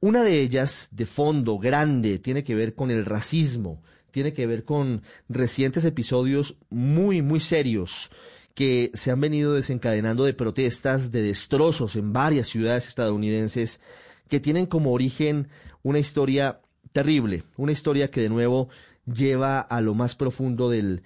Una 0.00 0.22
de 0.22 0.40
ellas, 0.40 0.88
de 0.92 1.06
fondo, 1.06 1.58
grande, 1.58 2.18
tiene 2.18 2.44
que 2.44 2.54
ver 2.54 2.74
con 2.74 2.90
el 2.90 3.04
racismo, 3.04 3.82
tiene 4.10 4.32
que 4.32 4.46
ver 4.46 4.64
con 4.64 5.02
recientes 5.28 5.84
episodios 5.84 6.56
muy, 6.70 7.20
muy 7.20 7.40
serios 7.40 8.10
que 8.58 8.90
se 8.92 9.12
han 9.12 9.20
venido 9.20 9.54
desencadenando 9.54 10.24
de 10.24 10.34
protestas, 10.34 11.12
de 11.12 11.22
destrozos 11.22 11.94
en 11.94 12.12
varias 12.12 12.48
ciudades 12.48 12.88
estadounidenses, 12.88 13.80
que 14.28 14.40
tienen 14.40 14.66
como 14.66 14.92
origen 14.92 15.46
una 15.84 16.00
historia 16.00 16.60
terrible, 16.92 17.44
una 17.56 17.70
historia 17.70 18.10
que 18.10 18.20
de 18.20 18.28
nuevo 18.28 18.68
lleva 19.06 19.60
a 19.60 19.80
lo 19.80 19.94
más 19.94 20.16
profundo 20.16 20.68
del, 20.70 21.04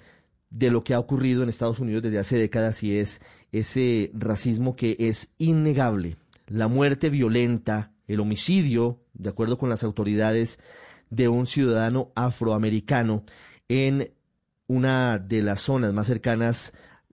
de 0.49 0.71
lo 0.71 0.83
que 0.83 0.95
ha 0.95 0.99
ocurrido 0.99 1.43
en 1.43 1.51
Estados 1.51 1.79
Unidos 1.79 2.03
desde 2.03 2.21
hace 2.21 2.39
décadas 2.39 2.83
y 2.83 2.97
es 2.97 3.21
ese 3.53 4.11
racismo 4.15 4.75
que 4.75 4.97
es 4.99 5.35
innegable. 5.37 6.17
La 6.47 6.69
muerte 6.69 7.11
violenta, 7.11 7.93
el 8.07 8.21
homicidio, 8.21 9.03
de 9.13 9.29
acuerdo 9.29 9.59
con 9.59 9.69
las 9.69 9.85
autoridades, 9.85 10.59
de 11.11 11.29
un 11.29 11.47
ciudadano 11.47 12.13
afroamericano 12.15 13.25
en 13.69 14.11
una 14.69 15.19
de 15.19 15.43
las 15.43 15.61
zonas 15.61 15.93
más 15.93 16.07
cercanas 16.07 16.73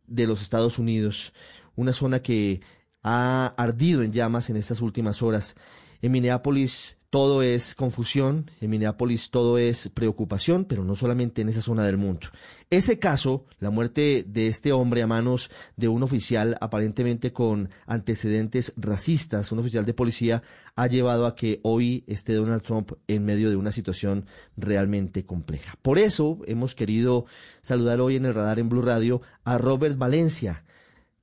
de 0.09 0.27
los 0.27 0.41
Estados 0.41 0.79
Unidos, 0.79 1.33
una 1.75 1.93
zona 1.93 2.21
que 2.21 2.61
ha 3.01 3.47
ardido 3.57 4.03
en 4.03 4.11
llamas 4.11 4.49
en 4.49 4.57
estas 4.57 4.81
últimas 4.81 5.21
horas. 5.21 5.55
En 6.01 6.11
Minneapolis 6.11 6.98
todo 7.09 7.41
es 7.41 7.73
confusión, 7.73 8.51
en 8.61 8.69
Minneapolis 8.69 9.31
todo 9.31 9.57
es 9.57 9.89
preocupación, 9.89 10.65
pero 10.65 10.83
no 10.83 10.95
solamente 10.95 11.41
en 11.41 11.49
esa 11.49 11.61
zona 11.61 11.83
del 11.83 11.97
mundo. 11.97 12.27
Ese 12.69 12.99
caso, 12.99 13.45
la 13.59 13.71
muerte 13.71 14.23
de 14.27 14.47
este 14.47 14.71
hombre 14.71 15.01
a 15.01 15.07
manos 15.07 15.49
de 15.75 15.87
un 15.87 16.03
oficial 16.03 16.55
aparentemente 16.61 17.33
con 17.33 17.69
antecedentes 17.87 18.73
racistas, 18.77 19.51
un 19.51 19.59
oficial 19.59 19.85
de 19.85 19.95
policía, 19.95 20.43
ha 20.75 20.85
llevado 20.85 21.25
a 21.25 21.35
que 21.35 21.59
hoy 21.63 22.03
esté 22.05 22.33
Donald 22.33 22.61
Trump 22.61 22.91
en 23.07 23.25
medio 23.25 23.49
de 23.49 23.55
una 23.55 23.71
situación 23.71 24.27
realmente 24.55 25.25
compleja. 25.25 25.77
Por 25.81 25.97
eso 25.97 26.39
hemos 26.45 26.75
querido 26.75 27.25
saludar 27.63 28.01
hoy 28.01 28.17
en 28.17 28.25
el 28.25 28.35
radar 28.35 28.59
en 28.59 28.69
Blue 28.69 28.83
Radio 28.83 29.21
a 29.43 29.57
Robert 29.57 29.97
Valencia, 29.97 30.63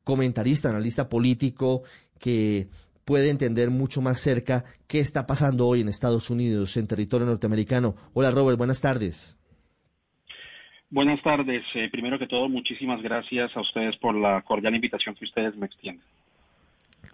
comentarista, 0.03 0.70
analista 0.70 1.09
político 1.09 1.84
que 2.18 2.68
puede 3.07 3.30
entender 3.30 3.70
mucho 3.70 4.02
más 4.02 4.18
cerca 4.18 4.64
qué 4.88 4.98
está 4.98 5.26
pasando 5.26 5.66
hoy 5.66 5.80
en 5.80 5.88
Estados 5.88 6.28
Unidos, 6.28 6.76
en 6.76 6.88
territorio 6.88 7.26
norteamericano. 7.26 7.94
Hola 8.12 8.32
Robert, 8.32 8.59
buenas 8.59 8.80
tardes. 8.80 9.38
Buenas 10.90 11.22
tardes. 11.22 11.64
Eh, 11.74 11.88
primero 11.90 12.18
que 12.18 12.26
todo, 12.26 12.48
muchísimas 12.48 13.00
gracias 13.02 13.57
a 13.57 13.61
ustedes 13.61 13.96
por 13.96 14.14
la 14.14 14.42
cordial 14.42 14.74
invitación 14.74 15.14
que 15.14 15.24
ustedes 15.24 15.57
me 15.57 15.66
extienden. 15.66 16.04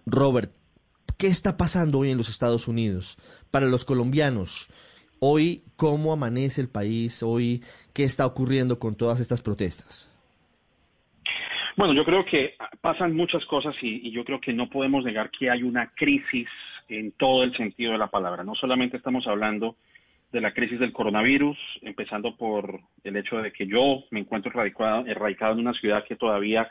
Robert, 0.05 0.51
¿qué 1.17 1.27
está 1.27 1.57
pasando 1.57 1.99
hoy 1.99 2.09
en 2.09 2.17
los 2.17 2.29
Estados 2.29 2.67
Unidos? 2.67 3.17
Para 3.51 3.67
los 3.67 3.85
colombianos, 3.85 4.69
hoy, 5.19 5.63
¿cómo 5.75 6.11
amanece 6.11 6.59
el 6.59 6.69
país? 6.69 7.21
Hoy, 7.21 7.63
¿qué 7.93 8.03
está 8.03 8.25
ocurriendo 8.25 8.79
con 8.79 8.95
todas 8.95 9.19
estas 9.19 9.43
protestas? 9.43 10.12
Bueno, 11.75 11.93
yo 11.93 12.05
creo 12.05 12.23
que 12.23 12.55
pasan 12.81 13.15
muchas 13.15 13.45
cosas 13.45 13.75
y, 13.81 14.11
yo 14.11 14.23
creo 14.23 14.39
que 14.39 14.53
no 14.53 14.69
podemos 14.69 15.03
negar 15.03 15.31
que 15.31 15.49
hay 15.49 15.63
una 15.63 15.91
crisis 15.95 16.47
en 16.87 17.11
todo 17.13 17.43
el 17.43 17.55
sentido 17.55 17.93
de 17.93 17.97
la 17.97 18.11
palabra. 18.11 18.43
No 18.43 18.53
solamente 18.53 18.97
estamos 18.97 19.25
hablando 19.27 19.75
de 20.31 20.41
la 20.41 20.53
crisis 20.53 20.79
del 20.79 20.93
coronavirus, 20.93 21.57
empezando 21.81 22.35
por 22.35 22.79
el 23.03 23.17
hecho 23.17 23.37
de 23.37 23.51
que 23.51 23.65
yo 23.65 24.03
me 24.11 24.19
encuentro 24.19 24.51
radicado, 24.51 25.05
erradicado 25.07 25.53
en 25.53 25.59
una 25.59 25.73
ciudad 25.73 26.05
que 26.05 26.15
todavía 26.15 26.69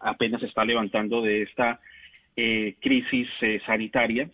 apenas 0.00 0.42
está 0.42 0.64
levantando 0.64 1.20
de 1.20 1.42
esta 1.42 1.80
eh, 2.36 2.76
crisis 2.80 3.28
eh, 3.40 3.60
sanitaria. 3.66 4.28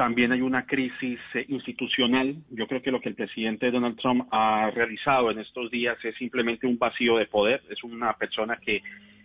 También 0.00 0.32
hay 0.32 0.40
una 0.40 0.64
crisis 0.64 1.20
eh, 1.34 1.44
institucional. 1.48 2.34
Yo 2.48 2.66
creo 2.66 2.80
que 2.80 2.90
lo 2.90 3.02
que 3.02 3.10
el 3.10 3.14
presidente 3.14 3.70
Donald 3.70 3.98
Trump 3.98 4.26
ha 4.30 4.70
realizado 4.70 5.30
en 5.30 5.38
estos 5.40 5.70
días 5.70 6.02
es 6.02 6.16
simplemente 6.16 6.66
un 6.66 6.78
vacío 6.78 7.18
de 7.18 7.26
poder. 7.26 7.60
Es 7.68 7.84
una 7.84 8.14
persona 8.14 8.56
que 8.56 8.82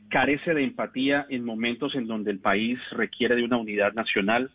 carece 0.10 0.54
de 0.54 0.66
empatía 0.66 1.28
en 1.30 1.46
momentos 1.46 1.96
en 1.96 2.08
donde 2.08 2.32
el 2.32 2.40
país 2.40 2.78
requiere 2.92 3.38
de 3.38 3.46
una 3.46 3.56
unidad 3.56 3.94
nacional. 3.94 4.52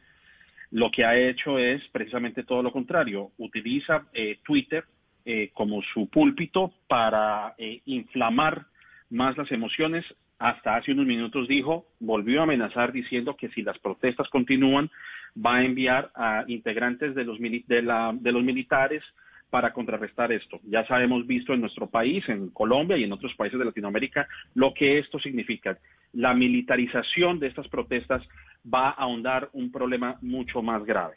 Lo 0.70 0.90
que 0.90 1.06
ha 1.06 1.16
hecho 1.16 1.58
es 1.58 1.80
precisamente 1.88 2.42
todo 2.42 2.62
lo 2.62 2.70
contrario. 2.70 3.30
Utiliza 3.38 4.06
eh, 4.12 4.40
Twitter 4.44 4.84
eh, 5.24 5.48
como 5.54 5.80
su 5.80 6.10
púlpito 6.10 6.74
para 6.86 7.54
inflamar 7.86 8.66
más 9.08 9.38
las 9.38 9.50
emociones. 9.52 10.04
Hasta 10.40 10.76
hace 10.76 10.92
unos 10.92 11.04
minutos 11.04 11.46
dijo, 11.48 11.86
volvió 12.00 12.40
a 12.40 12.44
amenazar 12.44 12.92
diciendo 12.92 13.36
que 13.36 13.50
si 13.50 13.60
las 13.62 13.78
protestas 13.78 14.26
continúan, 14.30 14.90
va 15.36 15.56
a 15.56 15.62
enviar 15.62 16.10
a 16.14 16.44
integrantes 16.48 17.14
de 17.14 17.24
los, 17.24 17.38
de 17.38 18.32
los 18.32 18.42
militares 18.42 19.04
para 19.50 19.74
contrarrestar 19.74 20.32
esto. 20.32 20.58
Ya 20.64 20.86
sabemos 20.86 21.26
visto 21.26 21.52
en 21.52 21.60
nuestro 21.60 21.88
país, 21.88 22.26
en 22.30 22.48
Colombia 22.48 22.96
y 22.96 23.04
en 23.04 23.12
otros 23.12 23.34
países 23.34 23.58
de 23.58 23.66
Latinoamérica, 23.66 24.26
lo 24.54 24.72
que 24.72 24.98
esto 24.98 25.18
significa. 25.18 25.76
La 26.14 26.32
militarización 26.32 27.38
de 27.38 27.48
estas 27.48 27.68
protestas 27.68 28.26
va 28.64 28.88
a 28.88 29.02
ahondar 29.02 29.50
un 29.52 29.70
problema 29.70 30.16
mucho 30.22 30.62
más 30.62 30.82
grave. 30.86 31.16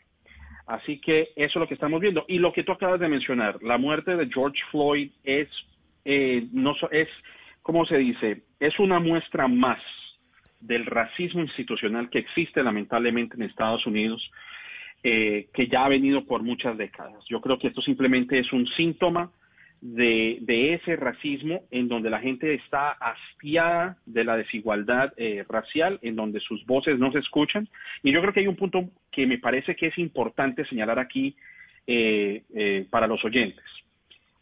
Así 0.65 0.99
que 0.99 1.29
eso 1.37 1.59
es 1.59 1.61
lo 1.61 1.67
que 1.67 1.75
estamos 1.75 2.01
viendo. 2.01 2.25
Y 2.27 2.39
lo 2.39 2.51
que 2.51 2.63
tú 2.63 2.73
acabas 2.73 2.99
de 2.99 3.07
mencionar, 3.07 3.63
la 3.63 3.77
muerte 3.77 4.17
de 4.17 4.27
George 4.27 4.61
Floyd 4.69 5.11
es, 5.23 5.47
eh, 6.03 6.45
no, 6.51 6.75
es, 6.91 7.07
¿cómo 7.63 7.85
se 7.85 7.97
dice? 7.97 8.43
Es 8.59 8.77
una 8.77 8.99
muestra 8.99 9.47
más 9.47 9.79
del 10.59 10.85
racismo 10.85 11.41
institucional 11.41 12.09
que 12.09 12.19
existe 12.19 12.63
lamentablemente 12.63 13.35
en 13.35 13.43
Estados 13.43 13.85
Unidos 13.85 14.31
eh, 15.05 15.49
que 15.53 15.67
ya 15.67 15.83
ha 15.83 15.89
venido 15.89 16.23
por 16.25 16.43
muchas 16.43 16.77
décadas. 16.77 17.25
Yo 17.27 17.41
creo 17.41 17.59
que 17.59 17.67
esto 17.67 17.81
simplemente 17.81 18.39
es 18.39 18.53
un 18.53 18.65
síntoma 18.67 19.31
de, 19.81 20.73
ese 20.73 20.95
racismo 20.95 21.63
en 21.71 21.89
donde 21.89 22.09
la 22.09 22.21
gente 22.21 22.53
está 22.53 22.91
hastiada 22.91 23.97
de 24.05 24.23
la 24.23 24.37
desigualdad 24.37 25.11
eh, 25.17 25.43
racial, 25.49 25.99
en 26.03 26.15
donde 26.15 26.39
sus 26.39 26.65
voces 26.65 26.99
no 26.99 27.11
se 27.11 27.19
escuchan. 27.19 27.67
Y 28.01 28.13
yo 28.13 28.21
creo 28.21 28.31
que 28.31 28.39
hay 28.39 28.47
un 28.47 28.55
punto 28.55 28.89
que 29.11 29.27
me 29.27 29.39
parece 29.39 29.75
que 29.75 29.87
es 29.87 29.97
importante 29.97 30.63
señalar 30.65 30.99
aquí 30.99 31.35
eh, 31.85 32.87
para 32.89 33.07
los 33.07 33.25
oyentes. 33.25 33.65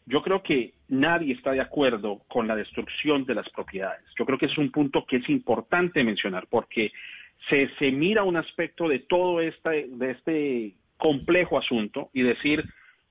Yo 0.06 0.22
creo 0.22 0.44
que 0.44 0.74
nadie 0.92 1.32
está 1.32 1.52
de 1.52 1.60
acuerdo 1.60 2.20
con 2.28 2.46
la 2.46 2.54
destrucción 2.54 3.24
de 3.24 3.34
las 3.34 3.48
propiedades. 3.48 4.04
Yo 4.18 4.26
creo 4.26 4.36
que 4.36 4.44
es 4.44 4.58
un 4.58 4.70
punto 4.70 5.06
que 5.06 5.16
es 5.16 5.28
importante 5.30 6.04
mencionar 6.04 6.46
porque 6.50 6.92
se, 7.48 7.90
mira 7.90 8.24
un 8.24 8.36
aspecto 8.36 8.88
de 8.88 8.98
todo 8.98 9.40
este, 9.40 9.86
de 9.88 10.10
este 10.10 10.74
complejo 10.98 11.56
asunto 11.56 12.10
y 12.12 12.20
decir 12.20 12.64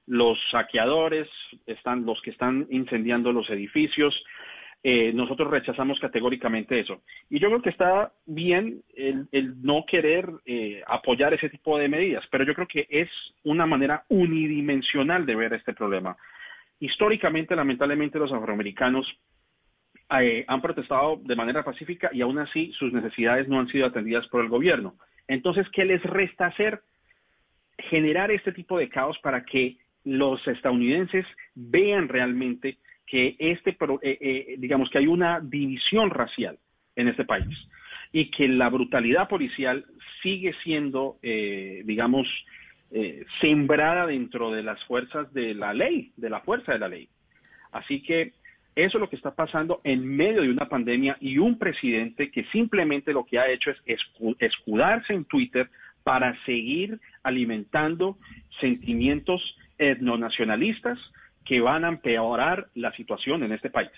los 0.06 0.38
saqueadores, 0.52 1.28
están 1.66 2.06
los 2.06 2.22
que 2.22 2.30
están 2.30 2.68
incendiando 2.70 3.34
los 3.34 3.50
edificios, 3.50 4.14
eh, 4.84 5.12
nosotros 5.14 5.50
rechazamos 5.50 6.00
categóricamente 6.00 6.80
eso. 6.80 7.02
Y 7.32 7.40
yo 7.40 7.50
creo 7.50 7.62
que 7.64 7.70
está 7.72 8.12
bien 8.28 8.84
el, 8.96 9.28
no 9.64 9.86
querer 9.88 10.30
eh, 10.46 10.84
apoyar 10.86 11.34
ese 11.34 11.50
tipo 11.50 11.80
de 11.80 11.90
medidas, 11.90 12.24
pero 12.30 12.44
yo 12.44 12.54
creo 12.54 12.68
que 12.68 12.86
es 12.90 13.10
una 13.44 13.66
manera 13.66 14.06
unidimensional 14.10 15.26
de 15.26 15.36
ver 15.36 15.54
este 15.54 15.74
problema. 15.74 16.16
Históricamente, 16.82 17.56
lamentablemente, 17.56 18.18
los 18.18 18.34
afroamericanos 18.34 19.06
eh, 20.20 20.44
han 20.48 20.64
protestado 20.64 21.22
de 21.24 21.36
manera 21.36 21.64
pacífica 21.64 22.10
y 22.12 22.22
aún 22.22 22.40
así 22.40 22.72
sus 22.74 22.92
necesidades 22.92 23.48
no 23.48 23.60
han 23.60 23.68
sido 23.68 23.86
atendidas 23.86 24.28
por 24.30 24.42
el 24.42 24.50
gobierno. 24.50 24.96
Entonces, 25.28 25.68
¿qué 25.72 25.86
les 25.86 26.02
resta 26.02 26.48
hacer? 26.48 26.82
Generar 27.78 28.32
este 28.32 28.52
tipo 28.52 28.80
de 28.80 28.90
caos 28.90 29.16
para 29.20 29.46
que 29.46 29.78
los 30.06 30.46
estadounidenses 30.48 31.28
vean 31.54 32.10
realmente 32.10 32.80
que 33.06 33.36
este, 33.38 33.78
eh, 34.02 34.18
eh, 34.20 34.56
digamos 34.58 34.90
que 34.90 34.98
hay 34.98 35.08
una 35.08 35.40
división 35.40 36.10
racial 36.10 36.58
en 36.96 37.10
este 37.10 37.26
país 37.26 37.68
y 38.12 38.32
que 38.32 38.48
la 38.48 38.70
brutalidad 38.70 39.30
policial 39.30 39.86
sigue 40.24 40.54
siendo, 40.64 41.20
digamos, 41.22 42.28
sembrada 43.40 44.06
dentro 44.08 44.52
de 44.52 44.64
las 44.64 44.84
fuerzas 44.86 45.34
de 45.34 45.54
la 45.54 45.74
ley, 45.74 46.12
de 46.18 46.30
la 46.30 46.42
fuerza 46.42 46.74
de 46.74 46.80
la 46.80 46.90
ley. 46.90 47.08
Así 47.72 48.04
que 48.04 48.34
Eso 48.76 48.98
es 48.98 49.02
lo 49.02 49.10
que 49.10 49.18
está 49.18 49.36
pasando 49.36 49.82
en 49.84 50.06
medio 50.06 50.44
de 50.44 50.50
una 50.50 50.70
pandemia 50.70 51.18
y 51.20 51.38
un 51.38 51.60
presidente 51.60 52.32
que 52.32 52.46
simplemente 52.46 53.12
lo 53.12 53.26
que 53.26 53.38
ha 53.38 53.50
hecho 53.50 53.72
es 53.86 54.00
escudarse 54.40 55.14
en 55.14 55.26
Twitter 55.26 55.70
para 56.04 56.36
seguir 56.46 57.00
alimentando 57.22 58.18
sentimientos 58.62 59.58
etnonacionalistas 59.78 60.98
que 61.44 61.60
van 61.60 61.84
a 61.84 61.90
empeorar 61.90 62.70
la 62.76 62.94
situación 62.94 63.44
en 63.44 63.52
este 63.52 63.70
país. 63.70 63.92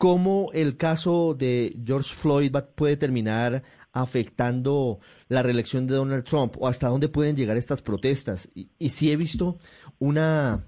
¿Cómo 0.00 0.48
el 0.54 0.78
caso 0.78 1.34
de 1.34 1.78
George 1.84 2.14
Floyd 2.14 2.56
puede 2.74 2.96
terminar 2.96 3.62
afectando 3.92 4.98
la 5.28 5.42
reelección 5.42 5.86
de 5.86 5.94
Donald 5.94 6.24
Trump 6.24 6.54
o 6.58 6.68
hasta 6.68 6.88
dónde 6.88 7.10
pueden 7.10 7.36
llegar 7.36 7.58
estas 7.58 7.82
protestas? 7.82 8.48
Y, 8.54 8.70
y 8.78 8.88
si 8.88 9.12
he 9.12 9.16
visto 9.16 9.58
una, 9.98 10.64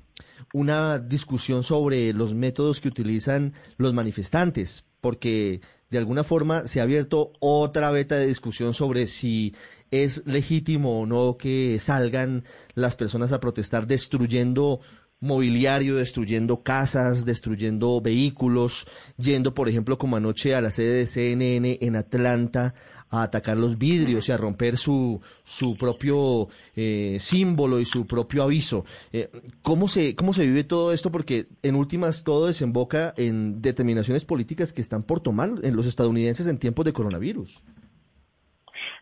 una 0.52 0.98
discusión 0.98 1.62
sobre 1.62 2.12
los 2.12 2.34
métodos 2.34 2.82
que 2.82 2.88
utilizan 2.88 3.54
los 3.78 3.94
manifestantes, 3.94 4.84
porque 5.00 5.62
de 5.88 5.96
alguna 5.96 6.24
forma 6.24 6.66
se 6.66 6.80
ha 6.80 6.82
abierto 6.82 7.32
otra 7.40 7.90
beta 7.90 8.16
de 8.16 8.26
discusión 8.26 8.74
sobre 8.74 9.06
si 9.06 9.54
es 9.90 10.26
legítimo 10.26 11.00
o 11.00 11.06
no 11.06 11.38
que 11.38 11.78
salgan 11.78 12.44
las 12.74 12.96
personas 12.96 13.32
a 13.32 13.40
protestar 13.40 13.86
destruyendo 13.86 14.80
mobiliario, 15.22 15.96
destruyendo 15.96 16.62
casas, 16.62 17.24
destruyendo 17.24 18.00
vehículos, 18.02 18.86
yendo, 19.16 19.54
por 19.54 19.68
ejemplo, 19.68 19.96
como 19.96 20.16
anoche 20.16 20.54
a 20.54 20.60
la 20.60 20.70
sede 20.70 20.98
de 20.98 21.06
CNN 21.06 21.78
en 21.80 21.96
Atlanta 21.96 22.74
a 23.08 23.22
atacar 23.22 23.56
los 23.56 23.78
vidrios 23.78 24.28
y 24.28 24.32
a 24.32 24.36
romper 24.36 24.76
su, 24.76 25.20
su 25.44 25.76
propio 25.76 26.48
eh, 26.74 27.18
símbolo 27.20 27.78
y 27.78 27.84
su 27.84 28.06
propio 28.06 28.42
aviso. 28.42 28.84
Eh, 29.12 29.30
¿cómo, 29.62 29.86
se, 29.86 30.16
¿Cómo 30.16 30.32
se 30.32 30.44
vive 30.44 30.64
todo 30.64 30.92
esto? 30.92 31.12
Porque 31.12 31.46
en 31.62 31.76
últimas 31.76 32.24
todo 32.24 32.48
desemboca 32.48 33.14
en 33.16 33.62
determinaciones 33.62 34.24
políticas 34.24 34.72
que 34.72 34.80
están 34.80 35.04
por 35.04 35.20
tomar 35.20 35.52
en 35.62 35.76
los 35.76 35.86
estadounidenses 35.86 36.46
en 36.46 36.58
tiempos 36.58 36.84
de 36.84 36.94
coronavirus. 36.94 37.62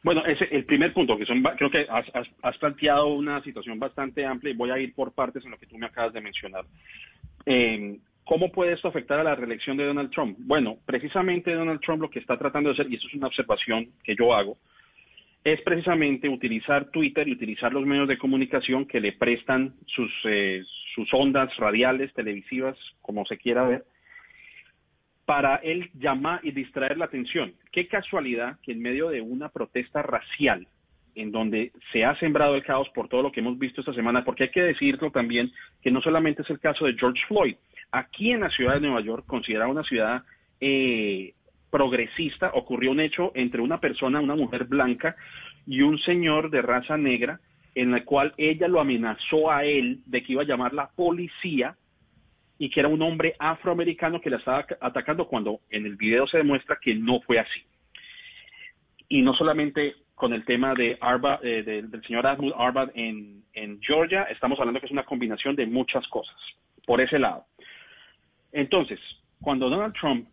Bueno, 0.02 0.24
ese 0.24 0.48
el 0.50 0.64
primer 0.64 0.94
punto, 0.94 1.18
que 1.18 1.26
son, 1.26 1.42
creo 1.42 1.70
que 1.70 1.86
has, 1.88 2.58
planteado 2.58 3.08
una 3.08 3.42
situación 3.42 3.78
bastante 3.78 4.24
amplia 4.24 4.52
y 4.52 4.56
voy 4.56 4.70
a 4.70 4.78
ir 4.78 4.94
por 4.94 5.12
partes 5.12 5.44
en 5.44 5.50
lo 5.50 5.58
que 5.58 5.66
tú 5.66 5.76
me 5.76 5.86
acabas 5.86 6.12
de 6.12 6.20
mencionar. 6.20 6.64
Eh, 7.44 7.98
¿Cómo 8.24 8.52
puede 8.52 8.72
esto 8.72 8.88
afectar 8.88 9.18
a 9.18 9.24
la 9.24 9.34
reelección 9.34 9.76
de 9.76 9.84
Donald 9.84 10.10
Trump? 10.10 10.36
Bueno, 10.40 10.78
precisamente 10.86 11.52
Donald 11.52 11.80
Trump 11.80 12.02
lo 12.02 12.10
que 12.10 12.20
está 12.20 12.38
tratando 12.38 12.68
de 12.68 12.74
hacer, 12.74 12.90
y 12.90 12.94
esto 12.94 13.08
es 13.08 13.14
una 13.14 13.26
observación 13.26 13.88
que 14.04 14.14
yo 14.14 14.32
hago, 14.32 14.56
es 15.42 15.60
precisamente 15.62 16.28
utilizar 16.28 16.90
Twitter 16.90 17.26
y 17.26 17.32
utilizar 17.32 17.72
los 17.72 17.84
medios 17.84 18.08
de 18.08 18.18
comunicación 18.18 18.86
que 18.86 19.00
le 19.00 19.12
prestan 19.12 19.74
sus, 19.86 20.12
eh, 20.24 20.62
sus 20.94 21.12
ondas 21.12 21.54
radiales, 21.56 22.12
televisivas, 22.14 22.76
como 23.00 23.24
se 23.26 23.38
quiera 23.38 23.66
ver, 23.66 23.84
para 25.30 25.60
él 25.62 25.90
llamar 25.94 26.40
y 26.42 26.50
distraer 26.50 26.98
la 26.98 27.04
atención. 27.04 27.54
Qué 27.70 27.86
casualidad 27.86 28.58
que 28.64 28.72
en 28.72 28.82
medio 28.82 29.10
de 29.10 29.20
una 29.20 29.48
protesta 29.48 30.02
racial, 30.02 30.66
en 31.14 31.30
donde 31.30 31.70
se 31.92 32.04
ha 32.04 32.16
sembrado 32.16 32.56
el 32.56 32.64
caos 32.64 32.88
por 32.88 33.08
todo 33.08 33.22
lo 33.22 33.30
que 33.30 33.38
hemos 33.38 33.56
visto 33.56 33.80
esta 33.80 33.94
semana, 33.94 34.24
porque 34.24 34.42
hay 34.42 34.50
que 34.50 34.60
decirlo 34.60 35.12
también 35.12 35.52
que 35.82 35.92
no 35.92 36.00
solamente 36.00 36.42
es 36.42 36.50
el 36.50 36.58
caso 36.58 36.84
de 36.84 36.96
George 36.98 37.22
Floyd, 37.28 37.54
aquí 37.92 38.32
en 38.32 38.40
la 38.40 38.50
ciudad 38.50 38.74
de 38.74 38.80
Nueva 38.80 39.02
York, 39.02 39.24
considerada 39.24 39.70
una 39.70 39.84
ciudad 39.84 40.24
eh, 40.60 41.32
progresista, 41.70 42.50
ocurrió 42.52 42.90
un 42.90 42.98
hecho 42.98 43.30
entre 43.36 43.60
una 43.60 43.78
persona, 43.78 44.18
una 44.18 44.34
mujer 44.34 44.64
blanca, 44.64 45.14
y 45.64 45.82
un 45.82 46.00
señor 46.00 46.50
de 46.50 46.60
raza 46.60 46.96
negra, 46.96 47.38
en 47.76 47.94
el 47.94 48.04
cual 48.04 48.34
ella 48.36 48.66
lo 48.66 48.80
amenazó 48.80 49.52
a 49.52 49.64
él 49.64 50.00
de 50.06 50.24
que 50.24 50.32
iba 50.32 50.42
a 50.42 50.46
llamar 50.46 50.74
la 50.74 50.88
policía 50.88 51.76
y 52.60 52.68
que 52.68 52.80
era 52.80 52.90
un 52.90 53.00
hombre 53.00 53.34
afroamericano 53.38 54.20
que 54.20 54.28
la 54.28 54.36
estaba 54.36 54.66
atacando 54.82 55.26
cuando 55.26 55.60
en 55.70 55.86
el 55.86 55.96
video 55.96 56.26
se 56.26 56.36
demuestra 56.36 56.78
que 56.78 56.94
no 56.94 57.22
fue 57.22 57.38
así. 57.38 57.64
Y 59.08 59.22
no 59.22 59.32
solamente 59.32 59.94
con 60.14 60.34
el 60.34 60.44
tema 60.44 60.74
de 60.74 60.98
Arba, 61.00 61.40
eh, 61.42 61.62
del 61.62 62.04
señor 62.04 62.26
Ahmad 62.26 62.52
Arba 62.58 62.90
en, 62.94 63.44
en 63.54 63.80
Georgia, 63.80 64.24
estamos 64.24 64.60
hablando 64.60 64.78
que 64.78 64.84
es 64.84 64.92
una 64.92 65.06
combinación 65.06 65.56
de 65.56 65.64
muchas 65.64 66.06
cosas, 66.08 66.36
por 66.84 67.00
ese 67.00 67.18
lado. 67.18 67.46
Entonces, 68.52 69.00
cuando 69.40 69.70
Donald 69.70 69.94
Trump, 69.98 70.28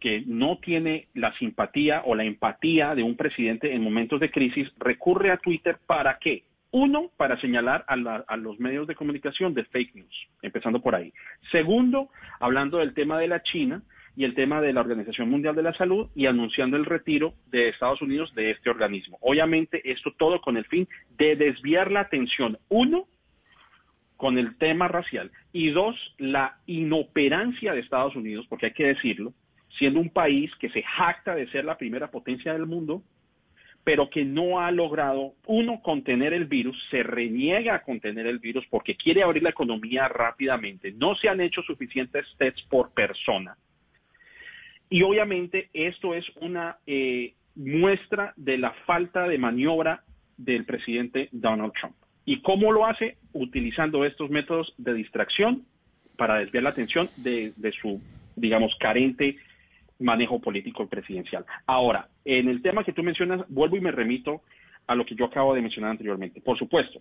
que 0.00 0.22
no 0.26 0.58
tiene 0.58 1.08
la 1.12 1.36
simpatía 1.38 2.02
o 2.04 2.14
la 2.14 2.22
empatía 2.22 2.94
de 2.94 3.02
un 3.02 3.16
presidente 3.16 3.74
en 3.74 3.82
momentos 3.82 4.20
de 4.20 4.30
crisis, 4.30 4.72
recurre 4.78 5.32
a 5.32 5.38
Twitter 5.38 5.78
para 5.84 6.18
qué? 6.20 6.44
Uno, 6.76 7.12
para 7.16 7.40
señalar 7.40 7.84
a, 7.86 8.36
los 8.36 8.58
medios 8.58 8.88
de 8.88 8.96
comunicación 8.96 9.54
de 9.54 9.62
fake 9.62 9.94
news, 9.94 10.28
empezando 10.42 10.82
por 10.82 10.96
ahí. 10.96 11.12
Segundo, 11.52 12.08
hablando 12.40 12.78
del 12.78 12.94
tema 12.94 13.16
de 13.16 13.28
la 13.28 13.44
China 13.44 13.84
y 14.16 14.24
el 14.24 14.34
tema 14.34 14.60
de 14.60 14.72
la 14.72 14.80
Organización 14.80 15.30
Mundial 15.30 15.54
de 15.54 15.62
la 15.62 15.72
Salud 15.74 16.08
y 16.16 16.26
anunciando 16.26 16.76
el 16.76 16.84
retiro 16.84 17.34
de 17.46 17.68
Estados 17.68 18.02
Unidos 18.02 18.34
de 18.34 18.50
este 18.50 18.70
organismo. 18.70 19.18
Obviamente, 19.20 19.88
esto 19.88 20.14
todo 20.18 20.40
con 20.40 20.56
el 20.56 20.64
fin 20.64 20.88
de 21.16 21.36
desviar 21.36 21.92
la 21.92 22.00
atención, 22.00 22.58
uno, 22.68 23.06
con 24.16 24.36
el 24.36 24.58
tema 24.58 24.88
racial 24.88 25.30
y 25.52 25.70
dos, 25.70 25.94
la 26.18 26.58
inoperancia 26.66 27.72
de 27.72 27.82
Estados 27.82 28.16
Unidos, 28.16 28.46
porque 28.48 28.66
hay 28.66 28.72
que 28.72 28.88
decirlo, 28.88 29.32
siendo 29.78 30.00
un 30.00 30.10
país 30.10 30.50
que 30.56 30.70
se 30.70 30.82
jacta 30.82 31.36
de 31.36 31.48
ser 31.52 31.64
la 31.64 31.78
primera 31.78 32.10
potencia 32.10 32.52
del 32.52 32.66
mundo, 32.66 33.04
pero 33.84 34.08
que 34.08 34.24
no 34.24 34.60
ha 34.60 34.70
logrado, 34.70 35.34
uno, 35.46 35.80
contener 35.82 36.32
el 36.32 36.46
virus, 36.46 36.76
se 36.90 37.02
reniega 37.02 37.74
a 37.74 37.82
contener 37.82 38.26
el 38.26 38.38
virus 38.38 38.64
porque 38.70 38.96
quiere 38.96 39.22
abrir 39.22 39.42
la 39.42 39.50
economía 39.50 40.08
rápidamente. 40.08 40.90
No 40.92 41.14
se 41.14 41.28
han 41.28 41.42
hecho 41.42 41.62
suficientes 41.62 42.26
tests 42.38 42.62
por 42.62 42.92
persona. 42.92 43.58
Y 44.88 45.02
obviamente 45.02 45.68
esto 45.74 46.14
es 46.14 46.24
una 46.36 46.78
eh, 46.86 47.34
muestra 47.56 48.32
de 48.36 48.56
la 48.56 48.72
falta 48.86 49.28
de 49.28 49.38
maniobra 49.38 50.02
del 50.38 50.64
presidente 50.64 51.28
Donald 51.30 51.74
Trump. 51.78 51.94
¿Y 52.24 52.40
cómo 52.40 52.72
lo 52.72 52.86
hace? 52.86 53.18
Utilizando 53.34 54.06
estos 54.06 54.30
métodos 54.30 54.74
de 54.78 54.94
distracción 54.94 55.66
para 56.16 56.38
desviar 56.38 56.64
la 56.64 56.70
atención 56.70 57.08
de, 57.18 57.52
de 57.56 57.72
su, 57.72 58.00
digamos, 58.34 58.74
carente 58.76 59.36
manejo 60.04 60.38
político 60.38 60.86
presidencial. 60.86 61.44
Ahora, 61.66 62.08
en 62.24 62.48
el 62.48 62.62
tema 62.62 62.84
que 62.84 62.92
tú 62.92 63.02
mencionas, 63.02 63.44
vuelvo 63.48 63.76
y 63.76 63.80
me 63.80 63.90
remito 63.90 64.42
a 64.86 64.94
lo 64.94 65.04
que 65.06 65.14
yo 65.14 65.24
acabo 65.24 65.54
de 65.54 65.62
mencionar 65.62 65.90
anteriormente. 65.90 66.40
Por 66.40 66.58
supuesto, 66.58 67.00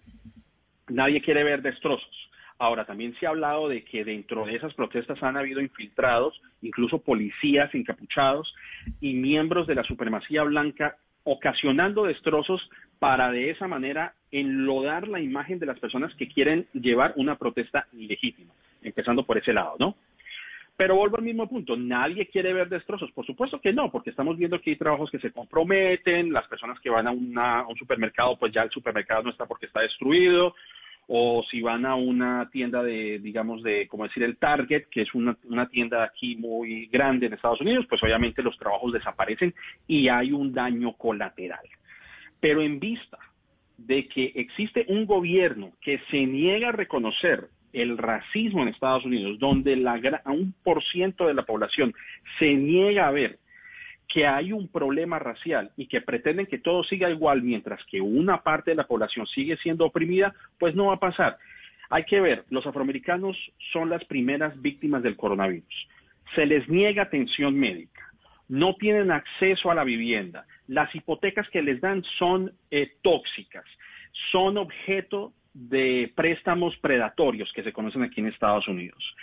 nadie 0.88 1.22
quiere 1.22 1.44
ver 1.44 1.62
destrozos. 1.62 2.30
Ahora, 2.58 2.86
también 2.86 3.14
se 3.20 3.26
ha 3.26 3.30
hablado 3.30 3.68
de 3.68 3.84
que 3.84 4.06
dentro 4.06 4.46
de 4.46 4.56
esas 4.56 4.74
protestas 4.74 5.22
han 5.22 5.36
habido 5.36 5.60
infiltrados, 5.60 6.42
incluso 6.62 7.00
policías 7.02 7.74
encapuchados 7.76 8.56
y 9.02 9.16
miembros 9.16 9.68
de 9.68 9.76
la 9.76 9.84
supremacía 9.84 10.44
blanca 10.44 10.98
ocasionando 11.26 12.06
destrozos 12.06 12.70
para 13.00 13.32
de 13.32 13.50
esa 13.50 13.68
manera 13.68 14.14
enlodar 14.32 15.10
la 15.10 15.20
imagen 15.20 15.60
de 15.60 15.66
las 15.66 15.80
personas 15.80 16.14
que 16.16 16.28
quieren 16.30 16.68
llevar 16.74 17.14
una 17.18 17.38
protesta 17.38 17.88
ilegítima, 17.92 18.54
empezando 18.82 19.26
por 19.26 19.38
ese 19.38 19.52
lado, 19.52 19.76
¿no? 19.78 19.96
Pero 20.76 20.96
vuelvo 20.96 21.18
al 21.18 21.24
mismo 21.24 21.48
punto, 21.48 21.78
nadie 21.78 22.28
quiere 22.28 22.52
ver 22.52 22.68
destrozos, 22.68 23.12
por 23.12 23.26
supuesto 23.26 23.62
que 23.62 23.72
no, 23.72 23.92
porque 23.92 24.10
estamos 24.10 24.38
viendo 24.38 24.60
que 24.60 24.72
hay 24.72 24.76
trabajos 24.76 25.12
que 25.12 25.20
se 25.20 25.32
comprometen, 25.32 26.34
las 26.34 26.48
personas 26.48 26.80
que 26.80 26.90
van 26.90 27.08
a, 27.08 27.12
un 27.12 27.78
supermercado, 27.78 28.38
pues 28.38 28.52
ya 28.52 28.64
el 28.64 28.72
supermercado 28.72 29.24
no 29.24 29.30
está 29.30 29.46
porque 29.46 29.68
está 29.68 29.82
destruido, 29.82 30.56
o 31.06 31.44
si 31.44 31.62
van 31.62 31.86
a 31.86 31.96
una 31.96 32.50
tienda 32.50 32.82
de, 32.82 33.20
digamos, 33.20 33.62
de, 33.62 33.88
como 33.88 34.06
decir, 34.06 34.24
el 34.24 34.38
Target, 34.38 34.86
que 34.90 35.04
es 35.04 35.14
una, 35.14 35.38
una 35.44 35.68
tienda 35.68 36.04
aquí 36.04 36.38
muy 36.38 36.88
grande 36.88 37.28
en 37.28 37.34
Estados 37.34 37.62
Unidos, 37.62 37.86
pues 37.88 38.02
obviamente 38.02 38.42
los 38.42 38.58
trabajos 38.58 38.94
desaparecen 38.94 39.54
y 39.86 40.08
hay 40.08 40.32
un 40.32 40.54
daño 40.54 40.94
colateral. 40.94 41.68
Pero 42.40 42.62
en 42.62 42.80
vista 42.80 43.20
de 43.78 44.08
que 44.08 44.32
existe 44.36 44.86
un 44.88 45.06
gobierno 45.06 45.74
que 45.82 46.00
se 46.10 46.26
niega 46.26 46.70
a 46.70 46.74
reconocer 46.74 47.50
el 47.74 47.98
racismo 47.98 48.62
en 48.62 48.70
Estados 48.70 49.04
Unidos, 49.04 49.40
donde 49.40 49.76
la, 49.76 50.00
un 50.26 50.54
por 50.64 50.84
ciento 50.84 51.28
de 51.28 51.34
la 51.34 51.44
población 51.44 51.94
se 52.40 52.54
niega 52.54 53.08
a 53.08 53.12
ver 53.12 53.40
que 54.08 54.28
hay 54.28 54.54
un 54.54 54.68
problema 54.68 55.18
racial 55.18 55.72
y 55.76 55.88
que 55.88 56.02
pretenden 56.02 56.46
que 56.46 56.60
todo 56.60 56.84
siga 56.84 57.10
igual 57.10 57.42
mientras 57.42 57.84
que 57.86 58.00
una 58.00 58.44
parte 58.44 58.72
de 58.72 58.76
la 58.76 58.88
población 58.88 59.26
sigue 59.26 59.58
siendo 59.58 59.86
oprimida, 59.86 60.36
pues 60.60 60.76
no 60.76 60.88
va 60.88 60.96
a 60.96 61.00
pasar. 61.00 61.38
Hay 61.90 62.04
que 62.04 62.22
ver, 62.22 62.46
los 62.50 62.66
afroamericanos 62.68 63.36
son 63.72 63.90
las 63.90 64.04
primeras 64.06 64.60
víctimas 64.62 65.02
del 65.04 65.16
coronavirus. 65.16 65.88
Se 66.36 66.46
les 66.46 66.68
niega 66.70 67.04
atención 67.04 67.58
médica, 67.58 68.14
no 68.48 68.76
tienen 68.76 69.12
acceso 69.12 69.72
a 69.72 69.76
la 69.76 69.84
vivienda, 69.84 70.46
las 70.68 70.94
hipotecas 70.94 71.50
que 71.50 71.62
les 71.62 71.82
dan 71.82 72.04
son 72.18 72.52
eh, 72.72 72.94
tóxicas, 73.02 73.66
son 74.32 74.58
objeto 74.58 75.34
de 75.54 76.12
préstamos 76.16 76.76
predatorios 76.78 77.52
que 77.54 77.64
se 77.64 77.74
conocen 77.74 78.04
aquí 78.04 78.22
en 78.22 78.28
Estados 78.28 78.68
Unidos. 78.68 79.16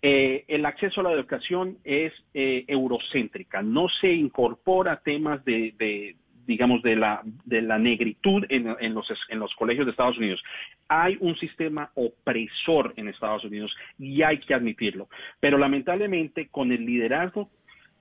Eh, 0.00 0.44
el 0.48 0.64
acceso 0.64 1.00
a 1.00 1.04
la 1.04 1.12
educación 1.12 1.78
es 1.84 2.12
eh, 2.32 2.64
eurocéntrica, 2.68 3.62
no 3.62 3.88
se 3.88 4.12
incorpora 4.12 5.00
temas 5.00 5.44
de, 5.44 6.16
digamos, 6.46 6.82
de 6.82 6.94
la, 6.94 7.22
de 7.44 7.62
la 7.62 7.78
negritud 7.78 8.44
en, 8.48 8.76
en, 8.78 8.94
los, 8.94 9.12
en 9.28 9.38
los 9.40 9.54
colegios 9.56 9.86
de 9.86 9.90
Estados 9.90 10.18
Unidos. 10.18 10.42
Hay 10.86 11.16
un 11.20 11.36
sistema 11.36 11.90
opresor 11.94 12.94
en 12.96 13.08
Estados 13.08 13.44
Unidos 13.44 13.76
y 13.98 14.22
hay 14.22 14.38
que 14.38 14.54
admitirlo. 14.54 15.08
Pero 15.40 15.58
lamentablemente, 15.58 16.48
con 16.48 16.70
el 16.70 16.86
liderazgo 16.86 17.50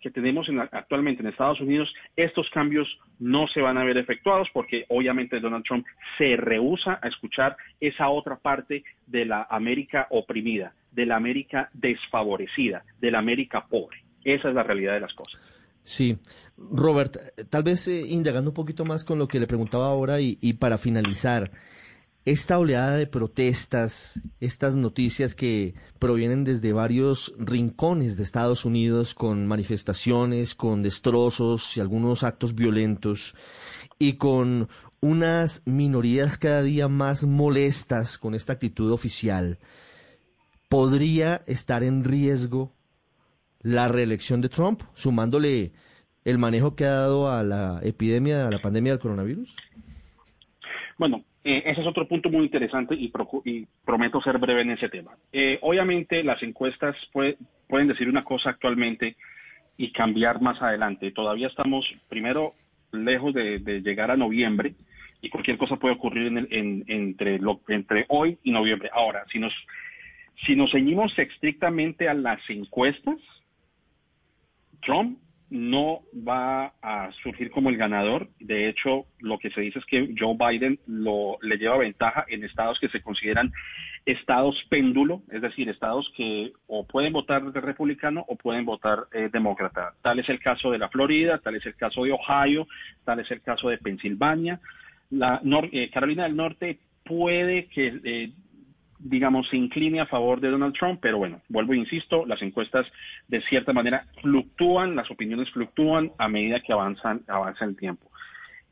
que 0.02 0.12
tenemos 0.12 0.48
actualmente 0.72 1.22
en 1.22 1.28
Estados 1.28 1.60
Unidos, 1.60 1.94
estos 2.16 2.50
cambios 2.50 2.88
no 3.20 3.48
se 3.48 3.62
van 3.62 3.78
a 3.78 3.84
ver 3.84 3.98
efectuados 3.98 4.48
porque 4.54 4.86
obviamente 4.90 5.40
Donald 5.40 5.66
Trump 5.66 5.86
se 6.18 6.36
rehúsa 6.36 7.00
a 7.02 7.08
escuchar 7.08 7.58
esa 7.80 8.10
otra 8.10 8.38
parte 8.38 8.84
de 9.06 9.26
la 9.26 9.48
América 9.50 10.08
oprimida, 10.10 10.74
de 10.92 11.06
la 11.06 11.16
América 11.16 11.70
desfavorecida, 11.74 12.84
de 13.00 13.12
la 13.12 13.20
América 13.20 13.66
pobre. 13.68 14.04
Esa 14.24 14.50
es 14.50 14.56
la 14.56 14.64
realidad 14.64 14.94
de 14.94 15.00
las 15.00 15.14
cosas. 15.14 15.42
Sí, 15.84 16.18
Robert, 16.58 17.18
tal 17.50 17.64
vez 17.64 17.88
eh, 17.88 18.04
indagando 18.08 18.50
un 18.50 18.56
poquito 18.56 18.84
más 18.84 19.06
con 19.06 19.18
lo 19.18 19.28
que 19.28 19.40
le 19.40 19.48
preguntaba 19.48 19.88
ahora 19.88 20.20
y 20.20 20.54
para 20.54 20.78
finalizar, 20.78 21.52
esta 22.28 22.60
oleada 22.60 22.98
de 22.98 23.08
protestas, 23.08 24.20
estas 24.42 24.76
noticias 24.76 25.34
que 25.34 25.76
provienen 25.98 26.44
desde 26.44 26.74
varios 26.74 27.34
rincones 27.40 28.18
de 28.18 28.24
Estados 28.24 28.66
Unidos 28.66 29.14
con 29.14 29.48
manifestaciones, 29.48 30.54
con 30.54 30.84
destrozos 30.84 31.78
y 31.78 31.80
algunos 31.80 32.24
actos 32.24 32.54
violentos 32.54 33.34
y 33.98 34.18
con 34.18 34.68
unas 35.00 35.62
minorías 35.66 36.38
cada 36.38 36.64
día 36.64 36.90
más 36.90 37.24
molestas 37.24 38.18
con 38.18 38.36
esta 38.36 38.52
actitud 38.52 38.92
oficial, 38.92 39.58
¿podría 40.68 41.44
estar 41.48 41.82
en 41.82 42.04
riesgo 42.04 42.74
la 43.62 43.88
reelección 43.88 44.42
de 44.42 44.50
Trump, 44.50 44.82
sumándole 44.96 45.72
el 46.26 46.38
manejo 46.40 46.76
que 46.76 46.84
ha 46.84 46.92
dado 46.92 47.32
a 47.32 47.42
la 47.44 47.80
epidemia, 47.84 48.48
a 48.48 48.52
la 48.52 48.62
pandemia 48.62 48.92
del 48.92 49.00
coronavirus? 49.00 49.56
Bueno, 50.98 51.24
eh, 51.50 51.64
ese 51.66 51.80
es 51.80 51.88
otro 51.88 52.06
punto 52.10 52.30
muy 52.30 52.44
interesante 52.44 52.94
y, 52.94 53.10
prometo 53.86 54.22
ser 54.22 54.38
breve 54.38 54.64
en 54.64 54.72
ese 54.72 54.90
tema. 54.90 55.16
Eh, 55.32 55.58
obviamente 55.62 56.22
las 56.22 56.44
encuestas 56.44 56.98
pueden 57.14 57.88
decir 57.88 58.10
una 58.10 58.26
cosa 58.26 58.50
actualmente 58.50 59.16
y 59.78 59.94
cambiar 59.94 60.42
más 60.42 60.62
adelante. 60.62 61.10
Todavía 61.12 61.48
estamos, 61.48 61.86
primero, 62.10 62.54
lejos 62.92 63.34
de, 63.34 63.60
llegar 63.82 64.12
a 64.12 64.18
noviembre 64.18 64.76
y 65.22 65.30
cualquier 65.30 65.58
cosa 65.58 65.78
puede 65.78 65.96
ocurrir 65.96 66.28
entre, 66.28 67.40
entre 67.70 68.06
hoy 68.10 68.38
y 68.44 68.52
noviembre. 68.52 68.90
Ahora, 68.92 69.24
si 69.32 69.40
nos, 69.40 69.54
si 70.46 70.54
nos 70.54 70.70
ceñimos 70.72 71.18
estrictamente 71.18 72.10
a 72.10 72.14
las 72.14 72.42
encuestas, 72.50 73.16
Trump 74.82 75.18
no 75.50 76.02
va 76.28 76.74
a 76.82 77.12
surgir 77.24 77.52
como 77.52 77.70
el 77.70 77.78
ganador. 77.78 78.30
De 78.40 78.68
hecho, 78.68 79.06
lo 79.20 79.40
que 79.40 79.50
se 79.52 79.62
dice 79.62 79.80
es 79.80 79.86
que 79.86 80.14
Joe 80.18 80.36
Biden 80.38 80.80
lo, 80.88 81.38
le 81.42 81.58
lleva 81.58 81.78
ventaja 81.78 82.26
en 82.28 82.44
estados 82.44 82.80
que 82.80 82.90
se 82.90 83.02
consideran 83.02 83.52
estados 84.06 84.56
péndulo, 84.70 85.22
es 85.30 85.42
decir, 85.42 85.70
estados 85.70 86.12
que 86.16 86.54
o 86.68 86.86
pueden 86.88 87.14
votar 87.14 87.44
republicano 87.44 88.24
o 88.28 88.36
pueden 88.36 88.66
votar 88.66 89.08
eh, 89.12 89.30
demócrata. 89.32 89.94
Tal 90.02 90.20
es 90.20 90.30
el 90.30 90.40
caso 90.40 90.72
de 90.72 90.78
la 90.78 90.90
Florida, 90.90 91.40
tal 91.40 91.56
es 91.56 91.66
el 91.66 91.76
caso 91.76 92.04
de 92.04 92.14
Ohio, 92.14 92.68
tal 93.04 93.20
es 93.20 93.30
el 93.32 93.42
caso 93.42 93.70
de 93.70 93.78
Pensilvania. 93.78 94.60
La 95.10 95.42
eh, 95.72 95.90
Carolina 95.90 96.24
del 96.24 96.36
Norte 96.36 96.80
puede 97.04 97.68
que 97.68 98.00
eh, 98.04 98.32
digamos, 99.00 99.48
se 99.50 99.58
incline 99.58 100.00
a 100.00 100.06
favor 100.06 100.40
de 100.40 100.50
Donald 100.50 100.74
Trump, 100.74 101.00
pero 101.02 101.18
bueno, 101.18 101.42
vuelvo 101.50 101.74
e 101.74 101.78
insisto, 101.78 102.26
las 102.26 102.42
encuestas 102.42 102.86
de 103.28 103.42
cierta 103.42 103.74
manera 103.74 104.08
fluctúan, 104.22 104.96
las 104.96 105.10
opiniones 105.12 105.50
fluctúan 105.52 106.12
a 106.18 106.28
medida 106.28 106.60
que 106.60 106.74
avanzan, 106.74 107.24
avanza 107.28 107.66
el 107.66 107.76
tiempo. 107.76 108.10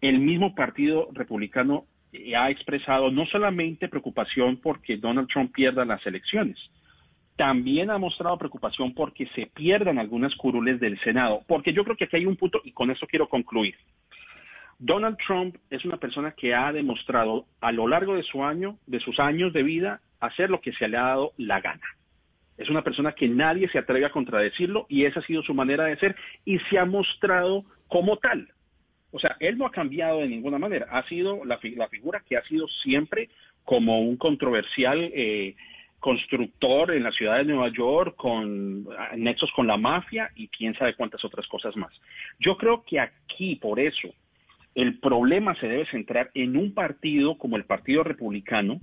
El 0.01 0.19
mismo 0.19 0.55
Partido 0.55 1.09
Republicano 1.13 1.85
eh, 2.11 2.35
ha 2.35 2.49
expresado 2.49 3.11
no 3.11 3.25
solamente 3.25 3.87
preocupación 3.87 4.57
porque 4.57 4.97
Donald 4.97 5.27
Trump 5.27 5.53
pierda 5.53 5.85
las 5.85 6.05
elecciones, 6.05 6.57
también 7.35 7.89
ha 7.89 7.97
mostrado 7.97 8.37
preocupación 8.37 8.93
porque 8.93 9.27
se 9.35 9.47
pierdan 9.47 9.99
algunas 9.99 10.35
curules 10.35 10.79
del 10.79 10.99
Senado, 11.01 11.41
porque 11.47 11.73
yo 11.73 11.83
creo 11.83 11.97
que 11.97 12.05
aquí 12.05 12.17
hay 12.17 12.25
un 12.25 12.37
punto, 12.37 12.61
y 12.63 12.71
con 12.71 12.89
esto 12.91 13.07
quiero 13.07 13.27
concluir. 13.27 13.75
Donald 14.77 15.17
Trump 15.25 15.55
es 15.69 15.85
una 15.85 15.97
persona 15.97 16.31
que 16.31 16.53
ha 16.53 16.71
demostrado 16.71 17.45
a 17.61 17.71
lo 17.71 17.87
largo 17.87 18.15
de 18.15 18.23
su 18.23 18.43
año, 18.43 18.77
de 18.85 18.99
sus 18.99 19.19
años 19.19 19.53
de 19.53 19.63
vida, 19.63 20.01
hacer 20.25 20.49
lo 20.49 20.61
que 20.61 20.73
se 20.73 20.87
le 20.87 20.97
ha 20.97 21.03
dado 21.03 21.33
la 21.37 21.61
gana. 21.61 21.85
Es 22.57 22.69
una 22.69 22.83
persona 22.83 23.11
que 23.13 23.27
nadie 23.27 23.67
se 23.69 23.79
atreve 23.79 24.05
a 24.05 24.11
contradecirlo 24.11 24.85
y 24.87 25.05
esa 25.05 25.19
ha 25.19 25.23
sido 25.23 25.43
su 25.43 25.53
manera 25.53 25.85
de 25.85 25.97
ser 25.97 26.15
y 26.45 26.59
se 26.59 26.77
ha 26.77 26.85
mostrado 26.85 27.65
como 27.87 28.17
tal. 28.17 28.49
O 29.11 29.19
sea, 29.19 29.35
él 29.39 29.57
no 29.57 29.65
ha 29.65 29.71
cambiado 29.71 30.19
de 30.19 30.27
ninguna 30.27 30.57
manera. 30.57 30.87
Ha 30.91 31.03
sido 31.03 31.43
la, 31.45 31.57
figura 31.57 32.23
que 32.27 32.37
ha 32.37 32.43
sido 32.43 32.67
siempre 32.67 33.29
como 33.63 34.01
un 34.01 34.17
controversial 34.17 34.99
eh, 35.13 35.55
constructor 35.99 36.91
en 36.91 37.03
la 37.03 37.11
ciudad 37.11 37.37
de 37.37 37.45
Nueva 37.45 37.69
York 37.69 38.15
con 38.15 38.87
nexos 39.15 39.51
con 39.53 39.67
la 39.67 39.77
mafia 39.77 40.31
y 40.35 40.49
quién 40.49 40.75
sabe 40.75 40.95
cuántas 40.95 41.23
otras 41.25 41.47
cosas 41.47 41.75
más. 41.75 41.91
Yo 42.39 42.57
creo 42.57 42.83
que 42.83 42.99
aquí, 42.99 43.55
por 43.55 43.79
eso, 43.79 44.09
el 44.75 44.99
problema 44.99 45.55
se 45.55 45.67
debe 45.67 45.85
centrar 45.87 46.29
en 46.33 46.57
un 46.57 46.73
partido 46.73 47.37
como 47.37 47.55
el 47.55 47.65
Partido 47.65 48.03
Republicano, 48.03 48.79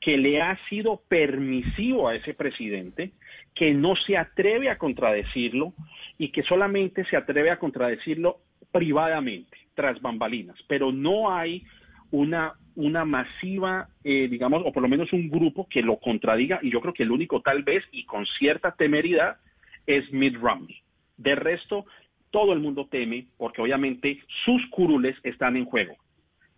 que 0.00 0.16
le 0.16 0.40
ha 0.40 0.58
sido 0.68 1.02
permisivo 1.08 2.08
a 2.08 2.14
ese 2.14 2.34
presidente, 2.34 3.12
que 3.54 3.74
no 3.74 3.96
se 3.96 4.16
atreve 4.16 4.70
a 4.70 4.78
contradecirlo 4.78 5.74
y 6.18 6.28
que 6.28 6.42
solamente 6.44 7.04
se 7.06 7.16
atreve 7.16 7.50
a 7.50 7.58
contradecirlo 7.58 8.38
privadamente, 8.70 9.56
tras 9.74 10.00
bambalinas, 10.00 10.56
pero 10.68 10.92
no 10.92 11.32
hay 11.32 11.64
una, 12.10 12.54
una 12.76 13.04
masiva, 13.04 13.88
eh, 14.04 14.28
digamos, 14.28 14.62
o 14.64 14.72
por 14.72 14.82
lo 14.82 14.88
menos 14.88 15.12
un 15.12 15.28
grupo 15.28 15.66
que 15.68 15.82
lo 15.82 15.98
contradiga, 15.98 16.60
y 16.62 16.70
yo 16.70 16.80
creo 16.80 16.94
que 16.94 17.02
el 17.02 17.10
único 17.10 17.40
tal 17.40 17.62
vez, 17.62 17.84
y 17.90 18.04
con 18.04 18.26
cierta 18.26 18.72
temeridad, 18.72 19.38
es 19.86 20.10
Mitt 20.12 20.36
Romney. 20.36 20.76
De 21.16 21.34
resto, 21.34 21.86
todo 22.30 22.52
el 22.52 22.60
mundo 22.60 22.86
teme 22.90 23.26
porque 23.36 23.62
obviamente 23.62 24.20
sus 24.44 24.64
curules 24.70 25.16
están 25.22 25.56
en 25.56 25.64
juego. 25.64 25.96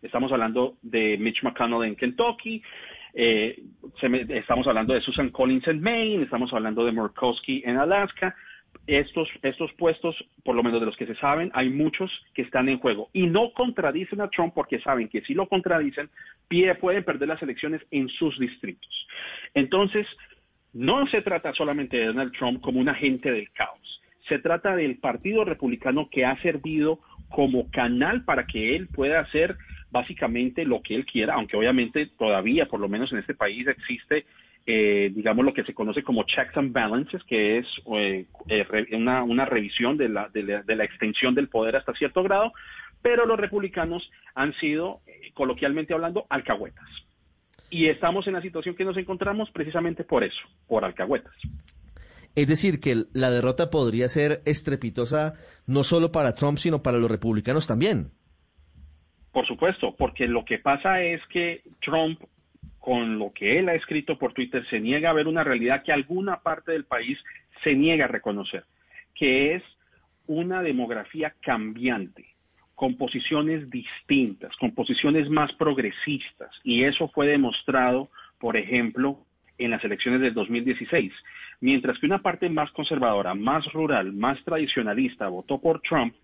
Estamos 0.03 0.33
hablando 0.33 0.77
de 0.83 1.17
Mitch 1.19 1.43
McConnell 1.43 1.85
en 1.85 1.97
Kentucky, 1.97 2.63
eh, 3.15 3.63
estamos 4.29 4.67
hablando 4.67 4.95
de 4.95 5.01
Susan 5.01 5.31
Collins 5.31 5.67
en 5.69 5.81
Maine, 5.81 6.25
estamos 6.25 6.53
hablando 6.53 6.85
de 6.85 6.93
Murkowski 6.93 7.63
en 7.65 7.77
Alaska. 7.77 8.35
Estos, 8.87 9.29
estos 9.43 9.73
puestos, 9.75 10.17
por 10.45 10.55
lo 10.55 10.63
menos 10.63 10.81
de 10.81 10.87
los 10.87 10.97
que 10.97 11.07
se 11.07 11.17
saben, 11.17 11.51
hay 11.55 11.71
muchos 11.71 12.11
que 12.35 12.43
están 12.43 12.69
en 12.69 12.79
juego. 12.79 13.11
Y 13.13 13.27
no 13.27 13.53
contradicen 13.53 14.21
a 14.21 14.31
Trump 14.31 14.55
porque 14.55 14.81
saben 14.81 15.09
que 15.09 15.23
si 15.23 15.35
lo 15.35 15.49
contradicen, 15.49 16.09
pueden 16.81 17.05
perder 17.05 17.29
las 17.29 17.43
elecciones 17.43 17.83
en 17.91 18.09
sus 18.09 18.39
distritos. 18.39 19.09
Entonces, 19.55 20.07
no 20.73 21.07
se 21.09 21.23
trata 21.23 21.53
solamente 21.55 21.97
de 21.97 22.07
Donald 22.07 22.33
Trump 22.33 22.61
como 22.61 22.81
un 22.81 22.89
agente 22.89 23.31
del 23.33 23.51
caos. 23.53 24.01
Se 24.29 24.39
trata 24.39 24.77
del 24.77 24.99
Partido 24.99 25.45
Republicano 25.45 26.09
que 26.11 26.25
ha 26.25 26.41
servido 26.43 27.01
como 27.31 27.71
canal 27.71 28.25
para 28.25 28.47
que 28.47 28.77
él 28.77 28.89
pueda 28.89 29.21
hacer 29.21 29.57
básicamente 29.91 30.65
lo 30.65 30.83
que 30.83 30.95
él 30.95 31.05
quiera, 31.05 31.35
aunque 31.35 31.57
obviamente 31.57 32.07
todavía, 32.07 32.67
por 32.67 32.81
lo 32.81 32.89
menos 32.89 33.13
en 33.13 33.19
este 33.19 33.35
país, 33.35 33.67
existe, 33.67 34.27
eh, 34.67 35.11
digamos, 35.15 35.45
lo 35.45 35.55
que 35.55 35.65
se 35.65 35.75
conoce 35.75 36.03
como 36.03 36.25
checks 36.25 36.57
and 36.57 36.73
balances, 36.73 37.23
que 37.25 37.59
es 37.59 37.67
eh, 37.97 38.27
eh, 38.49 38.87
una, 38.93 39.23
una, 39.23 39.45
revisión 39.45 39.97
de 39.97 40.09
la, 40.09 40.29
de, 40.29 40.43
la, 40.43 40.63
de 40.63 40.77
la 40.77 40.85
extensión 40.85 41.35
del 41.35 41.49
poder 41.49 41.77
hasta 41.77 41.95
cierto 41.95 42.23
grado, 42.23 42.53
pero 43.03 43.27
los 43.27 43.39
republicanos 43.39 44.11
han 44.35 44.53
sido, 44.55 45.01
coloquialmente 45.35 45.95
hablando, 45.95 46.27
alcahuetas. 46.29 46.89
Y 47.71 47.87
estamos 47.87 48.27
en 48.27 48.35
la 48.35 48.43
situación 48.43 48.75
que 48.75 48.85
nos 48.85 48.97
encontramos 48.97 49.51
precisamente 49.51 50.05
por 50.05 50.25
eso, 50.25 50.41
por 50.67 50.85
alcahuetas. 50.85 51.35
Es 52.35 52.47
decir, 52.47 52.81
que 52.81 53.05
la 53.13 53.31
derrota 53.31 53.71
podría 53.71 54.09
ser 54.09 54.43
estrepitosa 54.45 55.35
no 55.67 55.83
solo 55.83 56.13
para 56.13 56.35
Trump, 56.35 56.59
sino 56.59 56.83
para 56.83 56.99
los 56.99 57.11
republicanos 57.11 57.67
también. 57.67 58.13
Por 59.33 59.47
supuesto, 59.47 59.95
porque 59.97 60.27
lo 60.27 60.45
que 60.45 60.59
pasa 60.59 61.03
es 61.03 61.25
que 61.27 61.63
Trump, 61.81 62.21
con 62.79 63.19
lo 63.19 63.33
que 63.33 63.59
él 63.59 63.69
ha 63.69 63.75
escrito 63.75 64.19
por 64.19 64.33
Twitter, 64.33 64.67
se 64.67 64.81
niega 64.81 65.11
a 65.11 65.15
ver 65.15 65.29
una 65.29 65.45
realidad 65.45 65.83
que 65.85 65.93
alguna 65.93 66.41
parte 66.41 66.73
del 66.73 66.85
país 66.85 67.19
se 67.63 67.75
niega 67.75 68.07
a 68.07 68.09
reconocer, 68.09 68.65
que 69.15 69.55
es 69.55 69.63
una 70.27 70.63
demografía 70.63 71.35
cambiante, 71.41 72.27
con 72.75 72.97
posiciones 72.97 73.69
distintas, 73.71 74.57
con 74.57 74.75
posiciones 74.75 75.29
más 75.29 75.53
progresistas. 75.53 76.51
Y 76.65 76.85
eso 76.85 77.09
fue 77.09 77.27
demostrado, 77.27 78.11
por 78.39 78.57
ejemplo, 78.57 79.25
en 79.59 79.71
las 79.71 79.85
elecciones 79.85 80.21
del 80.21 80.35
2016. 80.35 81.13
Mientras 81.61 81.99
que 81.99 82.07
una 82.07 82.23
parte 82.23 82.49
más 82.49 82.71
conservadora, 82.73 83.35
más 83.35 83.71
rural, 83.73 84.13
más 84.13 84.43
tradicionalista 84.45 85.29
votó 85.29 85.61
por 85.61 85.83
Trump, 85.83 86.15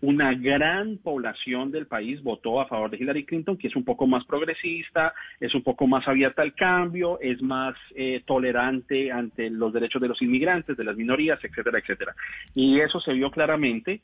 una 0.00 0.34
gran 0.34 0.98
población 0.98 1.70
del 1.70 1.86
país 1.86 2.22
votó 2.22 2.60
a 2.60 2.66
favor 2.66 2.90
de 2.90 2.98
Hillary 2.98 3.24
Clinton, 3.24 3.56
que 3.56 3.68
es 3.68 3.76
un 3.76 3.84
poco 3.84 4.06
más 4.06 4.24
progresista, 4.24 5.14
es 5.40 5.54
un 5.54 5.62
poco 5.62 5.86
más 5.86 6.06
abierta 6.06 6.42
al 6.42 6.54
cambio, 6.54 7.18
es 7.20 7.40
más 7.42 7.74
eh, 7.94 8.22
tolerante 8.26 9.10
ante 9.10 9.50
los 9.50 9.72
derechos 9.72 10.02
de 10.02 10.08
los 10.08 10.20
inmigrantes, 10.22 10.76
de 10.76 10.84
las 10.84 10.96
minorías, 10.96 11.38
etcétera, 11.42 11.78
etcétera. 11.78 12.14
Y 12.54 12.80
eso 12.80 13.00
se 13.00 13.12
vio 13.12 13.30
claramente 13.30 14.00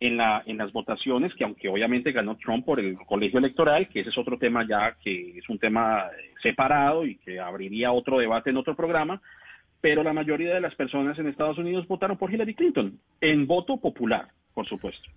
en, 0.00 0.16
la, 0.16 0.42
en 0.46 0.58
las 0.58 0.72
votaciones, 0.72 1.34
que 1.34 1.44
aunque 1.44 1.68
obviamente 1.68 2.12
ganó 2.12 2.36
Trump 2.36 2.64
por 2.64 2.80
el 2.80 2.96
colegio 3.06 3.38
electoral, 3.38 3.88
que 3.88 4.00
ese 4.00 4.10
es 4.10 4.18
otro 4.18 4.38
tema 4.38 4.66
ya 4.66 4.96
que 5.02 5.38
es 5.38 5.48
un 5.48 5.58
tema 5.58 6.06
separado 6.42 7.06
y 7.06 7.16
que 7.16 7.40
abriría 7.40 7.92
otro 7.92 8.18
debate 8.18 8.50
en 8.50 8.56
otro 8.56 8.74
programa, 8.74 9.20
pero 9.80 10.02
la 10.02 10.12
mayoría 10.12 10.54
de 10.54 10.60
las 10.60 10.74
personas 10.74 11.18
en 11.18 11.26
Estados 11.26 11.58
Unidos 11.58 11.86
votaron 11.86 12.16
por 12.16 12.32
Hillary 12.32 12.54
Clinton, 12.54 12.98
en 13.20 13.46
voto 13.46 13.76
popular, 13.76 14.28
por 14.54 14.66
supuesto. 14.66 15.10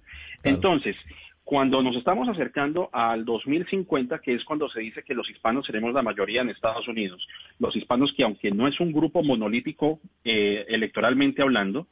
Entonces, 0.43 0.95
cuando 1.43 1.81
nos 1.81 1.95
estamos 1.95 2.27
acercando 2.27 2.89
al 2.91 3.23
2050, 3.23 4.19
que 4.19 4.33
es 4.33 4.43
cuando 4.43 4.67
se 4.69 4.81
dice 4.81 5.03
que 5.03 5.13
los 5.13 5.29
hispanos 5.29 5.65
seremos 5.65 5.93
la 5.93 6.01
mayoría 6.01 6.41
en 6.41 6.49
Estados 6.49 6.87
Unidos, 6.89 7.25
los 7.57 7.73
hispanos 7.75 8.13
que 8.13 8.23
aunque 8.23 8.51
no 8.51 8.67
es 8.67 8.79
un 8.79 8.91
grupo 8.91 9.23
monolítico 9.23 10.01
eh, 10.25 10.65
electoralmente 10.67 11.41
hablando, 11.41 11.87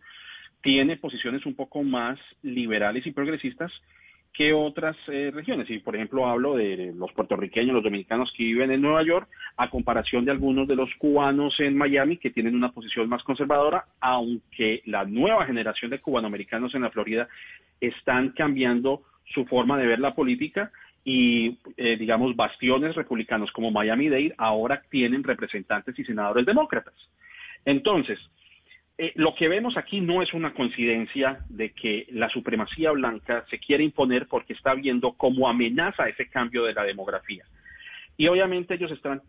tiene 0.62 0.98
posiciones 0.98 1.46
un 1.46 1.56
poco 1.56 1.84
más 1.84 2.20
liberales 2.41 3.08
y 3.08 3.12
progresistas 3.12 3.72
que 4.36 4.53
otras 4.53 4.97
eh, 5.07 5.31
regiones. 5.33 5.69
Y 5.69 5.79
por 5.79 5.95
ejemplo 5.95 6.27
hablo 6.27 6.55
de 6.55 6.93
los 6.95 7.11
puertorriqueños, 7.13 7.73
los 7.73 7.83
dominicanos 7.83 8.33
que 8.36 8.43
viven 8.43 8.71
en 8.71 8.81
Nueva 8.81 9.03
York, 9.03 9.29
a 9.55 9.69
comparación 9.69 10.25
de 10.25 10.31
algunos 10.31 10.67
de 10.67 10.75
los 10.75 10.93
cubanos 10.95 11.59
en 11.59 11.77
Miami 11.77 12.17
que 12.17 12.31
tienen 12.31 12.55
una 12.55 12.71
posición 12.71 13.07
más 13.07 13.23
conservadora, 13.23 13.86
aunque 14.01 14.81
la 14.86 15.05
nueva 15.05 15.45
generación 15.45 15.91
de 15.91 15.99
cubanoamericanos 15.99 16.75
en 16.75 16.81
la 16.81 16.91
Florida 16.91 17.27
están 17.79 18.29
cambiando 18.29 19.03
su 19.33 19.45
forma 19.45 19.77
de 19.77 19.88
ver 19.88 19.99
la 19.99 20.13
política 20.13 20.71
y, 21.05 21.57
eh, 21.77 21.95
digamos, 21.97 22.36
bastiones 22.36 22.95
republicanos 22.95 23.51
como 23.51 23.71
Miami-Dade 23.71 24.33
ahora 24.38 24.81
tienen 24.89 25.23
representantes 25.23 25.97
y 25.97 26.03
senadores 26.03 26.45
demócratas. 26.45 26.93
Entonces, 27.63 28.19
eh, 28.98 29.12
lo 29.16 29.36
que 29.36 29.50
vemos 29.50 29.76
aquí 29.78 30.00
no 30.00 30.22
es 30.22 30.34
una 30.34 30.54
coincidencia 30.54 31.39
de 31.50 31.74
que 31.74 32.08
la 32.12 32.30
supremacía 32.30 32.91
blanca 32.91 33.46
se 33.50 33.60
quiere 33.60 33.84
imponer 33.84 34.28
porque 34.28 34.54
está 34.54 34.74
viendo 34.74 35.14
como 35.14 35.50
amenaza 35.50 36.08
ese 36.08 36.30
cambio 36.30 36.64
de 36.64 36.74
la 36.74 36.84
demografía. 36.84 37.43
Y 38.18 38.28
obviamente 38.28 38.76
ellos 38.76 38.91
están, 38.91 39.22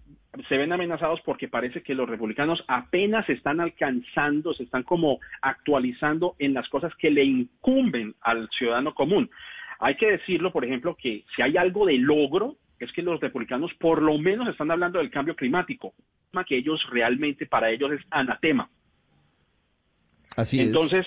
se 0.48 0.56
ven 0.56 0.72
amenazados 0.72 1.20
porque 1.22 1.48
parece 1.48 1.82
que 1.82 1.96
los 1.96 2.08
republicanos 2.08 2.64
apenas 2.68 3.28
están 3.28 3.60
alcanzando, 3.60 4.54
se 4.54 4.62
están 4.62 4.84
como 4.84 5.18
actualizando 5.42 6.36
en 6.38 6.54
las 6.54 6.68
cosas 6.68 6.94
que 6.94 7.10
le 7.10 7.24
incumben 7.24 8.14
al 8.20 8.48
ciudadano 8.50 8.94
común. 8.94 9.28
Hay 9.80 9.96
que 9.96 10.12
decirlo, 10.12 10.52
por 10.52 10.64
ejemplo, 10.64 10.94
que 10.94 11.24
si 11.34 11.42
hay 11.42 11.56
algo 11.56 11.86
de 11.86 11.98
logro, 11.98 12.56
es 12.78 12.92
que 12.92 13.02
los 13.02 13.20
republicanos 13.20 13.74
por 13.74 14.00
lo 14.00 14.16
menos 14.18 14.48
están 14.48 14.70
hablando 14.70 15.00
del 15.00 15.10
cambio 15.10 15.34
climático, 15.34 15.92
que 16.44 16.56
ellos 16.56 16.86
realmente 16.90 17.46
para 17.46 17.70
ellos 17.70 17.92
es 17.92 18.00
anatema. 18.10 18.68
Entonces, 20.52 21.06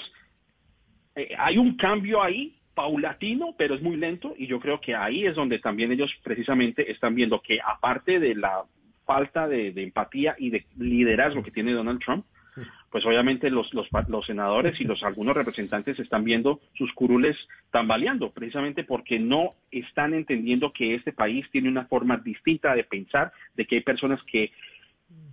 eh, 1.15 1.29
hay 1.37 1.57
un 1.57 1.75
cambio 1.75 2.21
ahí 2.21 2.55
paulatino, 2.73 3.53
pero 3.57 3.75
es 3.75 3.81
muy 3.81 3.97
lento 3.97 4.33
y 4.37 4.47
yo 4.47 4.59
creo 4.59 4.79
que 4.79 4.95
ahí 4.95 5.25
es 5.25 5.35
donde 5.35 5.59
también 5.59 5.91
ellos 5.91 6.11
precisamente 6.23 6.91
están 6.91 7.13
viendo 7.13 7.41
que 7.41 7.59
aparte 7.61 8.19
de 8.19 8.35
la 8.35 8.63
falta 9.05 9.47
de, 9.47 9.73
empatía 9.75 10.35
y 10.37 10.49
de 10.49 10.65
liderazgo 10.77 11.43
que 11.43 11.51
tiene 11.51 11.73
Donald 11.73 11.99
Trump, 11.99 12.25
pues 12.91 13.05
obviamente 13.05 13.49
los, 13.49 13.73
los, 13.73 13.87
los, 14.07 14.25
senadores 14.25 14.79
y 14.79 14.83
los 14.83 15.03
algunos 15.03 15.35
representantes 15.35 15.99
están 15.99 16.23
viendo 16.23 16.59
sus 16.75 16.91
curules 16.93 17.35
tambaleando, 17.71 18.31
precisamente 18.31 18.83
porque 18.83 19.19
no 19.19 19.55
están 19.71 20.13
entendiendo 20.13 20.71
que 20.71 20.95
este 20.95 21.11
país 21.11 21.45
tiene 21.51 21.69
una 21.69 21.85
forma 21.85 22.17
distinta 22.17 22.73
de 22.75 22.83
pensar, 22.83 23.31
de 23.55 23.65
que 23.65 23.75
hay 23.75 23.81
personas 23.81 24.21
que 24.23 24.51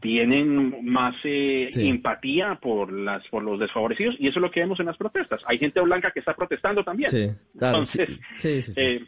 tienen 0.00 0.84
más 0.84 1.14
eh, 1.24 1.68
empatía 1.74 2.58
por 2.60 2.92
las 2.92 3.26
por 3.28 3.42
los 3.42 3.58
desfavorecidos 3.58 4.14
y 4.18 4.28
eso 4.28 4.38
es 4.38 4.42
lo 4.42 4.50
que 4.50 4.60
vemos 4.60 4.78
en 4.80 4.86
las 4.86 4.96
protestas. 4.96 5.42
Hay 5.46 5.58
gente 5.58 5.80
blanca 5.80 6.10
que 6.12 6.20
está 6.20 6.34
protestando 6.34 6.84
también. 6.84 7.10
Sí, 7.10 7.30
Entonces, 7.54 8.10
sí, 8.38 8.62
sí, 8.62 8.72
eh, 8.76 9.04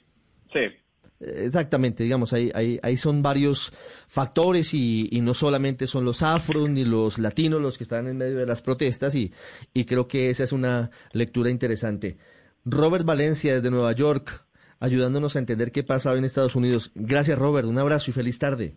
sí. 0.52 0.60
Exactamente, 1.20 2.04
digamos, 2.04 2.32
ahí, 2.32 2.50
ahí, 2.54 2.78
ahí 2.80 2.96
son 2.96 3.22
varios 3.22 3.72
factores 4.06 4.72
y, 4.72 5.08
y, 5.10 5.20
no 5.20 5.34
solamente 5.34 5.88
son 5.88 6.04
los 6.04 6.22
afros 6.22 6.70
ni 6.70 6.84
los 6.84 7.18
latinos 7.18 7.60
los 7.60 7.76
que 7.76 7.82
están 7.82 8.06
en 8.06 8.18
medio 8.18 8.36
de 8.36 8.46
las 8.46 8.62
protestas 8.62 9.16
y, 9.16 9.32
y 9.74 9.84
creo 9.84 10.06
que 10.06 10.30
esa 10.30 10.44
es 10.44 10.52
una 10.52 10.92
lectura 11.12 11.50
interesante. 11.50 12.18
Robert 12.64 13.04
Valencia 13.04 13.54
desde 13.54 13.70
Nueva 13.70 13.92
York, 13.92 14.44
ayudándonos 14.78 15.34
a 15.34 15.40
entender 15.40 15.72
qué 15.72 15.82
pasa 15.82 16.14
en 16.16 16.24
Estados 16.24 16.54
Unidos. 16.54 16.92
Gracias 16.94 17.36
Robert, 17.36 17.66
un 17.66 17.78
abrazo 17.78 18.12
y 18.12 18.14
feliz 18.14 18.38
tarde. 18.38 18.76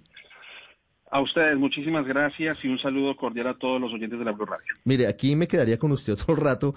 A 1.12 1.20
ustedes, 1.22 1.58
muchísimas 1.58 2.06
gracias 2.08 2.58
y 2.64 2.70
un 2.70 2.80
saludo 2.80 3.16
cordial 3.18 3.48
a 3.48 3.54
todos 3.58 3.82
los 3.82 3.92
oyentes 3.94 4.18
de 4.18 4.24
la 4.26 4.32
Blue 4.32 4.46
Radio. 4.46 4.66
Mire, 4.86 5.08
aquí 5.08 5.36
me 5.36 5.48
quedaría 5.48 5.78
con 5.78 5.92
usted 5.92 6.14
otro 6.22 6.36
rato. 6.36 6.74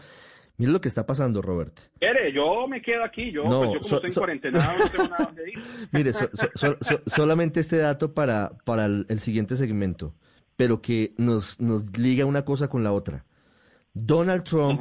Mire 0.57 0.70
lo 0.72 0.80
que 0.80 0.89
está 0.89 1.05
pasando, 1.07 1.41
Robert. 1.43 1.78
Mire, 2.01 2.32
yo 2.32 2.66
me 2.68 2.80
quedo 2.82 3.03
aquí. 3.05 3.32
Yo, 3.32 3.45
No, 3.45 3.61
pues 3.61 3.72
yo 3.74 3.78
como 3.80 3.89
so- 3.89 3.97
estoy 3.97 4.09
en 4.09 4.14
so- 4.14 4.20
cuarentena, 4.20 4.72
no 4.78 4.89
tengo 4.89 5.09
nada 5.09 5.24
donde 5.26 5.51
ir. 5.51 5.59
Mire, 5.93 6.12
so- 6.12 6.30
so- 6.32 6.49
so- 6.55 6.76
so- 6.80 7.03
solamente 7.07 7.61
este 7.61 7.76
dato 7.78 8.12
para, 8.14 8.53
para 8.64 8.85
el, 8.87 9.07
el 9.09 9.20
siguiente 9.20 9.57
segmento, 9.57 10.14
pero 10.57 10.80
que 10.82 11.12
nos, 11.16 11.61
nos 11.61 11.97
liga 11.99 12.24
una 12.24 12.45
cosa 12.45 12.68
con 12.68 12.82
la 12.85 12.93
otra. 12.93 13.24
Donald 13.95 14.45
Trump 14.45 14.80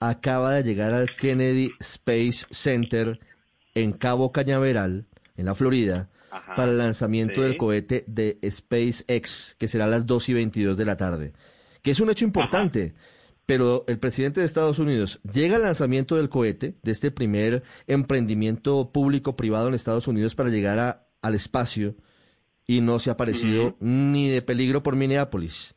acaba 0.00 0.52
de 0.54 0.62
llegar 0.64 0.94
al 0.94 1.14
Kennedy 1.16 1.72
Space 1.80 2.46
Center 2.50 3.18
en 3.74 3.92
Cabo 3.92 4.32
Cañaveral, 4.32 5.06
en 5.36 5.44
la 5.44 5.54
Florida, 5.54 6.08
Ajá, 6.30 6.54
para 6.54 6.72
el 6.72 6.78
lanzamiento 6.78 7.36
sí. 7.36 7.40
del 7.42 7.56
cohete 7.56 8.04
de 8.06 8.38
SpaceX, 8.50 9.54
que 9.58 9.68
será 9.68 9.84
a 9.84 9.88
las 9.88 10.06
2 10.06 10.28
y 10.28 10.34
22 10.34 10.76
de 10.76 10.84
la 10.84 10.96
tarde, 10.96 11.32
que 11.82 11.90
es 11.92 12.00
un 12.00 12.10
hecho 12.10 12.24
importante. 12.24 12.94
Pero 13.46 13.84
el 13.88 13.98
presidente 13.98 14.40
de 14.40 14.46
Estados 14.46 14.78
Unidos 14.78 15.20
llega 15.32 15.56
al 15.56 15.62
lanzamiento 15.62 16.16
del 16.16 16.28
cohete, 16.28 16.74
de 16.82 16.90
este 16.92 17.10
primer 17.10 17.62
emprendimiento 17.86 18.90
público-privado 18.92 19.68
en 19.68 19.74
Estados 19.74 20.06
Unidos 20.08 20.34
para 20.34 20.50
llegar 20.50 20.78
a- 20.78 21.06
al 21.22 21.34
espacio, 21.34 21.94
y 22.66 22.82
no 22.82 22.98
se 22.98 23.10
ha 23.10 23.16
parecido 23.16 23.76
ni 23.80 24.28
de 24.28 24.42
peligro 24.42 24.82
por 24.82 24.96
Minneapolis, 24.96 25.74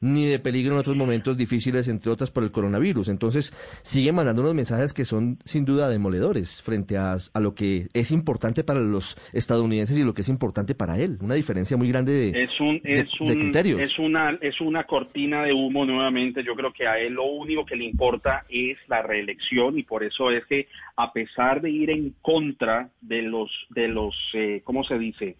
ni 0.00 0.26
de 0.26 0.38
peligro 0.38 0.72
en 0.74 0.80
otros 0.80 0.96
momentos 0.96 1.36
difíciles, 1.36 1.86
entre 1.88 2.10
otras 2.10 2.30
por 2.30 2.42
el 2.42 2.50
coronavirus. 2.50 3.08
Entonces, 3.08 3.52
sigue 3.82 4.12
mandando 4.12 4.42
unos 4.42 4.54
mensajes 4.54 4.94
que 4.94 5.04
son 5.04 5.38
sin 5.44 5.64
duda 5.64 5.88
demoledores 5.88 6.62
frente 6.62 6.96
a, 6.96 7.16
a 7.34 7.40
lo 7.40 7.54
que 7.54 7.88
es 7.92 8.10
importante 8.10 8.64
para 8.64 8.80
los 8.80 9.16
estadounidenses 9.32 9.98
y 9.98 10.02
lo 10.04 10.14
que 10.14 10.22
es 10.22 10.28
importante 10.28 10.74
para 10.74 10.98
él. 10.98 11.18
Una 11.20 11.34
diferencia 11.34 11.76
muy 11.76 11.88
grande 11.88 12.12
de, 12.32 12.42
Es 12.44 12.58
un, 12.60 12.80
es, 12.84 13.08
de 13.18 13.24
un- 13.24 13.28
criterios. 13.40 13.80
es 13.80 13.98
una 13.98 14.38
es 14.40 14.60
una 14.60 14.84
cortina 14.84 15.42
de 15.44 15.52
humo 15.52 15.84
nuevamente. 15.84 16.42
Yo 16.42 16.54
creo 16.54 16.72
que 16.72 16.86
a 16.86 16.98
él 16.98 17.14
lo 17.14 17.24
único 17.26 17.66
que 17.66 17.76
le 17.76 17.84
importa 17.84 18.44
es 18.48 18.78
la 18.88 19.02
reelección 19.02 19.78
y 19.78 19.82
por 19.82 20.02
eso 20.02 20.30
es 20.30 20.44
que 20.46 20.68
a 20.96 21.12
pesar 21.12 21.60
de 21.60 21.70
ir 21.70 21.90
en 21.90 22.14
contra 22.22 22.88
de 23.00 23.22
los 23.22 23.50
de 23.70 23.88
los 23.88 24.14
eh, 24.34 24.62
¿cómo 24.64 24.82
se 24.84 24.98
dice? 24.98 25.36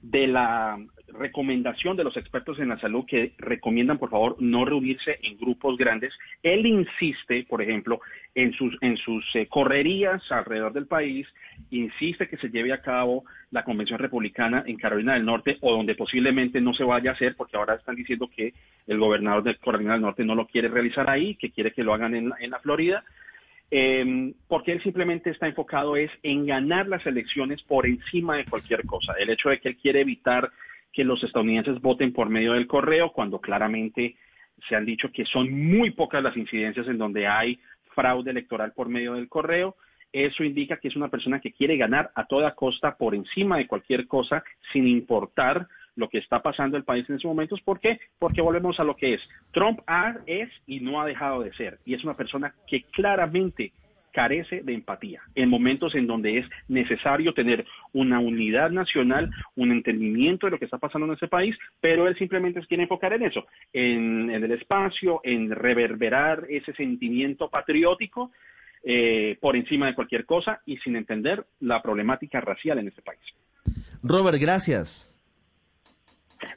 de 0.00 0.28
la 0.28 0.78
recomendación 1.12 1.96
de 1.96 2.04
los 2.04 2.16
expertos 2.16 2.58
en 2.58 2.68
la 2.68 2.78
salud 2.78 3.04
que 3.06 3.32
recomiendan 3.38 3.98
por 3.98 4.10
favor 4.10 4.36
no 4.38 4.64
reunirse 4.64 5.18
en 5.22 5.38
grupos 5.38 5.76
grandes. 5.76 6.12
Él 6.42 6.66
insiste, 6.66 7.44
por 7.48 7.62
ejemplo, 7.62 8.00
en 8.34 8.52
sus 8.52 8.76
en 8.80 8.96
sus 8.96 9.24
eh, 9.34 9.46
correrías 9.46 10.22
alrededor 10.30 10.72
del 10.72 10.86
país, 10.86 11.26
insiste 11.70 12.28
que 12.28 12.36
se 12.36 12.50
lleve 12.50 12.72
a 12.72 12.82
cabo 12.82 13.24
la 13.50 13.64
convención 13.64 13.98
republicana 13.98 14.62
en 14.66 14.76
Carolina 14.76 15.14
del 15.14 15.24
Norte 15.24 15.58
o 15.60 15.72
donde 15.72 15.94
posiblemente 15.94 16.60
no 16.60 16.74
se 16.74 16.84
vaya 16.84 17.10
a 17.10 17.14
hacer 17.14 17.34
porque 17.36 17.56
ahora 17.56 17.74
están 17.74 17.96
diciendo 17.96 18.28
que 18.34 18.54
el 18.86 18.98
gobernador 18.98 19.42
de 19.42 19.56
Carolina 19.56 19.92
del 19.92 20.02
Norte 20.02 20.24
no 20.24 20.34
lo 20.34 20.46
quiere 20.46 20.68
realizar 20.68 21.08
ahí, 21.08 21.34
que 21.36 21.50
quiere 21.50 21.72
que 21.72 21.82
lo 21.82 21.94
hagan 21.94 22.14
en, 22.14 22.32
en 22.38 22.50
la 22.50 22.60
Florida. 22.60 23.04
Eh, 23.70 24.32
porque 24.46 24.72
él 24.72 24.82
simplemente 24.82 25.28
está 25.28 25.46
enfocado 25.46 25.94
es 25.96 26.10
en 26.22 26.46
ganar 26.46 26.88
las 26.88 27.04
elecciones 27.04 27.62
por 27.62 27.86
encima 27.86 28.36
de 28.36 28.46
cualquier 28.46 28.86
cosa. 28.86 29.12
El 29.18 29.30
hecho 29.30 29.50
de 29.50 29.60
que 29.60 29.68
él 29.68 29.76
quiere 29.76 30.00
evitar 30.00 30.50
que 30.92 31.04
los 31.04 31.22
estadounidenses 31.22 31.80
voten 31.80 32.12
por 32.12 32.28
medio 32.28 32.52
del 32.54 32.66
correo, 32.66 33.12
cuando 33.12 33.40
claramente 33.40 34.16
se 34.68 34.74
han 34.74 34.84
dicho 34.86 35.10
que 35.12 35.24
son 35.24 35.50
muy 35.52 35.90
pocas 35.90 36.22
las 36.22 36.36
incidencias 36.36 36.88
en 36.88 36.98
donde 36.98 37.26
hay 37.26 37.60
fraude 37.94 38.30
electoral 38.30 38.72
por 38.72 38.88
medio 38.88 39.14
del 39.14 39.28
correo. 39.28 39.76
Eso 40.12 40.42
indica 40.42 40.78
que 40.78 40.88
es 40.88 40.96
una 40.96 41.08
persona 41.08 41.38
que 41.40 41.52
quiere 41.52 41.76
ganar 41.76 42.10
a 42.14 42.26
toda 42.26 42.54
costa 42.54 42.96
por 42.96 43.14
encima 43.14 43.58
de 43.58 43.66
cualquier 43.66 44.06
cosa, 44.08 44.42
sin 44.72 44.88
importar 44.88 45.68
lo 45.96 46.08
que 46.08 46.18
está 46.18 46.40
pasando 46.42 46.76
el 46.76 46.84
país 46.84 47.08
en 47.08 47.16
estos 47.16 47.28
momentos. 47.28 47.60
¿Por 47.60 47.78
qué? 47.80 48.00
Porque 48.18 48.40
volvemos 48.40 48.78
a 48.80 48.84
lo 48.84 48.96
que 48.96 49.14
es. 49.14 49.28
Trump 49.52 49.80
ha- 49.86 50.16
es 50.26 50.48
y 50.66 50.80
no 50.80 51.00
ha 51.00 51.06
dejado 51.06 51.42
de 51.42 51.52
ser. 51.54 51.78
Y 51.84 51.94
es 51.94 52.04
una 52.04 52.16
persona 52.16 52.54
que 52.66 52.84
claramente 52.84 53.72
carece 54.18 54.62
de 54.64 54.74
empatía 54.74 55.22
en 55.36 55.48
momentos 55.48 55.94
en 55.94 56.08
donde 56.08 56.38
es 56.38 56.46
necesario 56.66 57.32
tener 57.34 57.64
una 57.92 58.18
unidad 58.18 58.68
nacional, 58.68 59.30
un 59.54 59.70
entendimiento 59.70 60.48
de 60.48 60.50
lo 60.50 60.58
que 60.58 60.64
está 60.64 60.78
pasando 60.78 61.06
en 61.06 61.12
ese 61.12 61.28
país, 61.28 61.56
pero 61.80 62.08
él 62.08 62.18
simplemente 62.18 62.60
se 62.60 62.66
quiere 62.66 62.82
enfocar 62.82 63.12
en 63.12 63.22
eso, 63.22 63.46
en, 63.72 64.28
en 64.28 64.42
el 64.42 64.50
espacio, 64.50 65.20
en 65.22 65.52
reverberar 65.52 66.46
ese 66.48 66.72
sentimiento 66.72 67.48
patriótico 67.48 68.32
eh, 68.82 69.38
por 69.40 69.54
encima 69.54 69.86
de 69.86 69.94
cualquier 69.94 70.26
cosa 70.26 70.62
y 70.66 70.78
sin 70.78 70.96
entender 70.96 71.46
la 71.60 71.80
problemática 71.80 72.40
racial 72.40 72.80
en 72.80 72.88
este 72.88 73.02
país. 73.02 73.20
Robert, 74.02 74.40
gracias. 74.40 75.08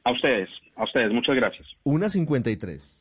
A 0.04 0.12
ustedes, 0.12 0.50
a 0.76 0.84
ustedes, 0.86 1.12
muchas 1.12 1.36
gracias. 1.36 1.68
Una 1.84 2.10
53. 2.10 3.01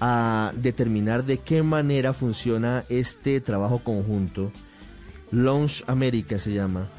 a 0.00 0.52
determinar 0.56 1.24
de 1.24 1.38
qué 1.38 1.62
manera 1.62 2.12
funciona 2.12 2.84
este 2.88 3.40
trabajo 3.40 3.82
conjunto. 3.82 4.52
Launch 5.30 5.84
America 5.86 6.38
se 6.38 6.52
llama. 6.52 6.90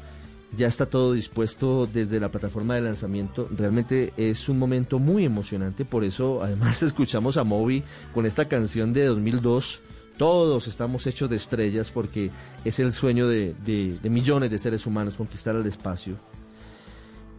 Ya 0.56 0.66
está 0.66 0.86
todo 0.86 1.12
dispuesto 1.12 1.86
desde 1.86 2.18
la 2.18 2.30
plataforma 2.30 2.74
de 2.74 2.80
lanzamiento. 2.80 3.48
Realmente 3.56 4.12
es 4.16 4.48
un 4.48 4.58
momento 4.58 4.98
muy 4.98 5.24
emocionante. 5.24 5.84
Por 5.84 6.02
eso, 6.02 6.42
además, 6.42 6.82
escuchamos 6.82 7.36
a 7.36 7.44
Moby 7.44 7.84
con 8.12 8.26
esta 8.26 8.48
canción 8.48 8.92
de 8.92 9.04
2002. 9.06 9.82
Todos 10.18 10.66
estamos 10.68 11.06
hechos 11.06 11.30
de 11.30 11.36
estrellas 11.36 11.90
porque 11.90 12.30
es 12.64 12.78
el 12.78 12.92
sueño 12.92 13.26
de, 13.26 13.54
millones 14.02 14.50
de 14.50 14.58
seres 14.58 14.86
humanos 14.86 15.14
conquistar 15.16 15.54
el 15.54 15.64
espacio. 15.66 16.16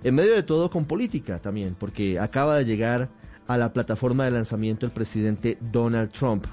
En 0.04 0.16
medio 0.16 0.34
de 0.34 0.42
todo 0.42 0.72
con 0.72 0.86
política 0.86 1.38
también, 1.40 1.76
porque 1.78 2.18
acaba 2.18 2.56
de 2.56 2.66
llegar 2.66 3.10
a 3.46 3.58
la 3.58 3.72
plataforma 3.72 4.26
de 4.26 4.32
lanzamiento 4.32 4.86
el 4.86 4.92
presidente 4.92 5.60
Donald 5.60 6.12
Trump. 6.12 6.46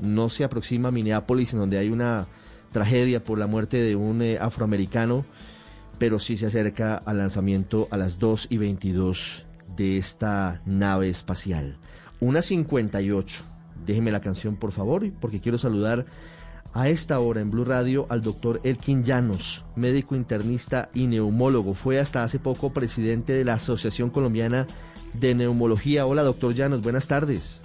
No 0.00 0.28
se 0.28 0.42
aproxima 0.42 0.88
a 0.88 0.92
Minneapolis, 0.92 1.52
en 1.52 1.60
donde 1.60 1.78
hay 1.78 1.90
una 1.90 2.26
tragedia 2.72 3.22
por 3.22 3.38
la 3.38 3.46
muerte 3.46 3.80
de 3.80 3.94
un 3.94 4.22
eh, 4.22 4.38
afroamericano, 4.38 5.24
pero 5.98 6.18
sí 6.18 6.36
se 6.36 6.46
acerca 6.46 6.96
al 6.96 7.18
lanzamiento 7.18 7.88
a 7.90 7.96
las 7.96 8.18
2 8.18 8.48
y 8.50 8.58
22 8.58 9.46
de 9.76 9.96
esta 9.98 10.60
nave 10.64 11.08
espacial. 11.08 11.78
Una 12.20 12.42
58. 12.42 13.44
Déjeme 13.84 14.10
la 14.10 14.20
canción, 14.20 14.56
por 14.56 14.72
favor, 14.72 15.04
porque 15.20 15.40
quiero 15.40 15.58
saludar 15.58 16.06
a 16.72 16.88
esta 16.88 17.20
hora 17.20 17.40
en 17.40 17.50
Blue 17.50 17.64
Radio 17.64 18.06
al 18.10 18.20
doctor 18.20 18.60
Elkin 18.64 19.02
Llanos, 19.02 19.64
médico 19.76 20.14
internista 20.14 20.90
y 20.92 21.06
neumólogo. 21.06 21.74
Fue 21.74 21.98
hasta 21.98 22.22
hace 22.22 22.38
poco 22.38 22.72
presidente 22.72 23.32
de 23.32 23.44
la 23.44 23.54
Asociación 23.54 24.10
Colombiana 24.10 24.66
de 25.14 25.34
Neumología. 25.34 26.04
Hola, 26.06 26.22
doctor 26.22 26.52
Llanos, 26.52 26.82
buenas 26.82 27.06
tardes. 27.06 27.62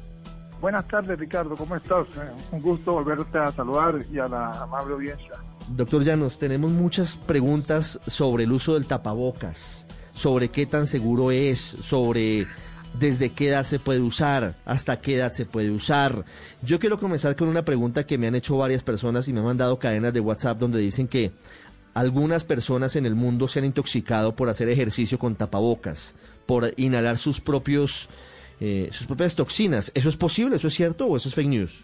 Buenas 0.62 0.88
tardes, 0.88 1.20
Ricardo, 1.20 1.58
¿cómo 1.58 1.76
estás? 1.76 2.06
Eh, 2.08 2.32
Un 2.52 2.62
gusto 2.62 2.94
volverte 2.94 3.38
a 3.38 3.52
saludar 3.52 3.96
y 4.12 4.20
a 4.20 4.28
la 4.28 4.62
amable 4.62 4.94
audiencia. 4.94 5.34
Doctor 5.70 6.04
Llanos, 6.04 6.40
tenemos 6.40 6.72
muchas 6.72 7.18
preguntas 7.18 8.00
sobre 8.08 8.44
el 8.44 8.52
uso 8.52 8.74
del 8.74 8.86
tapabocas, 8.86 9.86
sobre 10.14 10.50
qué 10.50 10.66
tan 10.66 10.88
seguro 10.88 11.32
es, 11.32 11.60
sobre 11.60 12.48
desde 13.00 13.32
qué 13.32 13.48
edad 13.48 13.64
se 13.64 13.80
puede 13.80 14.02
usar, 14.02 14.56
hasta 14.66 15.00
qué 15.00 15.16
edad 15.16 15.32
se 15.32 15.46
puede 15.46 15.72
usar. 15.72 16.26
Yo 16.62 16.80
quiero 16.80 17.00
comenzar 17.00 17.36
con 17.36 17.48
una 17.48 17.64
pregunta 17.64 18.06
que 18.06 18.18
me 18.18 18.28
han 18.28 18.36
hecho 18.36 18.58
varias 18.58 18.84
personas 18.84 19.28
y 19.28 19.34
me 19.34 19.40
han 19.40 19.46
mandado 19.46 19.80
cadenas 19.80 20.14
de 20.14 20.20
WhatsApp 20.20 20.60
donde 20.60 20.80
dicen 20.80 21.08
que 21.08 21.32
algunas 21.94 22.44
personas 22.44 22.96
en 22.96 23.06
el 23.06 23.16
mundo 23.16 23.48
se 23.48 23.60
han 23.60 23.66
intoxicado 23.66 24.36
por 24.36 24.50
hacer 24.50 24.70
ejercicio 24.70 25.20
con 25.20 25.36
tapabocas, 25.36 26.16
por 26.46 26.74
inhalar 26.78 27.18
sus 27.18 27.42
propios 27.42 28.10
eh, 28.60 28.90
sus 28.94 29.08
propias 29.08 29.36
toxinas. 29.36 29.92
¿Eso 29.96 30.10
es 30.10 30.18
posible? 30.18 30.58
¿Eso 30.58 30.68
es 30.68 30.76
cierto 30.76 31.08
o 31.08 31.18
eso 31.18 31.30
es 31.30 31.36
fake 31.36 31.48
news? 31.48 31.84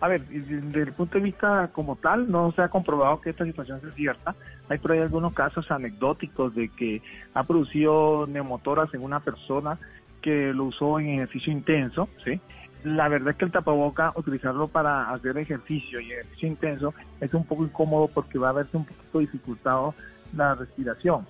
A 0.00 0.08
ver, 0.08 0.26
desde 0.26 0.82
el 0.82 0.92
punto 0.92 1.18
de 1.18 1.24
vista 1.24 1.70
como 1.72 1.96
tal, 1.96 2.30
no 2.30 2.52
se 2.52 2.62
ha 2.62 2.68
comprobado 2.68 3.20
que 3.20 3.30
esta 3.30 3.44
situación 3.44 3.80
sea 3.80 3.90
cierta. 3.92 4.34
Hay 4.68 4.78
por 4.78 4.92
ahí 4.92 4.98
algunos 4.98 5.32
casos 5.32 5.70
anecdóticos 5.70 6.54
de 6.54 6.68
que 6.68 7.00
ha 7.32 7.44
producido 7.44 8.26
neumotoras 8.26 8.92
en 8.94 9.02
una 9.02 9.20
persona 9.20 9.78
que 10.20 10.52
lo 10.52 10.64
usó 10.64 10.98
en 10.98 11.08
ejercicio 11.08 11.52
intenso, 11.52 12.08
¿sí? 12.24 12.40
La 12.82 13.08
verdad 13.08 13.30
es 13.30 13.36
que 13.36 13.46
el 13.46 13.50
tapaboca, 13.50 14.12
utilizarlo 14.14 14.68
para 14.68 15.10
hacer 15.10 15.38
ejercicio 15.38 16.00
y 16.00 16.12
ejercicio 16.12 16.48
intenso, 16.48 16.94
es 17.20 17.32
un 17.32 17.44
poco 17.44 17.64
incómodo 17.64 18.08
porque 18.08 18.38
va 18.38 18.50
a 18.50 18.52
verse 18.52 18.76
un 18.76 18.84
poquito 18.84 19.20
dificultado 19.20 19.94
la 20.36 20.54
respiración. 20.54 21.26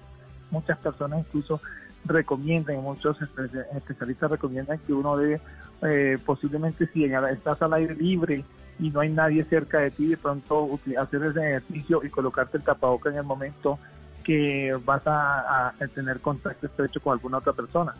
Muchas 0.50 0.78
personas 0.78 1.20
incluso 1.20 1.60
recomiendan, 2.04 2.82
muchos 2.82 3.16
especialistas 3.20 4.30
recomiendan 4.30 4.78
que 4.78 4.92
uno 4.92 5.16
debe, 5.16 5.40
eh, 5.82 6.18
posiblemente 6.24 6.86
si 6.92 7.04
estás 7.04 7.60
al 7.62 7.74
aire 7.74 7.94
libre 7.94 8.44
y 8.78 8.90
no 8.90 9.00
hay 9.00 9.10
nadie 9.10 9.44
cerca 9.44 9.78
de 9.78 9.90
ti, 9.90 10.08
de 10.08 10.16
pronto 10.16 10.78
hacer 10.98 11.24
ese 11.24 11.40
ejercicio 11.40 12.02
y 12.04 12.10
colocarte 12.10 12.58
el 12.58 12.64
tapaboca 12.64 13.10
en 13.10 13.16
el 13.16 13.24
momento 13.24 13.78
que 14.24 14.76
vas 14.84 15.02
a, 15.06 15.74
tener 15.94 16.20
contacto 16.20 16.66
estrecho 16.66 17.00
con 17.00 17.12
alguna 17.12 17.38
otra 17.38 17.52
persona. 17.52 17.94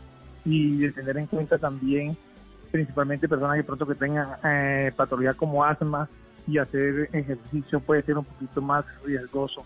Y 0.45 0.79
de 0.79 0.93
tener 0.93 1.17
en 1.17 1.27
cuenta 1.27 1.59
también, 1.59 2.17
principalmente 2.71 3.29
personas 3.29 3.57
que 3.57 3.65
pronto 3.65 3.87
que 3.87 3.95
tengan 3.95 4.37
eh, 4.43 4.93
patología 4.97 5.35
como 5.35 5.65
asma 5.65 6.09
y 6.47 6.59
hacer 6.59 7.09
ejercicio 7.13 7.81
puede 7.81 8.03
ser 8.03 8.19
un 8.19 8.25
poquito 8.25 8.61
más 8.61 8.85
riesgoso 9.05 9.65